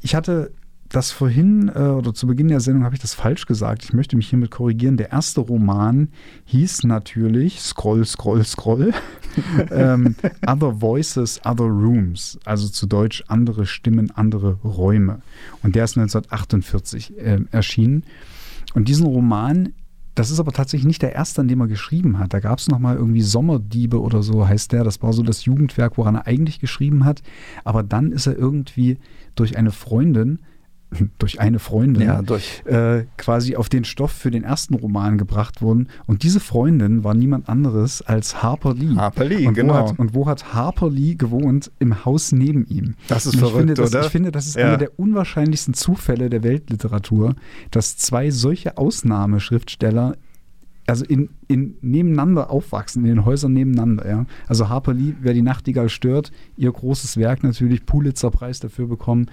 Ich 0.00 0.14
hatte 0.14 0.52
das 0.92 1.10
vorhin 1.10 1.70
äh, 1.74 1.78
oder 1.78 2.14
zu 2.14 2.26
Beginn 2.26 2.48
der 2.48 2.60
Sendung 2.60 2.84
habe 2.84 2.94
ich 2.94 3.00
das 3.00 3.14
falsch 3.14 3.46
gesagt. 3.46 3.82
Ich 3.84 3.92
möchte 3.92 4.16
mich 4.16 4.28
hiermit 4.28 4.50
korrigieren. 4.50 4.96
Der 4.96 5.10
erste 5.10 5.40
Roman 5.40 6.08
hieß 6.44 6.84
natürlich 6.84 7.60
Scroll, 7.60 8.04
Scroll, 8.04 8.44
Scroll. 8.44 8.92
ähm, 9.70 10.14
other 10.46 10.80
Voices, 10.80 11.40
Other 11.44 11.64
Rooms. 11.64 12.38
Also 12.44 12.68
zu 12.68 12.86
Deutsch 12.86 13.24
andere 13.28 13.66
Stimmen, 13.66 14.10
andere 14.10 14.58
Räume. 14.62 15.22
Und 15.62 15.74
der 15.74 15.84
ist 15.84 15.96
1948 15.96 17.18
äh, 17.18 17.40
erschienen. 17.50 18.04
Und 18.74 18.88
diesen 18.88 19.06
Roman 19.06 19.72
das 20.14 20.30
ist 20.30 20.40
aber 20.40 20.52
tatsächlich 20.52 20.86
nicht 20.86 21.00
der 21.00 21.14
erste, 21.14 21.40
an 21.40 21.48
dem 21.48 21.60
er 21.60 21.68
geschrieben 21.68 22.18
hat. 22.18 22.34
Da 22.34 22.40
gab 22.40 22.58
es 22.58 22.68
nochmal 22.68 22.96
irgendwie 22.96 23.22
Sommerdiebe 23.22 23.98
oder 23.98 24.22
so 24.22 24.46
heißt 24.46 24.72
der. 24.72 24.84
Das 24.84 25.02
war 25.02 25.14
so 25.14 25.22
das 25.22 25.46
Jugendwerk, 25.46 25.96
woran 25.96 26.16
er 26.16 26.26
eigentlich 26.26 26.60
geschrieben 26.60 27.06
hat. 27.06 27.22
Aber 27.64 27.82
dann 27.82 28.12
ist 28.12 28.26
er 28.26 28.36
irgendwie 28.36 28.98
durch 29.34 29.56
eine 29.56 29.70
Freundin 29.70 30.40
durch 31.18 31.40
eine 31.40 31.58
Freundin 31.58 32.02
ja, 32.02 32.22
durch. 32.22 32.62
Äh, 32.66 33.04
quasi 33.16 33.56
auf 33.56 33.68
den 33.68 33.84
Stoff 33.84 34.12
für 34.12 34.30
den 34.30 34.44
ersten 34.44 34.74
Roman 34.74 35.18
gebracht 35.18 35.62
wurden. 35.62 35.88
Und 36.06 36.22
diese 36.22 36.40
Freundin 36.40 37.04
war 37.04 37.14
niemand 37.14 37.48
anderes 37.48 38.02
als 38.02 38.42
Harper 38.42 38.74
Lee. 38.74 38.96
Harper 38.96 39.24
Lee, 39.24 39.46
und 39.46 39.54
genau. 39.54 39.74
Wo 39.74 39.78
hat, 39.78 39.98
und 39.98 40.14
wo 40.14 40.26
hat 40.26 40.54
Harper 40.54 40.90
Lee 40.90 41.14
gewohnt? 41.14 41.70
Im 41.78 42.04
Haus 42.04 42.32
neben 42.32 42.66
ihm. 42.66 42.94
Das 43.08 43.26
ist 43.26 43.34
und 43.34 43.40
verrückt, 43.40 43.58
finde, 43.58 43.74
das, 43.74 43.90
oder? 43.90 44.04
Ich 44.04 44.12
finde, 44.12 44.32
das 44.32 44.46
ist 44.46 44.56
ja. 44.56 44.68
einer 44.68 44.78
der 44.78 44.98
unwahrscheinlichsten 44.98 45.74
Zufälle 45.74 46.30
der 46.30 46.42
Weltliteratur, 46.42 47.34
dass 47.70 47.96
zwei 47.96 48.30
solche 48.30 48.78
Ausnahmeschriftsteller 48.78 50.16
also 50.86 51.04
in, 51.04 51.28
in 51.48 51.76
nebeneinander 51.80 52.50
aufwachsen, 52.50 53.04
in 53.04 53.08
den 53.08 53.24
Häusern 53.24 53.52
nebeneinander, 53.52 54.08
ja. 54.08 54.26
Also 54.48 54.68
Harper 54.68 54.94
Lee, 54.94 55.14
wer 55.20 55.32
die 55.32 55.42
Nachtigall 55.42 55.88
stört, 55.88 56.32
ihr 56.56 56.72
großes 56.72 57.16
Werk 57.16 57.44
natürlich, 57.44 57.86
Pulitzer-Preis 57.86 58.60
dafür 58.60 58.88
bekommen. 58.88 59.26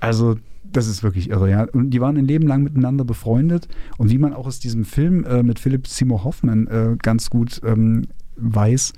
Also 0.00 0.36
das 0.64 0.86
ist 0.86 1.02
wirklich 1.02 1.30
irre, 1.30 1.50
ja. 1.50 1.64
Und 1.64 1.90
die 1.90 2.00
waren 2.00 2.16
ein 2.16 2.26
Leben 2.26 2.46
lang 2.46 2.62
miteinander 2.62 3.04
befreundet. 3.04 3.68
Und 3.96 4.10
wie 4.10 4.18
man 4.18 4.34
auch 4.34 4.46
aus 4.46 4.58
diesem 4.58 4.84
Film 4.84 5.24
äh, 5.24 5.42
mit 5.42 5.58
Philipp 5.58 5.86
Seymour 5.86 6.24
Hoffman 6.24 6.66
äh, 6.66 6.96
ganz 7.02 7.30
gut 7.30 7.60
ähm, 7.64 8.06
weiß, 8.36 8.92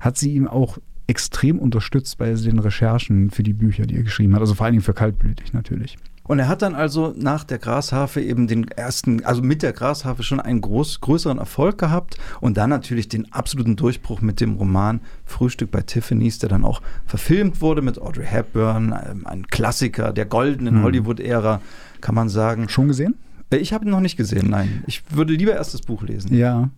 hat 0.00 0.16
sie 0.18 0.34
ihm 0.34 0.48
auch 0.48 0.78
extrem 1.06 1.58
unterstützt 1.58 2.18
bei 2.18 2.32
den 2.32 2.58
Recherchen 2.58 3.30
für 3.30 3.42
die 3.42 3.52
Bücher, 3.52 3.86
die 3.86 3.96
er 3.96 4.02
geschrieben 4.02 4.34
hat. 4.34 4.40
Also 4.40 4.54
vor 4.54 4.66
allen 4.66 4.74
Dingen 4.74 4.84
für 4.84 4.94
Kaltblütig 4.94 5.52
natürlich. 5.52 5.96
Und 6.24 6.38
er 6.38 6.48
hat 6.48 6.62
dann 6.62 6.74
also 6.74 7.12
nach 7.16 7.42
der 7.42 7.58
Grashafe 7.58 8.20
eben 8.20 8.46
den 8.46 8.68
ersten, 8.68 9.24
also 9.24 9.42
mit 9.42 9.62
der 9.62 9.72
Grashafe 9.72 10.22
schon 10.22 10.40
einen 10.40 10.60
groß, 10.60 11.00
größeren 11.00 11.38
Erfolg 11.38 11.78
gehabt 11.78 12.16
und 12.40 12.56
dann 12.56 12.70
natürlich 12.70 13.08
den 13.08 13.32
absoluten 13.32 13.74
Durchbruch 13.74 14.20
mit 14.20 14.40
dem 14.40 14.54
Roman 14.54 15.00
Frühstück 15.24 15.72
bei 15.72 15.82
Tiffany's, 15.82 16.38
der 16.38 16.48
dann 16.48 16.64
auch 16.64 16.80
verfilmt 17.06 17.60
wurde 17.60 17.82
mit 17.82 18.00
Audrey 18.00 18.26
Hepburn, 18.26 18.94
ähm, 19.10 19.26
ein 19.26 19.48
Klassiker 19.48 20.12
der 20.12 20.26
goldenen 20.26 20.76
hm. 20.76 20.82
Hollywood-Ära, 20.84 21.60
kann 22.00 22.14
man 22.14 22.28
sagen. 22.28 22.68
Schon 22.68 22.88
gesehen? 22.88 23.14
Äh, 23.52 23.56
ich 23.58 23.72
habe 23.72 23.84
ihn 23.84 23.90
noch 23.90 24.00
nicht 24.00 24.16
gesehen, 24.16 24.50
nein. 24.50 24.82
Ich 24.86 25.02
würde 25.10 25.34
lieber 25.34 25.52
erst 25.52 25.74
das 25.74 25.82
Buch 25.82 26.02
lesen. 26.02 26.34
Ja. 26.34 26.70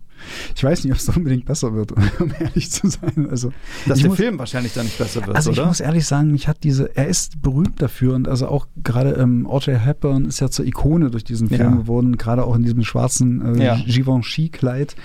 Ich 0.55 0.63
weiß 0.63 0.83
nicht, 0.83 0.93
ob 0.93 0.99
es 0.99 1.09
unbedingt 1.09 1.45
besser 1.45 1.73
wird, 1.73 1.91
um 2.19 2.31
ehrlich 2.39 2.71
zu 2.71 2.87
sein. 2.87 3.27
Also, 3.29 3.51
Dass 3.85 3.99
der 3.99 4.09
muss, 4.09 4.17
Film 4.17 4.39
wahrscheinlich 4.39 4.73
dann 4.73 4.85
nicht 4.85 4.97
besser 4.97 5.25
wird, 5.25 5.35
also 5.35 5.51
oder? 5.51 5.63
ich 5.63 5.67
muss 5.67 5.79
ehrlich 5.81 6.05
sagen, 6.05 6.31
mich 6.31 6.47
hat 6.47 6.63
diese, 6.63 6.95
er 6.95 7.07
ist 7.07 7.41
berühmt 7.41 7.81
dafür 7.81 8.15
und 8.15 8.27
also 8.27 8.47
auch 8.47 8.67
gerade 8.81 9.11
ähm, 9.13 9.45
Audrey 9.45 9.77
Hepburn 9.77 10.25
ist 10.25 10.39
ja 10.39 10.49
zur 10.49 10.65
Ikone 10.65 11.11
durch 11.11 11.23
diesen 11.23 11.49
Film 11.49 11.59
ja. 11.59 11.69
geworden, 11.69 12.17
gerade 12.17 12.45
auch 12.45 12.55
in 12.55 12.63
diesem 12.63 12.83
schwarzen 12.83 13.59
äh, 13.59 13.65
ja. 13.65 13.75
Givenchy-Kleid. 13.75 14.95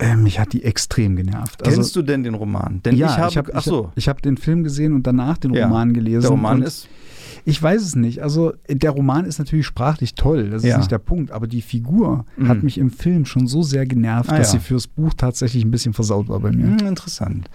Äh, 0.00 0.14
mich 0.14 0.38
hat 0.38 0.52
die 0.52 0.62
extrem 0.62 1.16
genervt. 1.16 1.64
Also, 1.64 1.76
Kennst 1.76 1.96
du 1.96 2.02
denn 2.02 2.22
den 2.22 2.34
Roman? 2.34 2.82
Denn 2.84 2.96
ja, 2.96 3.06
ich 3.28 3.36
habe 3.36 3.52
hab, 3.52 3.66
ich 3.66 3.72
hab, 3.72 3.92
ich 3.96 4.08
hab 4.08 4.22
den 4.22 4.36
Film 4.36 4.62
gesehen 4.62 4.92
und 4.94 5.06
danach 5.06 5.38
den 5.38 5.56
Roman 5.56 5.92
gelesen. 5.92 6.20
Der 6.20 6.30
Roman 6.30 6.62
ist 6.62 6.88
ich 7.48 7.62
weiß 7.62 7.80
es 7.80 7.96
nicht. 7.96 8.22
Also 8.22 8.52
der 8.68 8.90
Roman 8.90 9.24
ist 9.24 9.38
natürlich 9.38 9.64
sprachlich 9.64 10.14
toll, 10.14 10.50
das 10.50 10.62
ist 10.64 10.68
ja. 10.68 10.76
nicht 10.76 10.90
der 10.90 10.98
Punkt, 10.98 11.30
aber 11.30 11.46
die 11.46 11.62
Figur 11.62 12.26
mhm. 12.36 12.48
hat 12.48 12.62
mich 12.62 12.76
im 12.76 12.90
Film 12.90 13.24
schon 13.24 13.46
so 13.46 13.62
sehr 13.62 13.86
genervt, 13.86 14.30
ah, 14.30 14.36
dass 14.36 14.52
ja. 14.52 14.58
sie 14.58 14.64
fürs 14.64 14.86
Buch 14.86 15.14
tatsächlich 15.16 15.64
ein 15.64 15.70
bisschen 15.70 15.94
versaut 15.94 16.28
war 16.28 16.40
bei 16.40 16.52
mir. 16.52 16.66
Mhm, 16.66 16.86
interessant. 16.86 17.48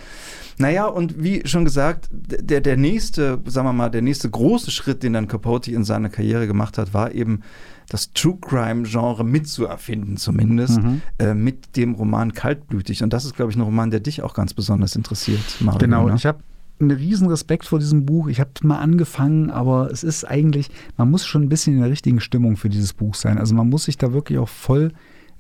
Naja, 0.57 0.87
und 0.87 1.21
wie 1.23 1.43
schon 1.45 1.63
gesagt, 1.63 2.09
der, 2.11 2.61
der 2.61 2.75
nächste, 2.75 3.39
sagen 3.45 3.67
wir 3.67 3.73
mal, 3.73 3.89
der 3.89 4.01
nächste 4.01 4.31
große 4.31 4.71
Schritt, 4.71 5.03
den 5.03 5.13
dann 5.13 5.27
Capote 5.27 5.71
in 5.71 5.83
seiner 5.83 6.09
Karriere 6.09 6.47
gemacht 6.47 6.79
hat, 6.79 6.95
war 6.95 7.11
eben 7.11 7.41
das 7.89 8.13
True 8.13 8.37
Crime-Genre 8.41 9.23
mitzuerfinden, 9.23 10.17
zumindest, 10.17 10.81
mhm. 10.81 11.01
äh, 11.19 11.35
mit 11.35 11.75
dem 11.75 11.93
Roman 11.93 12.33
Kaltblütig. 12.33 13.03
Und 13.03 13.13
das 13.13 13.25
ist, 13.25 13.35
glaube 13.35 13.51
ich, 13.51 13.57
ein 13.57 13.61
Roman, 13.61 13.91
der 13.91 13.99
dich 13.99 14.23
auch 14.23 14.33
ganz 14.33 14.55
besonders 14.55 14.95
interessiert, 14.95 15.57
Mario. 15.59 15.79
Genau, 15.79 16.07
ne? 16.07 16.15
ich 16.15 16.25
habe 16.25 16.39
einen 16.84 16.97
riesen 16.97 17.27
Respekt 17.27 17.65
vor 17.65 17.79
diesem 17.79 18.05
Buch. 18.05 18.27
Ich 18.27 18.39
habe 18.39 18.51
mal 18.63 18.79
angefangen, 18.79 19.49
aber 19.49 19.91
es 19.91 20.03
ist 20.03 20.25
eigentlich, 20.25 20.69
man 20.97 21.09
muss 21.09 21.25
schon 21.25 21.43
ein 21.43 21.49
bisschen 21.49 21.75
in 21.75 21.81
der 21.81 21.89
richtigen 21.89 22.19
Stimmung 22.19 22.57
für 22.57 22.69
dieses 22.69 22.93
Buch 22.93 23.15
sein. 23.15 23.38
Also 23.38 23.55
man 23.55 23.69
muss 23.69 23.86
sich 23.86 23.97
da 23.97 24.13
wirklich 24.13 24.39
auch 24.39 24.49
voll 24.49 24.91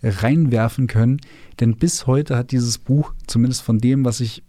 reinwerfen 0.03 0.87
können, 0.87 1.21
denn 1.59 1.75
bis 1.77 2.07
heute 2.07 2.35
hat 2.35 2.51
dieses 2.51 2.77
Buch, 2.77 3.13
zumindest 3.25 3.61
von 3.61 3.79
dem, 3.79 4.03
was 4.03 4.19
ich 4.19 4.43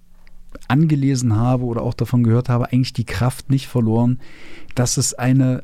angelesen 0.69 1.37
habe 1.37 1.65
oder 1.65 1.83
auch 1.83 1.95
davon 1.95 2.25
gehört 2.25 2.49
habe, 2.49 2.73
eigentlich 2.73 2.93
die 2.93 3.05
Kraft 3.05 3.51
nicht 3.51 3.69
verloren, 3.69 4.19
dass 4.75 4.97
es 4.97 5.15
eine, 5.15 5.63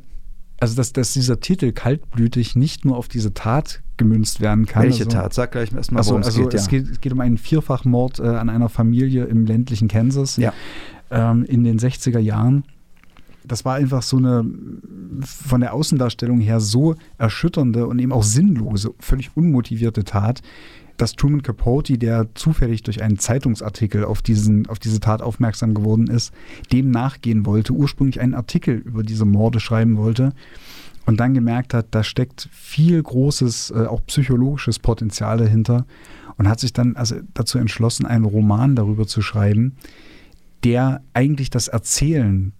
also 0.60 0.76
dass, 0.76 0.92
dass 0.92 1.12
dieser 1.12 1.40
Titel 1.40 1.72
kaltblütig 1.72 2.56
nicht 2.56 2.84
nur 2.84 2.96
auf 2.96 3.08
diese 3.08 3.34
Tat 3.34 3.82
gemünzt 3.96 4.40
werden 4.40 4.66
kann. 4.66 4.84
Welche 4.84 5.04
also, 5.04 5.16
Tat? 5.16 5.34
Sag 5.34 5.52
gleich 5.52 5.72
erstmal, 5.72 6.04
worum 6.04 6.22
also, 6.22 6.30
es, 6.30 6.36
geht, 6.36 6.54
ja. 6.54 6.60
es 6.60 6.68
geht. 6.68 6.90
Es 6.90 7.00
geht 7.00 7.12
um 7.12 7.20
einen 7.20 7.38
Vierfachmord 7.38 8.18
äh, 8.20 8.26
an 8.26 8.48
einer 8.48 8.68
Familie 8.68 9.24
im 9.24 9.46
ländlichen 9.46 9.88
Kansas. 9.88 10.36
Ja 10.36 10.52
ähm, 11.10 11.44
in 11.44 11.64
den 11.64 11.78
60er 11.78 12.18
Jahren. 12.18 12.64
das 13.44 13.64
war 13.64 13.76
einfach 13.76 14.02
so 14.02 14.18
eine 14.18 14.44
von 15.24 15.60
der 15.60 15.74
Außendarstellung 15.74 16.40
her 16.40 16.60
so 16.60 16.94
erschütternde 17.18 17.86
und 17.86 17.98
eben 17.98 18.12
auch 18.12 18.22
sinnlose, 18.22 18.94
völlig 18.98 19.36
unmotivierte 19.36 20.04
Tat, 20.04 20.42
dass 21.00 21.14
Truman 21.14 21.42
Capote, 21.42 21.96
der 21.96 22.28
zufällig 22.34 22.82
durch 22.82 23.02
einen 23.02 23.18
Zeitungsartikel 23.18 24.04
auf, 24.04 24.20
diesen, 24.20 24.66
auf 24.66 24.78
diese 24.78 25.00
Tat 25.00 25.22
aufmerksam 25.22 25.74
geworden 25.74 26.08
ist, 26.08 26.32
dem 26.72 26.90
nachgehen 26.90 27.46
wollte, 27.46 27.72
ursprünglich 27.72 28.20
einen 28.20 28.34
Artikel 28.34 28.76
über 28.76 29.02
diese 29.02 29.24
Morde 29.24 29.60
schreiben 29.60 29.96
wollte 29.96 30.32
und 31.06 31.18
dann 31.18 31.32
gemerkt 31.32 31.72
hat, 31.72 31.86
da 31.92 32.04
steckt 32.04 32.48
viel 32.52 33.02
großes, 33.02 33.70
äh, 33.70 33.86
auch 33.86 34.04
psychologisches 34.06 34.78
Potenzial 34.78 35.38
dahinter 35.38 35.86
und 36.36 36.48
hat 36.48 36.60
sich 36.60 36.72
dann 36.72 36.96
also 36.96 37.16
dazu 37.32 37.58
entschlossen, 37.58 38.06
einen 38.06 38.24
Roman 38.24 38.76
darüber 38.76 39.06
zu 39.06 39.22
schreiben, 39.22 39.76
der 40.64 41.02
eigentlich 41.14 41.50
das 41.50 41.68
Erzählen 41.68 42.52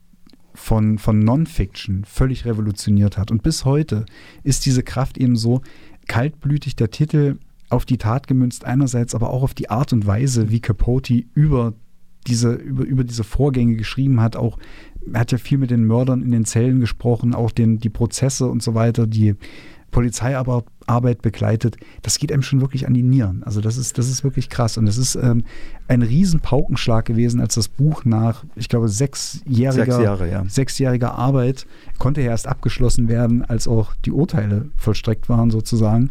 von, 0.55 0.99
von 0.99 1.19
Non-Fiction 1.21 2.05
völlig 2.05 2.45
revolutioniert 2.45 3.17
hat. 3.17 3.31
Und 3.31 3.43
bis 3.43 3.65
heute 3.65 4.07
ist 4.43 4.67
diese 4.67 4.83
Kraft 4.83 5.19
eben 5.19 5.37
so 5.37 5.63
kaltblütig 6.07 6.77
der 6.77 6.91
Titel 6.91 7.39
auf 7.69 7.85
die 7.85 7.99
Tat 7.99 8.27
gemünzt, 8.27 8.65
einerseits 8.65 9.15
aber 9.15 9.31
auch 9.31 9.43
auf 9.43 9.55
die 9.55 9.71
Art 9.71 9.93
und 9.93 10.07
Weise, 10.07 10.51
wie 10.51 10.61
Capote 10.61 11.23
über 11.35 11.75
diese, 12.27 12.53
über, 12.53 12.85
über 12.85 13.05
diese 13.05 13.25
Vorgänge 13.25 13.77
geschrieben 13.77 14.21
hat. 14.21 14.37
Auch, 14.37 14.59
er 15.13 15.21
hat 15.21 15.33
ja 15.33 15.39
viel 15.39 15.59
mit 15.59 15.71
den 15.71 15.85
Mördern 15.85 16.21
in 16.21 16.33
den 16.33 16.45
Zellen 16.45 16.81
gesprochen, 16.81 17.35
auch 17.35 17.53
den, 17.53 17.79
die 17.79 17.89
Prozesse 17.89 18.47
und 18.49 18.63
so 18.63 18.75
weiter, 18.75 19.07
die 19.07 19.37
Polizeiarbeit 19.91 21.23
begleitet, 21.23 21.77
das 22.03 22.19
geht 22.19 22.33
einem 22.33 22.43
schon 22.43 22.61
wirklich 22.61 22.87
an 22.87 22.95
die 22.95 23.03
Nieren. 23.03 23.43
Also 23.45 23.61
das 23.61 23.77
ist, 23.77 23.99
das 23.99 24.09
ist 24.09 24.25
wirklich 24.25 24.49
krass. 24.49 24.77
Und 24.79 24.87
es 24.87 24.99
ist 24.99 25.17
ähm, 25.17 25.45
ein 25.89 26.03
Riesenpaukenschlag 26.03 27.05
gewesen, 27.05 27.41
als 27.41 27.55
das 27.55 27.69
Buch 27.69 28.05
nach, 28.05 28.45
ich 28.55 28.69
glaube, 28.69 28.89
sechsjähriger, 28.89 29.85
Sechs 29.85 29.99
Jahre, 29.99 30.31
ja. 30.31 30.45
sechsjähriger 30.47 31.15
Arbeit 31.15 31.67
konnte 31.99 32.21
ja 32.21 32.31
erst 32.31 32.47
abgeschlossen 32.47 33.09
werden, 33.09 33.45
als 33.45 33.67
auch 33.69 33.95
die 34.05 34.13
Urteile 34.13 34.71
vollstreckt 34.77 35.29
waren 35.29 35.51
sozusagen. 35.51 36.11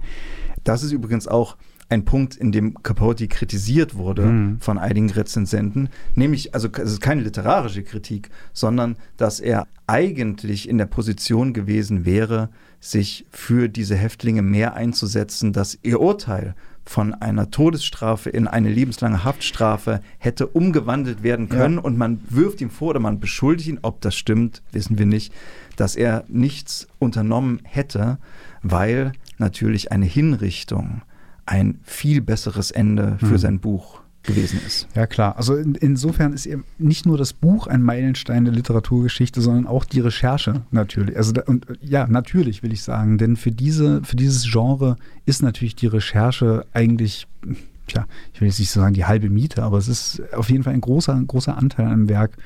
Das 0.64 0.84
ist 0.84 0.92
übrigens 0.92 1.28
auch 1.28 1.56
ein 1.90 2.06
Punkt, 2.06 2.36
in 2.36 2.52
dem 2.52 2.82
Capote 2.84 3.28
kritisiert 3.28 3.96
wurde 3.96 4.26
mhm. 4.26 4.60
von 4.62 4.78
einigen 4.78 5.10
Rezensenten, 5.10 5.90
nämlich, 6.16 6.54
also 6.54 6.70
es 6.72 6.94
ist 6.94 7.02
keine 7.02 7.22
literarische 7.22 7.84
Kritik, 7.84 8.30
sondern 8.54 8.96
dass 9.18 9.40
er 9.40 9.68
eigentlich 9.88 10.70
in 10.70 10.78
der 10.78 10.86
Position 10.86 11.54
gewesen 11.54 12.06
wäre, 12.06 12.50
sich 12.80 13.26
für 13.32 13.68
diese 13.68 13.96
Häftlinge 13.96 14.42
mehr 14.44 14.76
einzusetzen, 14.76 15.52
dass 15.52 15.78
ihr 15.82 16.00
Urteil 16.00 16.56
von 16.86 17.14
einer 17.14 17.52
Todesstrafe 17.52 18.30
in 18.30 18.48
eine 18.48 18.70
lebenslange 18.70 19.24
Haftstrafe 19.24 20.02
hätte 20.18 20.48
umgewandelt 20.48 21.22
werden 21.24 21.50
können 21.50 21.76
ja. 21.76 21.82
und 21.82 21.98
man 21.98 22.20
wirft 22.30 22.62
ihm 22.62 22.70
vor 22.70 22.90
oder 22.90 23.00
man 23.00 23.20
beschuldigt 23.20 23.70
ihn, 23.70 23.80
ob 23.82 24.02
das 24.02 24.16
stimmt, 24.16 24.64
wissen 24.72 24.98
wir 24.98 25.06
nicht, 25.06 25.34
dass 25.76 25.96
er 25.96 26.24
nichts 26.28 26.88
unternommen 26.98 27.62
hätte, 27.64 28.18
weil 28.64 29.12
natürlich 29.38 29.92
eine 29.92 30.06
Hinrichtung 30.06 31.02
ein 31.50 31.80
viel 31.84 32.22
besseres 32.22 32.72
Ende 32.72 33.18
für 33.20 33.26
mhm. 33.26 33.38
sein 33.38 33.60
Buch 33.60 34.02
gewesen 34.24 34.60
ist. 34.66 34.88
Ja, 34.95 35.08
klar. 35.08 35.38
Also 35.38 35.56
in, 35.56 35.76
insofern 35.76 36.34
ist 36.34 36.45
eben 36.45 36.64
nicht 36.78 37.06
nur 37.06 37.18
das 37.18 37.34
Buch 37.34 37.68
ein 37.68 37.82
Meilenstein 37.82 38.45
der 38.45 38.54
Literaturgeschichte, 38.54 39.41
sondern 39.41 39.66
auch 39.66 39.86
die 39.86 40.02
Recherche 40.02 40.62
natürlich. 40.72 41.18
Also 41.18 41.32
da, 41.32 41.43
und 41.43 41.66
ja, 41.82 42.06
natürlich 42.08 42.62
will 42.62 42.74
ich 42.74 42.84
sagen, 42.84 43.18
denn 43.18 43.36
für 43.36 43.52
diese 43.52 44.04
für 44.04 44.16
dieses 44.16 44.52
Genre 44.52 44.97
ist 45.26 45.41
natürlich 45.41 45.76
die 45.76 45.88
Recherche 45.88 46.66
eigentlich 46.74 47.28
Tja, 47.88 48.06
ich 48.34 48.39
will 48.39 48.47
jetzt 48.47 48.60
nicht 48.60 48.70
so 48.70 48.82
sagen 48.82 48.93
die 48.93 49.06
halbe 49.06 49.32
Miete, 49.32 49.64
aber 49.64 49.80
es 49.80 49.88
ist 49.88 50.22
auf 50.34 50.52
jeden 50.52 50.64
Fall 50.64 50.74
ein 50.74 50.82
großer, 50.82 51.16
ein 51.16 51.26
großer 51.26 51.58
Anteil 51.58 51.88
am 51.88 52.08
Werk. 52.08 52.38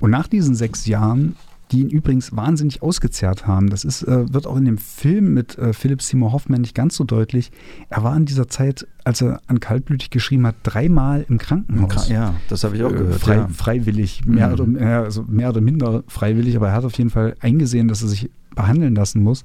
Und 0.00 0.10
nach 0.10 0.26
diesen 0.26 0.54
sechs 0.54 0.86
Jahren 0.86 1.36
die 1.72 1.80
ihn 1.80 1.90
übrigens 1.90 2.36
wahnsinnig 2.36 2.82
ausgezehrt 2.82 3.46
haben. 3.46 3.70
Das 3.70 3.84
ist, 3.84 4.02
äh, 4.02 4.32
wird 4.32 4.46
auch 4.46 4.56
in 4.56 4.64
dem 4.64 4.78
Film 4.78 5.34
mit 5.34 5.58
äh, 5.58 5.72
Philipp 5.72 6.00
Seymour 6.02 6.32
Hoffman 6.32 6.60
nicht 6.60 6.74
ganz 6.74 6.96
so 6.96 7.04
deutlich. 7.04 7.50
Er 7.88 8.04
war 8.04 8.16
in 8.16 8.24
dieser 8.24 8.48
Zeit, 8.48 8.86
als 9.04 9.20
er 9.20 9.40
an 9.46 9.60
Kaltblütig 9.60 10.10
geschrieben 10.10 10.46
hat, 10.46 10.56
dreimal 10.62 11.26
im 11.28 11.38
Krankenhaus. 11.38 12.08
Ja, 12.08 12.34
das 12.48 12.64
habe 12.64 12.76
ich 12.76 12.84
auch 12.84 12.92
äh, 12.92 12.94
gehört. 12.94 13.20
Frei, 13.20 13.36
ja. 13.36 13.48
Freiwillig, 13.48 14.24
mehr, 14.24 14.48
mhm. 14.48 14.76
oder, 14.76 15.02
also 15.02 15.24
mehr 15.28 15.48
oder 15.48 15.60
minder 15.60 16.04
freiwillig, 16.06 16.56
aber 16.56 16.68
er 16.68 16.74
hat 16.74 16.84
auf 16.84 16.96
jeden 16.96 17.10
Fall 17.10 17.34
eingesehen, 17.40 17.88
dass 17.88 18.02
er 18.02 18.08
sich 18.08 18.30
behandeln 18.54 18.94
lassen 18.94 19.22
muss, 19.22 19.44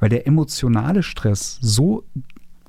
weil 0.00 0.10
der 0.10 0.26
emotionale 0.26 1.02
Stress 1.02 1.58
so 1.60 2.04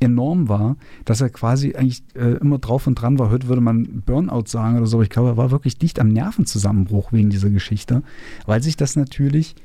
enorm 0.02 0.49
war, 0.49 0.78
dass 1.06 1.22
er 1.22 1.30
quasi 1.30 1.76
eigentlich 1.76 2.04
äh, 2.16 2.38
immer 2.38 2.58
drauf 2.58 2.88
und 2.88 2.95
dran 2.95 3.20
war. 3.20 3.30
Heute 3.30 3.47
würde 3.47 3.62
man 3.62 4.02
Burnout 4.06 4.47
sagen 4.47 4.78
oder 4.78 4.88
so. 4.88 4.97
Aber 4.97 5.04
ich 5.04 5.10
glaube, 5.10 5.30
er 5.30 5.38
war 5.38 5.52
wirklich 5.52 5.78
dicht 5.78 5.99
am 5.99 6.10
Nervenzusammenbruch 6.10 7.14
wegen 7.14 7.30
dieser 7.30 7.49
Geschichte, 7.49 8.04
weil 8.45 8.62
sich 8.62 8.76
das 8.76 8.95
natürlich 8.95 9.56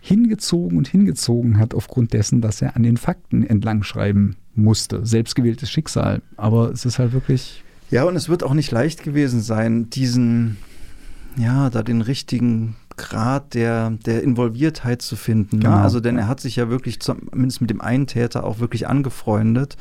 hingezogen 0.00 0.78
und 0.78 0.88
hingezogen 0.88 1.58
hat 1.58 1.74
aufgrund 1.74 2.12
dessen, 2.12 2.40
dass 2.40 2.62
er 2.62 2.76
an 2.76 2.82
den 2.82 2.96
Fakten 2.96 3.42
entlang 3.42 3.82
schreiben 3.82 4.36
musste. 4.54 5.04
Selbstgewähltes 5.04 5.70
Schicksal. 5.70 6.22
Aber 6.36 6.70
es 6.70 6.84
ist 6.84 6.98
halt 6.98 7.12
wirklich. 7.12 7.64
Ja, 7.90 8.04
und 8.04 8.16
es 8.16 8.28
wird 8.28 8.42
auch 8.42 8.54
nicht 8.54 8.70
leicht 8.70 9.02
gewesen 9.02 9.40
sein, 9.40 9.88
diesen, 9.90 10.58
ja, 11.36 11.70
da 11.70 11.82
den 11.82 12.02
richtigen 12.02 12.76
Grad 12.98 13.54
der, 13.54 13.90
der 14.04 14.22
Involviertheit 14.22 15.00
zu 15.00 15.16
finden. 15.16 15.56
Ne? 15.56 15.64
Genau. 15.64 15.76
Ne? 15.76 15.82
Also, 15.82 16.00
denn 16.00 16.18
er 16.18 16.28
hat 16.28 16.40
sich 16.40 16.56
ja 16.56 16.68
wirklich 16.68 17.00
zumindest 17.00 17.62
mit 17.62 17.70
dem 17.70 17.80
einen 17.80 18.06
Täter 18.06 18.44
auch 18.44 18.58
wirklich 18.58 18.86
angefreundet 18.86 19.76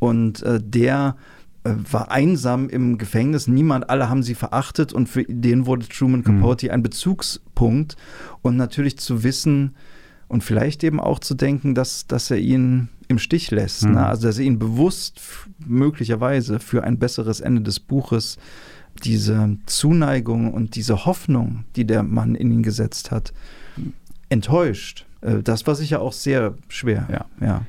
und 0.00 0.42
äh, 0.42 0.60
der 0.62 1.16
äh, 1.64 1.74
war 1.90 2.10
einsam 2.10 2.68
im 2.68 2.98
Gefängnis. 2.98 3.46
Niemand, 3.46 3.88
alle 3.88 4.08
haben 4.10 4.22
sie 4.22 4.34
verachtet 4.34 4.92
und 4.92 5.08
für 5.08 5.24
den 5.24 5.66
wurde 5.66 5.88
Truman 5.88 6.20
mhm. 6.20 6.24
Capote 6.24 6.66
mhm. 6.66 6.72
ein 6.72 6.82
Bezugspunkt. 6.82 7.96
Und 8.42 8.56
natürlich 8.56 8.98
zu 8.98 9.22
wissen 9.22 9.74
und 10.28 10.44
vielleicht 10.44 10.84
eben 10.84 11.00
auch 11.00 11.18
zu 11.18 11.34
denken, 11.34 11.74
dass, 11.74 12.06
dass 12.06 12.30
er 12.30 12.38
ihn 12.38 12.88
im 13.08 13.18
Stich 13.18 13.50
lässt. 13.50 13.84
Ne? 13.84 13.90
Mhm. 13.90 13.94
Ne? 13.94 14.06
Also, 14.06 14.26
dass 14.26 14.38
er 14.38 14.44
ihn 14.44 14.58
bewusst 14.58 15.20
möglicherweise 15.58 16.60
für 16.60 16.84
ein 16.84 16.98
besseres 16.98 17.40
Ende 17.40 17.62
des 17.62 17.80
Buches 17.80 18.36
diese 19.02 19.56
Zuneigung 19.66 20.52
und 20.52 20.76
diese 20.76 21.04
Hoffnung, 21.06 21.64
die 21.76 21.86
der 21.86 22.02
Mann 22.02 22.34
in 22.34 22.50
ihn 22.52 22.62
gesetzt 22.62 23.10
hat, 23.10 23.32
enttäuscht. 24.28 25.06
Äh, 25.20 25.42
das 25.42 25.66
war 25.66 25.74
sicher 25.74 26.00
auch 26.00 26.12
sehr 26.12 26.54
schwer. 26.68 27.08
Ja. 27.10 27.24
ja. 27.44 27.62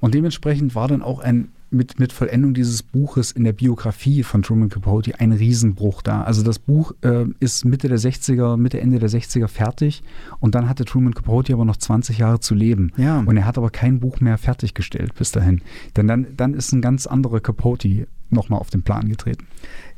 Und 0.00 0.14
dementsprechend 0.14 0.74
war 0.74 0.88
dann 0.88 1.02
auch 1.02 1.20
ein 1.20 1.48
mit, 1.70 1.98
mit 1.98 2.12
Vollendung 2.12 2.54
dieses 2.54 2.82
Buches 2.82 3.32
in 3.32 3.44
der 3.44 3.52
Biografie 3.52 4.22
von 4.22 4.42
Truman 4.42 4.68
Capote 4.68 5.18
ein 5.20 5.32
Riesenbruch 5.32 6.02
da. 6.02 6.22
Also 6.22 6.42
das 6.42 6.58
Buch 6.58 6.92
äh, 7.02 7.24
ist 7.40 7.64
Mitte 7.64 7.88
der 7.88 7.98
60er, 7.98 8.56
Mitte, 8.56 8.80
Ende 8.80 8.98
der 8.98 9.10
60er 9.10 9.48
fertig 9.48 10.02
und 10.38 10.54
dann 10.54 10.68
hatte 10.68 10.84
Truman 10.84 11.14
Capote 11.14 11.52
aber 11.52 11.64
noch 11.64 11.76
20 11.76 12.18
Jahre 12.18 12.40
zu 12.40 12.54
leben. 12.54 12.92
Ja. 12.96 13.18
Und 13.18 13.36
er 13.36 13.46
hat 13.46 13.58
aber 13.58 13.70
kein 13.70 14.00
Buch 14.00 14.20
mehr 14.20 14.38
fertiggestellt 14.38 15.14
bis 15.14 15.32
dahin. 15.32 15.60
Denn 15.96 16.06
dann, 16.06 16.26
dann 16.36 16.54
ist 16.54 16.72
ein 16.72 16.80
ganz 16.80 17.06
anderer 17.06 17.40
Capote 17.40 18.06
nochmal 18.30 18.60
auf 18.60 18.70
den 18.70 18.82
Plan 18.82 19.08
getreten. 19.08 19.46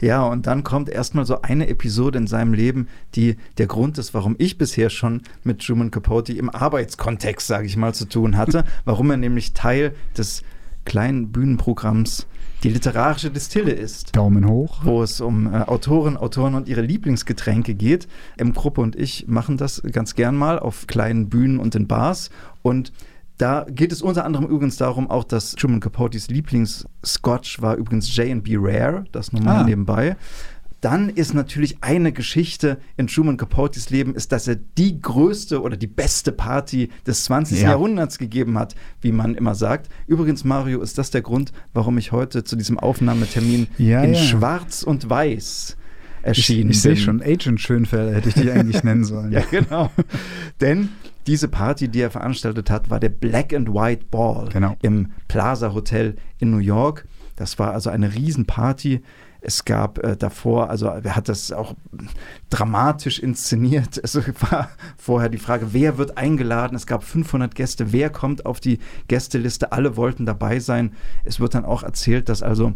Ja, 0.01 0.25
und 0.25 0.47
dann 0.47 0.65
kommt 0.65 0.89
erstmal 0.89 1.25
so 1.25 1.43
eine 1.43 1.69
Episode 1.69 2.19
in 2.19 2.27
seinem 2.27 2.53
Leben, 2.53 2.89
die 3.15 3.37
der 3.59 3.67
Grund 3.67 3.99
ist, 3.99 4.15
warum 4.15 4.37
ich 4.39 4.59
bisher 4.59 4.91
schon 4.91 5.23
mit 5.45 5.61
Truman 5.61 5.91
Capote 5.91 6.33
im 6.33 6.51
Arbeitskontext, 6.51 7.47
sage 7.47 7.67
ich 7.67 7.77
mal, 7.77 7.95
zu 7.95 8.07
tun 8.07 8.37
hatte, 8.37 8.65
warum 8.85 9.11
er 9.11 9.17
nämlich 9.17 9.55
Teil 9.55 9.95
des 10.17 10.43
kleinen 10.85 11.33
Bühnenprogramms 11.33 12.27
die 12.63 12.71
literarische 12.71 13.31
Distille 13.31 13.73
ist. 13.73 14.17
Daumen 14.17 14.49
hoch. 14.49 14.81
Wo 14.83 15.03
es 15.03 15.21
um 15.21 15.47
äh, 15.53 15.59
Autoren, 15.61 16.17
Autoren 16.17 16.55
und 16.55 16.69
ihre 16.69 16.81
Lieblingsgetränke 16.81 17.75
geht. 17.75 18.09
M. 18.37 18.53
Gruppe 18.53 18.81
und 18.81 18.97
ich 18.97 19.29
machen 19.29 19.57
das 19.57 19.83
ganz 19.93 20.15
gern 20.15 20.35
mal 20.35 20.59
auf 20.59 20.87
kleinen 20.87 21.29
Bühnen 21.29 21.61
und 21.61 21.75
in 21.75 21.87
Bars. 21.87 22.31
Und 22.63 22.93
da 23.39 23.67
geht 23.71 23.93
es 23.93 24.03
unter 24.03 24.25
anderem 24.25 24.47
übrigens 24.47 24.77
darum, 24.77 25.09
auch 25.09 25.25
dass 25.25 25.53
Truman 25.53 25.81
Capotes 25.81 26.29
Lieblings-Scotch 26.29 27.63
war 27.63 27.77
übrigens 27.77 28.15
J&B 28.15 28.57
Rare, 28.59 29.05
das 29.13 29.33
nochmal 29.33 29.63
ah. 29.63 29.65
nebenbei. 29.65 30.17
Dann 30.81 31.09
ist 31.09 31.35
natürlich 31.35 31.79
eine 31.81 32.13
Geschichte 32.13 32.79
in 32.97 33.09
Truman 33.09 33.37
Capotes 33.37 33.91
Leben, 33.91 34.15
ist, 34.15 34.31
dass 34.31 34.47
er 34.47 34.57
die 34.57 35.01
größte 35.01 35.61
oder 35.61 35.77
die 35.77 35.89
beste 35.89 36.31
Party 36.31 36.91
des 37.05 37.25
20. 37.25 37.63
Ja. 37.63 37.71
Jahrhunderts 37.71 38.19
gegeben 38.19 38.59
hat, 38.59 38.77
wie 39.01 39.11
man 39.11 39.35
immer 39.35 39.57
sagt. 39.57 39.89
Übrigens, 40.07 40.45
Mario, 40.45 40.81
ist 40.81 40.99
das 40.99 41.11
der 41.11 41.23
Grund, 41.23 41.53
warum 41.73 41.99
ich 41.99 42.13
heute 42.13 42.45
zu 42.45 42.55
diesem 42.55 42.79
Aufnahmetermin 42.79 43.67
ja, 43.79 44.05
in 44.05 44.15
ja. 44.15 44.21
Schwarz 44.21 44.85
und 44.85 45.11
Weiß 45.11 45.77
erschienen 46.23 46.71
ich, 46.71 46.77
ich 46.77 46.83
bin. 46.83 46.93
Ich 46.93 46.99
sehe 46.99 47.05
schon, 47.05 47.23
Agent 47.23 47.61
Schönfelder 47.61 48.15
hätte 48.15 48.29
ich 48.29 48.35
dich 48.37 48.51
eigentlich 48.51 48.85
nennen 48.85 49.05
sollen. 49.05 49.33
ja, 49.33 49.43
genau. 49.51 49.91
Denn 50.61 50.91
diese 51.29 51.47
Party, 51.47 51.89
die 51.89 52.01
er 52.01 52.11
veranstaltet 52.11 52.71
hat, 52.71 52.89
war 52.89 52.99
der 52.99 53.11
Black 53.11 53.53
and 53.53 53.69
White 53.69 54.07
Ball 54.11 54.49
genau. 54.49 54.77
im 54.81 55.13
Plaza 55.29 55.75
Hotel 55.75 56.17
in 56.39 56.51
New 56.51 56.59
York. 56.59 57.07
Das 57.37 57.59
war 57.59 57.73
also 57.73 57.91
eine 57.91 58.15
Riesenparty. 58.15 59.03
Es 59.43 59.67
gab 59.67 59.99
äh, 59.99 60.17
davor, 60.17 60.71
also 60.71 60.87
er 60.87 61.15
hat 61.15 61.29
das 61.29 61.53
auch 61.53 61.77
dramatisch 62.49 63.19
inszeniert. 63.19 63.99
Es 64.03 64.17
war 64.51 64.71
vorher 64.97 65.29
die 65.29 65.39
Frage, 65.39 65.75
wer 65.75 65.99
wird 65.99 66.17
eingeladen? 66.17 66.75
Es 66.75 66.87
gab 66.87 67.05
500 67.05 67.55
Gäste. 67.55 67.93
Wer 67.93 68.09
kommt 68.09 68.47
auf 68.47 68.59
die 68.59 68.79
Gästeliste? 69.09 69.71
Alle 69.71 69.99
wollten 69.99 70.25
dabei 70.25 70.61
sein. 70.61 70.93
Es 71.25 71.41
wird 71.41 71.55
dann 71.55 71.67
auch 71.67 71.83
erzählt, 71.83 72.31
dass 72.31 72.43
also 72.43 72.73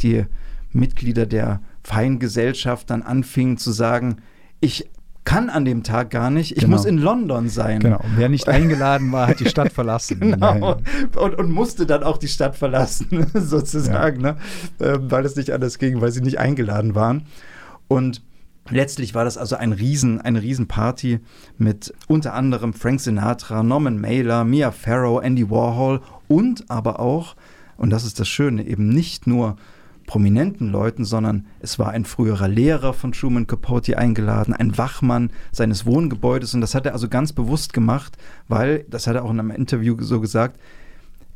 die 0.00 0.26
Mitglieder 0.72 1.24
der 1.24 1.62
Feingesellschaft 1.82 2.90
dann 2.90 3.02
anfingen 3.02 3.56
zu 3.56 3.72
sagen, 3.72 4.18
ich 4.60 4.90
kann 5.24 5.48
an 5.48 5.64
dem 5.64 5.82
Tag 5.82 6.10
gar 6.10 6.30
nicht. 6.30 6.52
Ich 6.52 6.64
genau. 6.64 6.76
muss 6.76 6.84
in 6.84 6.98
London 6.98 7.48
sein. 7.48 7.80
Genau. 7.80 8.00
Wer 8.16 8.28
nicht 8.28 8.48
eingeladen 8.48 9.10
war, 9.12 9.28
hat 9.28 9.40
die 9.40 9.48
Stadt 9.48 9.72
verlassen. 9.72 10.20
genau. 10.20 10.78
Und, 11.16 11.38
und, 11.38 11.50
musste 11.50 11.86
dann 11.86 12.02
auch 12.02 12.18
die 12.18 12.28
Stadt 12.28 12.56
verlassen, 12.56 13.26
sozusagen, 13.34 14.22
ja. 14.22 14.32
ne? 14.32 14.86
Äh, 14.86 14.98
weil 15.00 15.24
es 15.24 15.36
nicht 15.36 15.50
anders 15.50 15.78
ging, 15.78 16.00
weil 16.00 16.12
sie 16.12 16.20
nicht 16.20 16.38
eingeladen 16.38 16.94
waren. 16.94 17.26
Und 17.88 18.22
Letztlich 18.70 19.14
war 19.14 19.24
das 19.24 19.36
also 19.36 19.56
ein 19.56 19.72
Riesen, 19.72 20.22
eine 20.22 20.40
Riesenparty 20.40 21.20
mit 21.58 21.92
unter 22.08 22.32
anderem 22.32 22.72
Frank 22.72 22.98
Sinatra, 23.00 23.62
Norman 23.62 24.00
Mailer, 24.00 24.44
Mia 24.44 24.70
Farrow, 24.70 25.22
Andy 25.22 25.50
Warhol 25.50 26.00
und 26.28 26.70
aber 26.70 26.98
auch, 26.98 27.36
und 27.76 27.90
das 27.90 28.04
ist 28.06 28.18
das 28.20 28.28
Schöne, 28.28 28.66
eben 28.66 28.88
nicht 28.88 29.26
nur 29.26 29.56
prominenten 30.06 30.70
Leuten, 30.70 31.04
sondern 31.04 31.46
es 31.60 31.78
war 31.78 31.90
ein 31.90 32.04
früherer 32.04 32.48
Lehrer 32.48 32.92
von 32.92 33.12
Truman 33.12 33.46
Capote 33.46 33.98
eingeladen, 33.98 34.54
ein 34.54 34.76
Wachmann 34.76 35.30
seines 35.52 35.86
Wohngebäudes 35.86 36.54
und 36.54 36.60
das 36.60 36.74
hat 36.74 36.86
er 36.86 36.92
also 36.92 37.08
ganz 37.08 37.32
bewusst 37.32 37.72
gemacht, 37.72 38.16
weil, 38.48 38.84
das 38.88 39.06
hat 39.06 39.16
er 39.16 39.24
auch 39.24 39.30
in 39.30 39.40
einem 39.40 39.50
Interview 39.50 39.96
so 40.00 40.20
gesagt, 40.20 40.60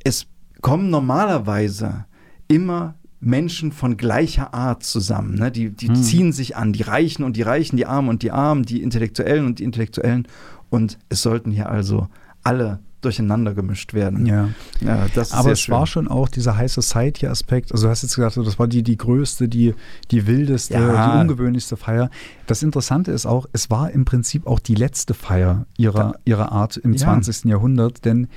es 0.04 0.26
kommen 0.60 0.90
normalerweise 0.90 2.06
immer 2.48 2.94
Menschen 3.20 3.72
von 3.72 3.96
gleicher 3.96 4.54
Art 4.54 4.84
zusammen. 4.84 5.34
Ne? 5.34 5.50
Die, 5.50 5.70
die 5.70 5.88
hm. 5.88 5.96
ziehen 5.96 6.32
sich 6.32 6.56
an, 6.56 6.72
die 6.72 6.82
Reichen 6.82 7.24
und 7.24 7.36
die 7.36 7.42
Reichen, 7.42 7.76
die 7.76 7.86
Armen 7.86 8.08
und 8.08 8.22
die 8.22 8.30
Armen, 8.30 8.62
die 8.62 8.82
Intellektuellen 8.82 9.44
und 9.44 9.58
die 9.58 9.64
Intellektuellen. 9.64 10.28
Und 10.70 10.98
es 11.08 11.22
sollten 11.22 11.50
hier 11.50 11.68
also 11.68 12.08
alle 12.44 12.78
durcheinander 13.00 13.54
gemischt 13.54 13.94
werden. 13.94 14.26
Ja. 14.26 14.48
ja 14.80 15.06
Aber 15.30 15.52
es 15.52 15.60
schön. 15.60 15.74
war 15.74 15.86
schon 15.86 16.08
auch 16.08 16.28
dieser 16.28 16.56
High 16.56 16.70
Society-Aspekt. 16.70 17.72
Also 17.72 17.86
du 17.86 17.90
hast 17.90 18.02
jetzt 18.02 18.16
gesagt, 18.16 18.36
das 18.36 18.58
war 18.58 18.66
die, 18.66 18.82
die 18.82 18.96
größte, 18.96 19.48
die, 19.48 19.74
die 20.10 20.26
wildeste, 20.26 20.74
ja. 20.74 21.14
die 21.14 21.20
ungewöhnlichste 21.20 21.76
Feier. 21.76 22.10
Das 22.46 22.62
Interessante 22.62 23.12
ist 23.12 23.26
auch, 23.26 23.46
es 23.52 23.70
war 23.70 23.90
im 23.90 24.04
Prinzip 24.04 24.46
auch 24.46 24.58
die 24.58 24.74
letzte 24.74 25.14
Feier 25.14 25.66
ihrer, 25.76 26.14
ihrer 26.24 26.52
Art 26.52 26.76
im 26.76 26.92
ja. 26.92 26.98
20. 26.98 27.44
Jahrhundert, 27.44 28.04
denn 28.04 28.28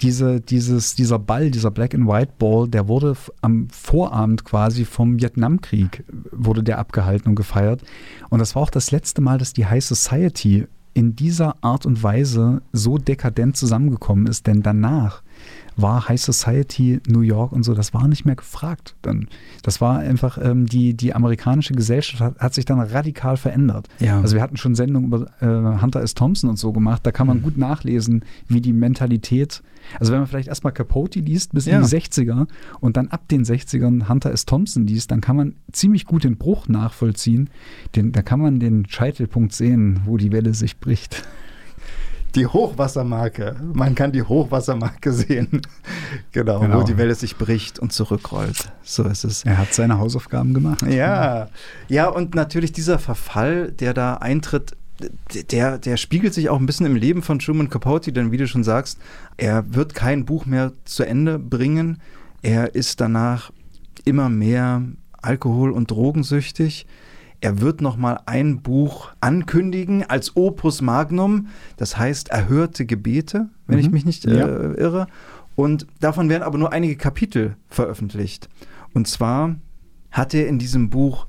diese, 0.00 0.40
dieses, 0.40 0.94
dieser 0.94 1.18
Ball, 1.18 1.50
dieser 1.50 1.70
Black 1.70 1.94
and 1.94 2.06
White 2.06 2.34
Ball, 2.38 2.68
der 2.68 2.86
wurde 2.86 3.16
am 3.40 3.68
Vorabend 3.70 4.44
quasi 4.44 4.84
vom 4.84 5.18
Vietnamkrieg 5.20 6.04
wurde 6.30 6.62
der 6.62 6.78
abgehalten 6.78 7.30
und 7.30 7.34
gefeiert. 7.34 7.82
Und 8.28 8.40
das 8.40 8.54
war 8.54 8.62
auch 8.62 8.70
das 8.70 8.90
letzte 8.90 9.22
Mal, 9.22 9.38
dass 9.38 9.52
die 9.54 9.66
High 9.66 9.84
Society 9.84 10.66
in 10.96 11.14
dieser 11.14 11.62
Art 11.62 11.84
und 11.84 12.02
Weise 12.02 12.62
so 12.72 12.96
dekadent 12.96 13.54
zusammengekommen 13.54 14.26
ist, 14.26 14.46
denn 14.46 14.62
danach 14.62 15.22
war 15.76 16.08
High 16.08 16.20
Society, 16.20 17.00
New 17.06 17.20
York 17.20 17.52
und 17.52 17.62
so, 17.62 17.74
das 17.74 17.92
war 17.92 18.08
nicht 18.08 18.24
mehr 18.24 18.36
gefragt. 18.36 18.94
Dann, 19.02 19.28
das 19.62 19.80
war 19.80 19.98
einfach, 19.98 20.38
ähm, 20.42 20.66
die, 20.66 20.94
die 20.94 21.14
amerikanische 21.14 21.74
Gesellschaft 21.74 22.20
hat, 22.20 22.38
hat, 22.38 22.54
sich 22.54 22.64
dann 22.64 22.80
radikal 22.80 23.36
verändert. 23.36 23.88
Ja. 23.98 24.20
Also 24.20 24.36
wir 24.36 24.42
hatten 24.42 24.56
schon 24.56 24.74
Sendungen 24.74 25.08
über 25.08 25.26
äh, 25.40 25.80
Hunter 25.80 26.02
S. 26.02 26.14
Thompson 26.14 26.50
und 26.50 26.58
so 26.58 26.72
gemacht, 26.72 27.04
da 27.04 27.12
kann 27.12 27.26
man 27.26 27.38
mhm. 27.38 27.42
gut 27.42 27.58
nachlesen, 27.58 28.24
wie 28.48 28.60
die 28.60 28.72
Mentalität 28.72 29.62
also 29.98 30.12
wenn 30.12 30.20
man 30.20 30.28
vielleicht 30.28 30.48
erstmal 30.48 30.72
Capote 30.72 31.20
liest 31.20 31.52
bis 31.52 31.66
ja. 31.66 31.78
in 31.78 31.84
die 31.84 31.88
60er 31.88 32.46
und 32.80 32.96
dann 32.96 33.08
ab 33.08 33.28
den 33.28 33.44
60ern 33.44 34.08
Hunter 34.08 34.30
S. 34.32 34.46
Thompson 34.46 34.86
liest, 34.86 35.10
dann 35.10 35.20
kann 35.20 35.36
man 35.36 35.54
ziemlich 35.72 36.06
gut 36.06 36.24
den 36.24 36.36
Bruch 36.36 36.68
nachvollziehen. 36.68 37.50
Den, 37.94 38.12
da 38.12 38.22
kann 38.22 38.40
man 38.40 38.60
den 38.60 38.86
Scheitelpunkt 38.88 39.52
sehen, 39.52 40.00
wo 40.04 40.16
die 40.16 40.32
Welle 40.32 40.54
sich 40.54 40.78
bricht. 40.78 41.22
Die 42.36 42.46
Hochwassermarke. 42.46 43.56
Man 43.72 43.94
kann 43.94 44.12
die 44.12 44.22
Hochwassermarke 44.22 45.12
sehen. 45.12 45.62
genau, 46.32 46.60
genau, 46.60 46.80
wo 46.80 46.82
die 46.84 46.98
Welle 46.98 47.14
sich 47.14 47.36
bricht 47.36 47.78
und 47.78 47.92
zurückrollt. 47.92 48.70
So 48.82 49.04
ist 49.04 49.24
es. 49.24 49.44
Er 49.44 49.56
hat 49.56 49.72
seine 49.72 49.98
Hausaufgaben 49.98 50.52
gemacht. 50.52 50.82
Ja, 50.82 51.48
ja, 51.88 52.08
und 52.08 52.34
natürlich 52.34 52.72
dieser 52.72 52.98
Verfall, 52.98 53.72
der 53.72 53.94
da 53.94 54.14
eintritt, 54.14 54.76
der, 55.50 55.78
der 55.78 55.96
spiegelt 55.96 56.34
sich 56.34 56.50
auch 56.50 56.58
ein 56.58 56.66
bisschen 56.66 56.86
im 56.86 56.94
Leben 56.94 57.22
von 57.22 57.38
Truman 57.38 57.70
Capote, 57.70 58.12
denn 58.12 58.32
wie 58.32 58.36
du 58.36 58.46
schon 58.46 58.64
sagst, 58.64 58.98
er 59.36 59.74
wird 59.74 59.94
kein 59.94 60.26
Buch 60.26 60.46
mehr 60.46 60.72
zu 60.84 61.04
Ende 61.04 61.38
bringen. 61.38 62.00
Er 62.42 62.74
ist 62.74 63.00
danach 63.00 63.50
immer 64.04 64.28
mehr 64.28 64.82
alkohol- 65.22 65.72
und 65.72 65.90
drogensüchtig. 65.90 66.86
Er 67.40 67.60
wird 67.60 67.80
noch 67.80 67.96
mal 67.96 68.20
ein 68.26 68.62
Buch 68.62 69.12
ankündigen 69.20 70.04
als 70.04 70.36
Opus 70.36 70.80
Magnum, 70.80 71.48
das 71.76 71.96
heißt 71.96 72.28
Erhörte 72.28 72.86
Gebete, 72.86 73.50
wenn 73.66 73.76
mhm. 73.78 73.84
ich 73.84 73.90
mich 73.90 74.04
nicht 74.04 74.24
äh, 74.24 74.38
ja. 74.38 74.46
irre. 74.46 75.06
Und 75.54 75.86
davon 76.00 76.28
werden 76.28 76.42
aber 76.42 76.58
nur 76.58 76.72
einige 76.72 76.96
Kapitel 76.96 77.56
veröffentlicht. 77.68 78.48
Und 78.94 79.08
zwar 79.08 79.56
hat 80.10 80.34
er 80.34 80.48
in 80.48 80.58
diesem 80.58 80.90
Buch 80.90 81.26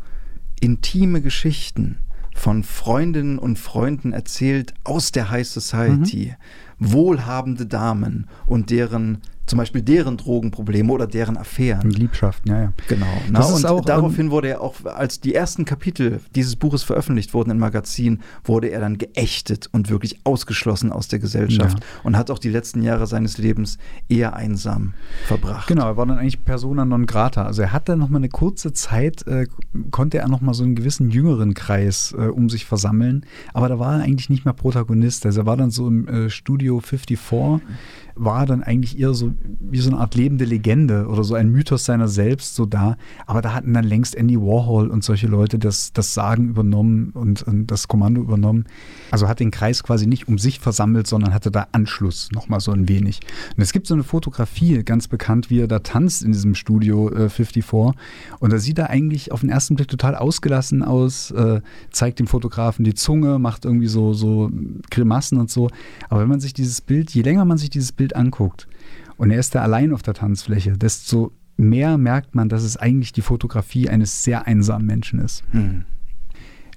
intime 0.59 1.21
Geschichten 1.21 1.99
von 2.33 2.63
Freundinnen 2.63 3.39
und 3.39 3.57
Freunden 3.57 4.13
erzählt 4.13 4.73
aus 4.83 5.11
der 5.11 5.29
High 5.31 5.47
Society. 5.47 6.33
Mhm. 6.77 6.93
Wohlhabende 6.93 7.65
Damen 7.65 8.27
und 8.45 8.69
deren 8.69 9.21
zum 9.47 9.57
Beispiel 9.57 9.81
deren 9.81 10.17
Drogenprobleme 10.17 10.91
oder 10.91 11.07
deren 11.07 11.37
Affären. 11.37 11.89
Liebschaften, 11.89 12.51
ja, 12.51 12.61
ja. 12.63 12.73
Genau. 12.89 13.05
Na, 13.31 13.45
und 13.45 13.65
auch, 13.65 13.83
daraufhin 13.83 14.29
wurde 14.29 14.49
er 14.49 14.61
auch, 14.61 14.75
als 14.85 15.21
die 15.21 15.33
ersten 15.33 15.63
Kapitel 15.63 16.19
dieses 16.35 16.57
Buches 16.57 16.83
veröffentlicht 16.83 17.33
wurden 17.33 17.51
im 17.51 17.57
Magazin, 17.57 18.19
wurde 18.43 18.67
er 18.67 18.81
dann 18.81 18.97
geächtet 18.97 19.69
und 19.71 19.89
wirklich 19.89 20.19
ausgeschlossen 20.25 20.91
aus 20.91 21.07
der 21.07 21.19
Gesellschaft 21.19 21.79
ja. 21.79 21.85
und 22.03 22.17
hat 22.17 22.29
auch 22.29 22.39
die 22.39 22.49
letzten 22.49 22.83
Jahre 22.83 23.07
seines 23.07 23.37
Lebens 23.37 23.77
eher 24.09 24.35
einsam 24.35 24.93
verbracht. 25.27 25.67
Genau, 25.67 25.85
er 25.85 25.95
war 25.95 26.05
dann 26.05 26.17
eigentlich 26.17 26.43
persona 26.43 26.83
non 26.83 27.05
grata. 27.05 27.45
Also 27.45 27.61
er 27.61 27.71
hatte 27.71 27.95
noch 27.95 28.09
mal 28.09 28.17
eine 28.17 28.29
kurze 28.29 28.73
Zeit, 28.73 29.25
äh, 29.27 29.47
konnte 29.91 30.17
er 30.17 30.27
noch 30.27 30.41
mal 30.41 30.53
so 30.53 30.65
einen 30.65 30.75
gewissen 30.75 31.09
jüngeren 31.09 31.53
Kreis 31.53 32.13
äh, 32.17 32.23
um 32.27 32.49
sich 32.49 32.65
versammeln, 32.65 33.25
aber 33.53 33.69
da 33.69 33.79
war 33.79 33.95
er 33.95 34.03
eigentlich 34.03 34.29
nicht 34.29 34.43
mehr 34.43 34.53
Protagonist. 34.53 35.25
Also 35.25 35.41
er 35.41 35.45
war 35.45 35.55
dann 35.55 35.71
so 35.71 35.87
im 35.87 36.05
äh, 36.09 36.29
Studio 36.29 36.81
54 36.81 37.17
war 38.17 38.45
dann 38.45 38.63
eigentlich 38.63 38.99
eher 38.99 39.13
so 39.13 39.33
wie 39.59 39.79
so 39.79 39.89
eine 39.89 39.99
Art 39.99 40.15
lebende 40.15 40.45
Legende 40.45 41.07
oder 41.07 41.23
so 41.23 41.35
ein 41.35 41.49
Mythos 41.49 41.85
seiner 41.85 42.07
selbst 42.07 42.55
so 42.55 42.65
da. 42.65 42.97
Aber 43.25 43.41
da 43.41 43.53
hatten 43.53 43.73
dann 43.73 43.85
längst 43.85 44.15
Andy 44.15 44.37
Warhol 44.39 44.87
und 44.87 45.03
solche 45.03 45.27
Leute 45.27 45.59
das, 45.59 45.93
das 45.93 46.13
Sagen 46.13 46.49
übernommen 46.49 47.11
und, 47.13 47.43
und 47.43 47.67
das 47.67 47.87
Kommando 47.87 48.21
übernommen. 48.21 48.65
Also 49.11 49.27
hat 49.27 49.39
den 49.39 49.51
Kreis 49.51 49.83
quasi 49.83 50.07
nicht 50.07 50.27
um 50.27 50.37
sich 50.37 50.59
versammelt, 50.59 51.07
sondern 51.07 51.33
hatte 51.33 51.51
da 51.51 51.67
Anschluss 51.71 52.29
nochmal 52.33 52.59
so 52.59 52.71
ein 52.71 52.87
wenig. 52.89 53.19
Und 53.55 53.63
es 53.63 53.73
gibt 53.73 53.87
so 53.87 53.93
eine 53.93 54.03
Fotografie, 54.03 54.83
ganz 54.83 55.07
bekannt, 55.07 55.49
wie 55.49 55.61
er 55.61 55.67
da 55.67 55.79
tanzt 55.79 56.23
in 56.23 56.31
diesem 56.31 56.55
Studio 56.55 57.09
äh, 57.11 57.29
54. 57.29 57.99
Und 58.39 58.53
da 58.53 58.57
sieht 58.57 58.79
er 58.79 58.89
eigentlich 58.89 59.31
auf 59.31 59.41
den 59.41 59.49
ersten 59.49 59.75
Blick 59.75 59.87
total 59.87 60.15
ausgelassen 60.15 60.83
aus, 60.83 61.31
äh, 61.31 61.61
zeigt 61.91 62.19
dem 62.19 62.27
Fotografen 62.27 62.83
die 62.83 62.93
Zunge, 62.93 63.39
macht 63.39 63.65
irgendwie 63.65 63.87
so, 63.87 64.13
so 64.13 64.51
Grimassen 64.89 65.37
und 65.37 65.49
so. 65.49 65.69
Aber 66.09 66.21
wenn 66.21 66.29
man 66.29 66.39
sich 66.39 66.53
dieses 66.53 66.81
Bild, 66.81 67.11
je 67.11 67.21
länger 67.21 67.45
man 67.45 67.57
sich 67.57 67.69
dieses 67.69 67.91
Bild 67.91 68.06
anguckt 68.15 68.67
und 69.17 69.31
er 69.31 69.39
ist 69.39 69.55
da 69.55 69.61
allein 69.61 69.93
auf 69.93 70.03
der 70.03 70.13
Tanzfläche, 70.13 70.77
desto 70.77 71.31
mehr 71.57 71.97
merkt 71.97 72.35
man, 72.35 72.49
dass 72.49 72.63
es 72.63 72.77
eigentlich 72.77 73.11
die 73.11 73.21
Fotografie 73.21 73.89
eines 73.89 74.23
sehr 74.23 74.45
einsamen 74.47 74.85
Menschen 74.85 75.19
ist. 75.19 75.43
Hm. 75.51 75.85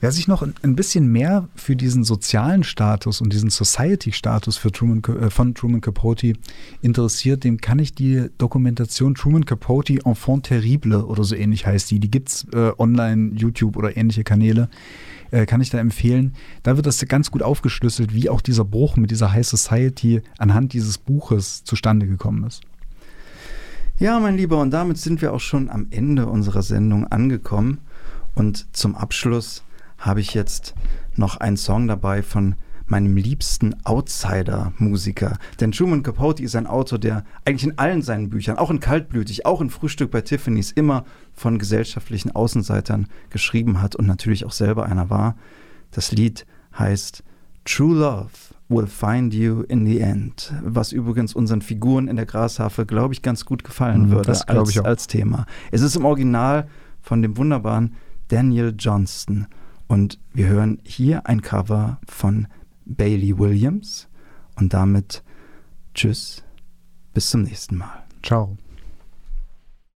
Wer 0.02 0.12
sich 0.12 0.28
noch 0.28 0.42
ein 0.42 0.76
bisschen 0.76 1.12
mehr 1.12 1.50
für 1.54 1.76
diesen 1.76 2.04
sozialen 2.04 2.64
Status 2.64 3.20
und 3.20 3.34
diesen 3.34 3.50
Society-Status 3.50 4.58
Truman, 4.72 5.02
äh, 5.04 5.28
von 5.28 5.54
Truman 5.54 5.82
Capote 5.82 6.32
interessiert, 6.80 7.44
dem 7.44 7.58
kann 7.60 7.78
ich 7.78 7.94
die 7.94 8.28
Dokumentation 8.38 9.14
Truman 9.14 9.44
Capote 9.44 9.98
Enfant 10.06 10.46
Terrible 10.46 11.04
oder 11.04 11.22
so 11.22 11.34
ähnlich 11.34 11.66
heißt 11.66 11.90
die, 11.90 12.00
die 12.00 12.10
gibt 12.10 12.30
es 12.30 12.46
äh, 12.54 12.72
online, 12.78 13.32
YouTube 13.34 13.76
oder 13.76 13.94
ähnliche 13.94 14.24
Kanäle, 14.24 14.70
äh, 15.30 15.46
kann 15.46 15.60
ich 15.60 15.70
da 15.70 15.78
empfehlen. 15.78 16.34
Da 16.62 16.76
wird 16.76 16.86
das 16.86 17.04
ganz 17.06 17.30
gut 17.30 17.42
aufgeschlüsselt, 17.42 18.14
wie 18.14 18.28
auch 18.28 18.40
dieser 18.40 18.64
Bruch 18.64 18.96
mit 18.96 19.10
dieser 19.10 19.32
High 19.32 19.46
Society 19.46 20.22
anhand 20.38 20.72
dieses 20.72 20.98
Buches 20.98 21.64
zustande 21.64 22.06
gekommen 22.06 22.44
ist. 22.44 22.62
Ja, 23.98 24.18
mein 24.18 24.36
Lieber, 24.36 24.60
und 24.60 24.70
damit 24.70 24.96
sind 24.96 25.20
wir 25.20 25.32
auch 25.32 25.40
schon 25.40 25.68
am 25.68 25.88
Ende 25.90 26.26
unserer 26.26 26.62
Sendung 26.62 27.06
angekommen. 27.06 27.78
Und 28.34 28.74
zum 28.74 28.94
Abschluss 28.94 29.62
habe 29.98 30.20
ich 30.20 30.32
jetzt 30.32 30.74
noch 31.16 31.36
einen 31.36 31.58
Song 31.58 31.86
dabei 31.86 32.22
von 32.22 32.54
meinem 32.90 33.16
liebsten 33.16 33.74
Outsider-Musiker. 33.84 35.38
Denn 35.60 35.72
Truman 35.72 36.02
Capote 36.02 36.42
ist 36.42 36.56
ein 36.56 36.66
Autor, 36.66 36.98
der 36.98 37.24
eigentlich 37.44 37.64
in 37.64 37.78
allen 37.78 38.02
seinen 38.02 38.30
Büchern, 38.30 38.58
auch 38.58 38.70
in 38.70 38.80
Kaltblütig, 38.80 39.46
auch 39.46 39.60
in 39.60 39.70
Frühstück 39.70 40.10
bei 40.10 40.20
Tiffany's, 40.20 40.72
immer 40.72 41.04
von 41.32 41.58
gesellschaftlichen 41.58 42.34
Außenseitern 42.34 43.06
geschrieben 43.30 43.80
hat 43.80 43.96
und 43.96 44.06
natürlich 44.06 44.44
auch 44.44 44.52
selber 44.52 44.86
einer 44.86 45.10
war. 45.10 45.36
Das 45.90 46.12
Lied 46.12 46.46
heißt 46.78 47.22
True 47.64 47.96
Love 47.96 48.30
will 48.68 48.86
find 48.86 49.34
you 49.34 49.62
in 49.62 49.84
the 49.84 50.00
end. 50.00 50.52
Was 50.62 50.92
übrigens 50.92 51.34
unseren 51.34 51.60
Figuren 51.60 52.08
in 52.08 52.16
der 52.16 52.26
Grashafe, 52.26 52.86
glaube 52.86 53.12
ich, 53.12 53.20
ganz 53.22 53.44
gut 53.44 53.64
gefallen 53.64 54.06
mhm, 54.06 54.10
würde 54.12 54.28
als, 54.46 54.78
als 54.78 55.06
Thema. 55.06 55.46
Es 55.70 55.82
ist 55.82 55.96
im 55.96 56.04
Original 56.04 56.68
von 57.02 57.20
dem 57.20 57.36
wunderbaren 57.36 57.94
Daniel 58.28 58.74
Johnston. 58.78 59.46
Und 59.88 60.20
wir 60.32 60.46
hören 60.46 60.78
hier 60.84 61.26
ein 61.26 61.42
Cover 61.42 61.98
von 62.06 62.46
Bailey 62.96 63.38
Williams 63.38 64.08
und 64.56 64.74
damit 64.74 65.22
tschüss, 65.94 66.42
bis 67.14 67.30
zum 67.30 67.42
nächsten 67.42 67.76
Mal. 67.76 68.04
Ciao. 68.22 68.56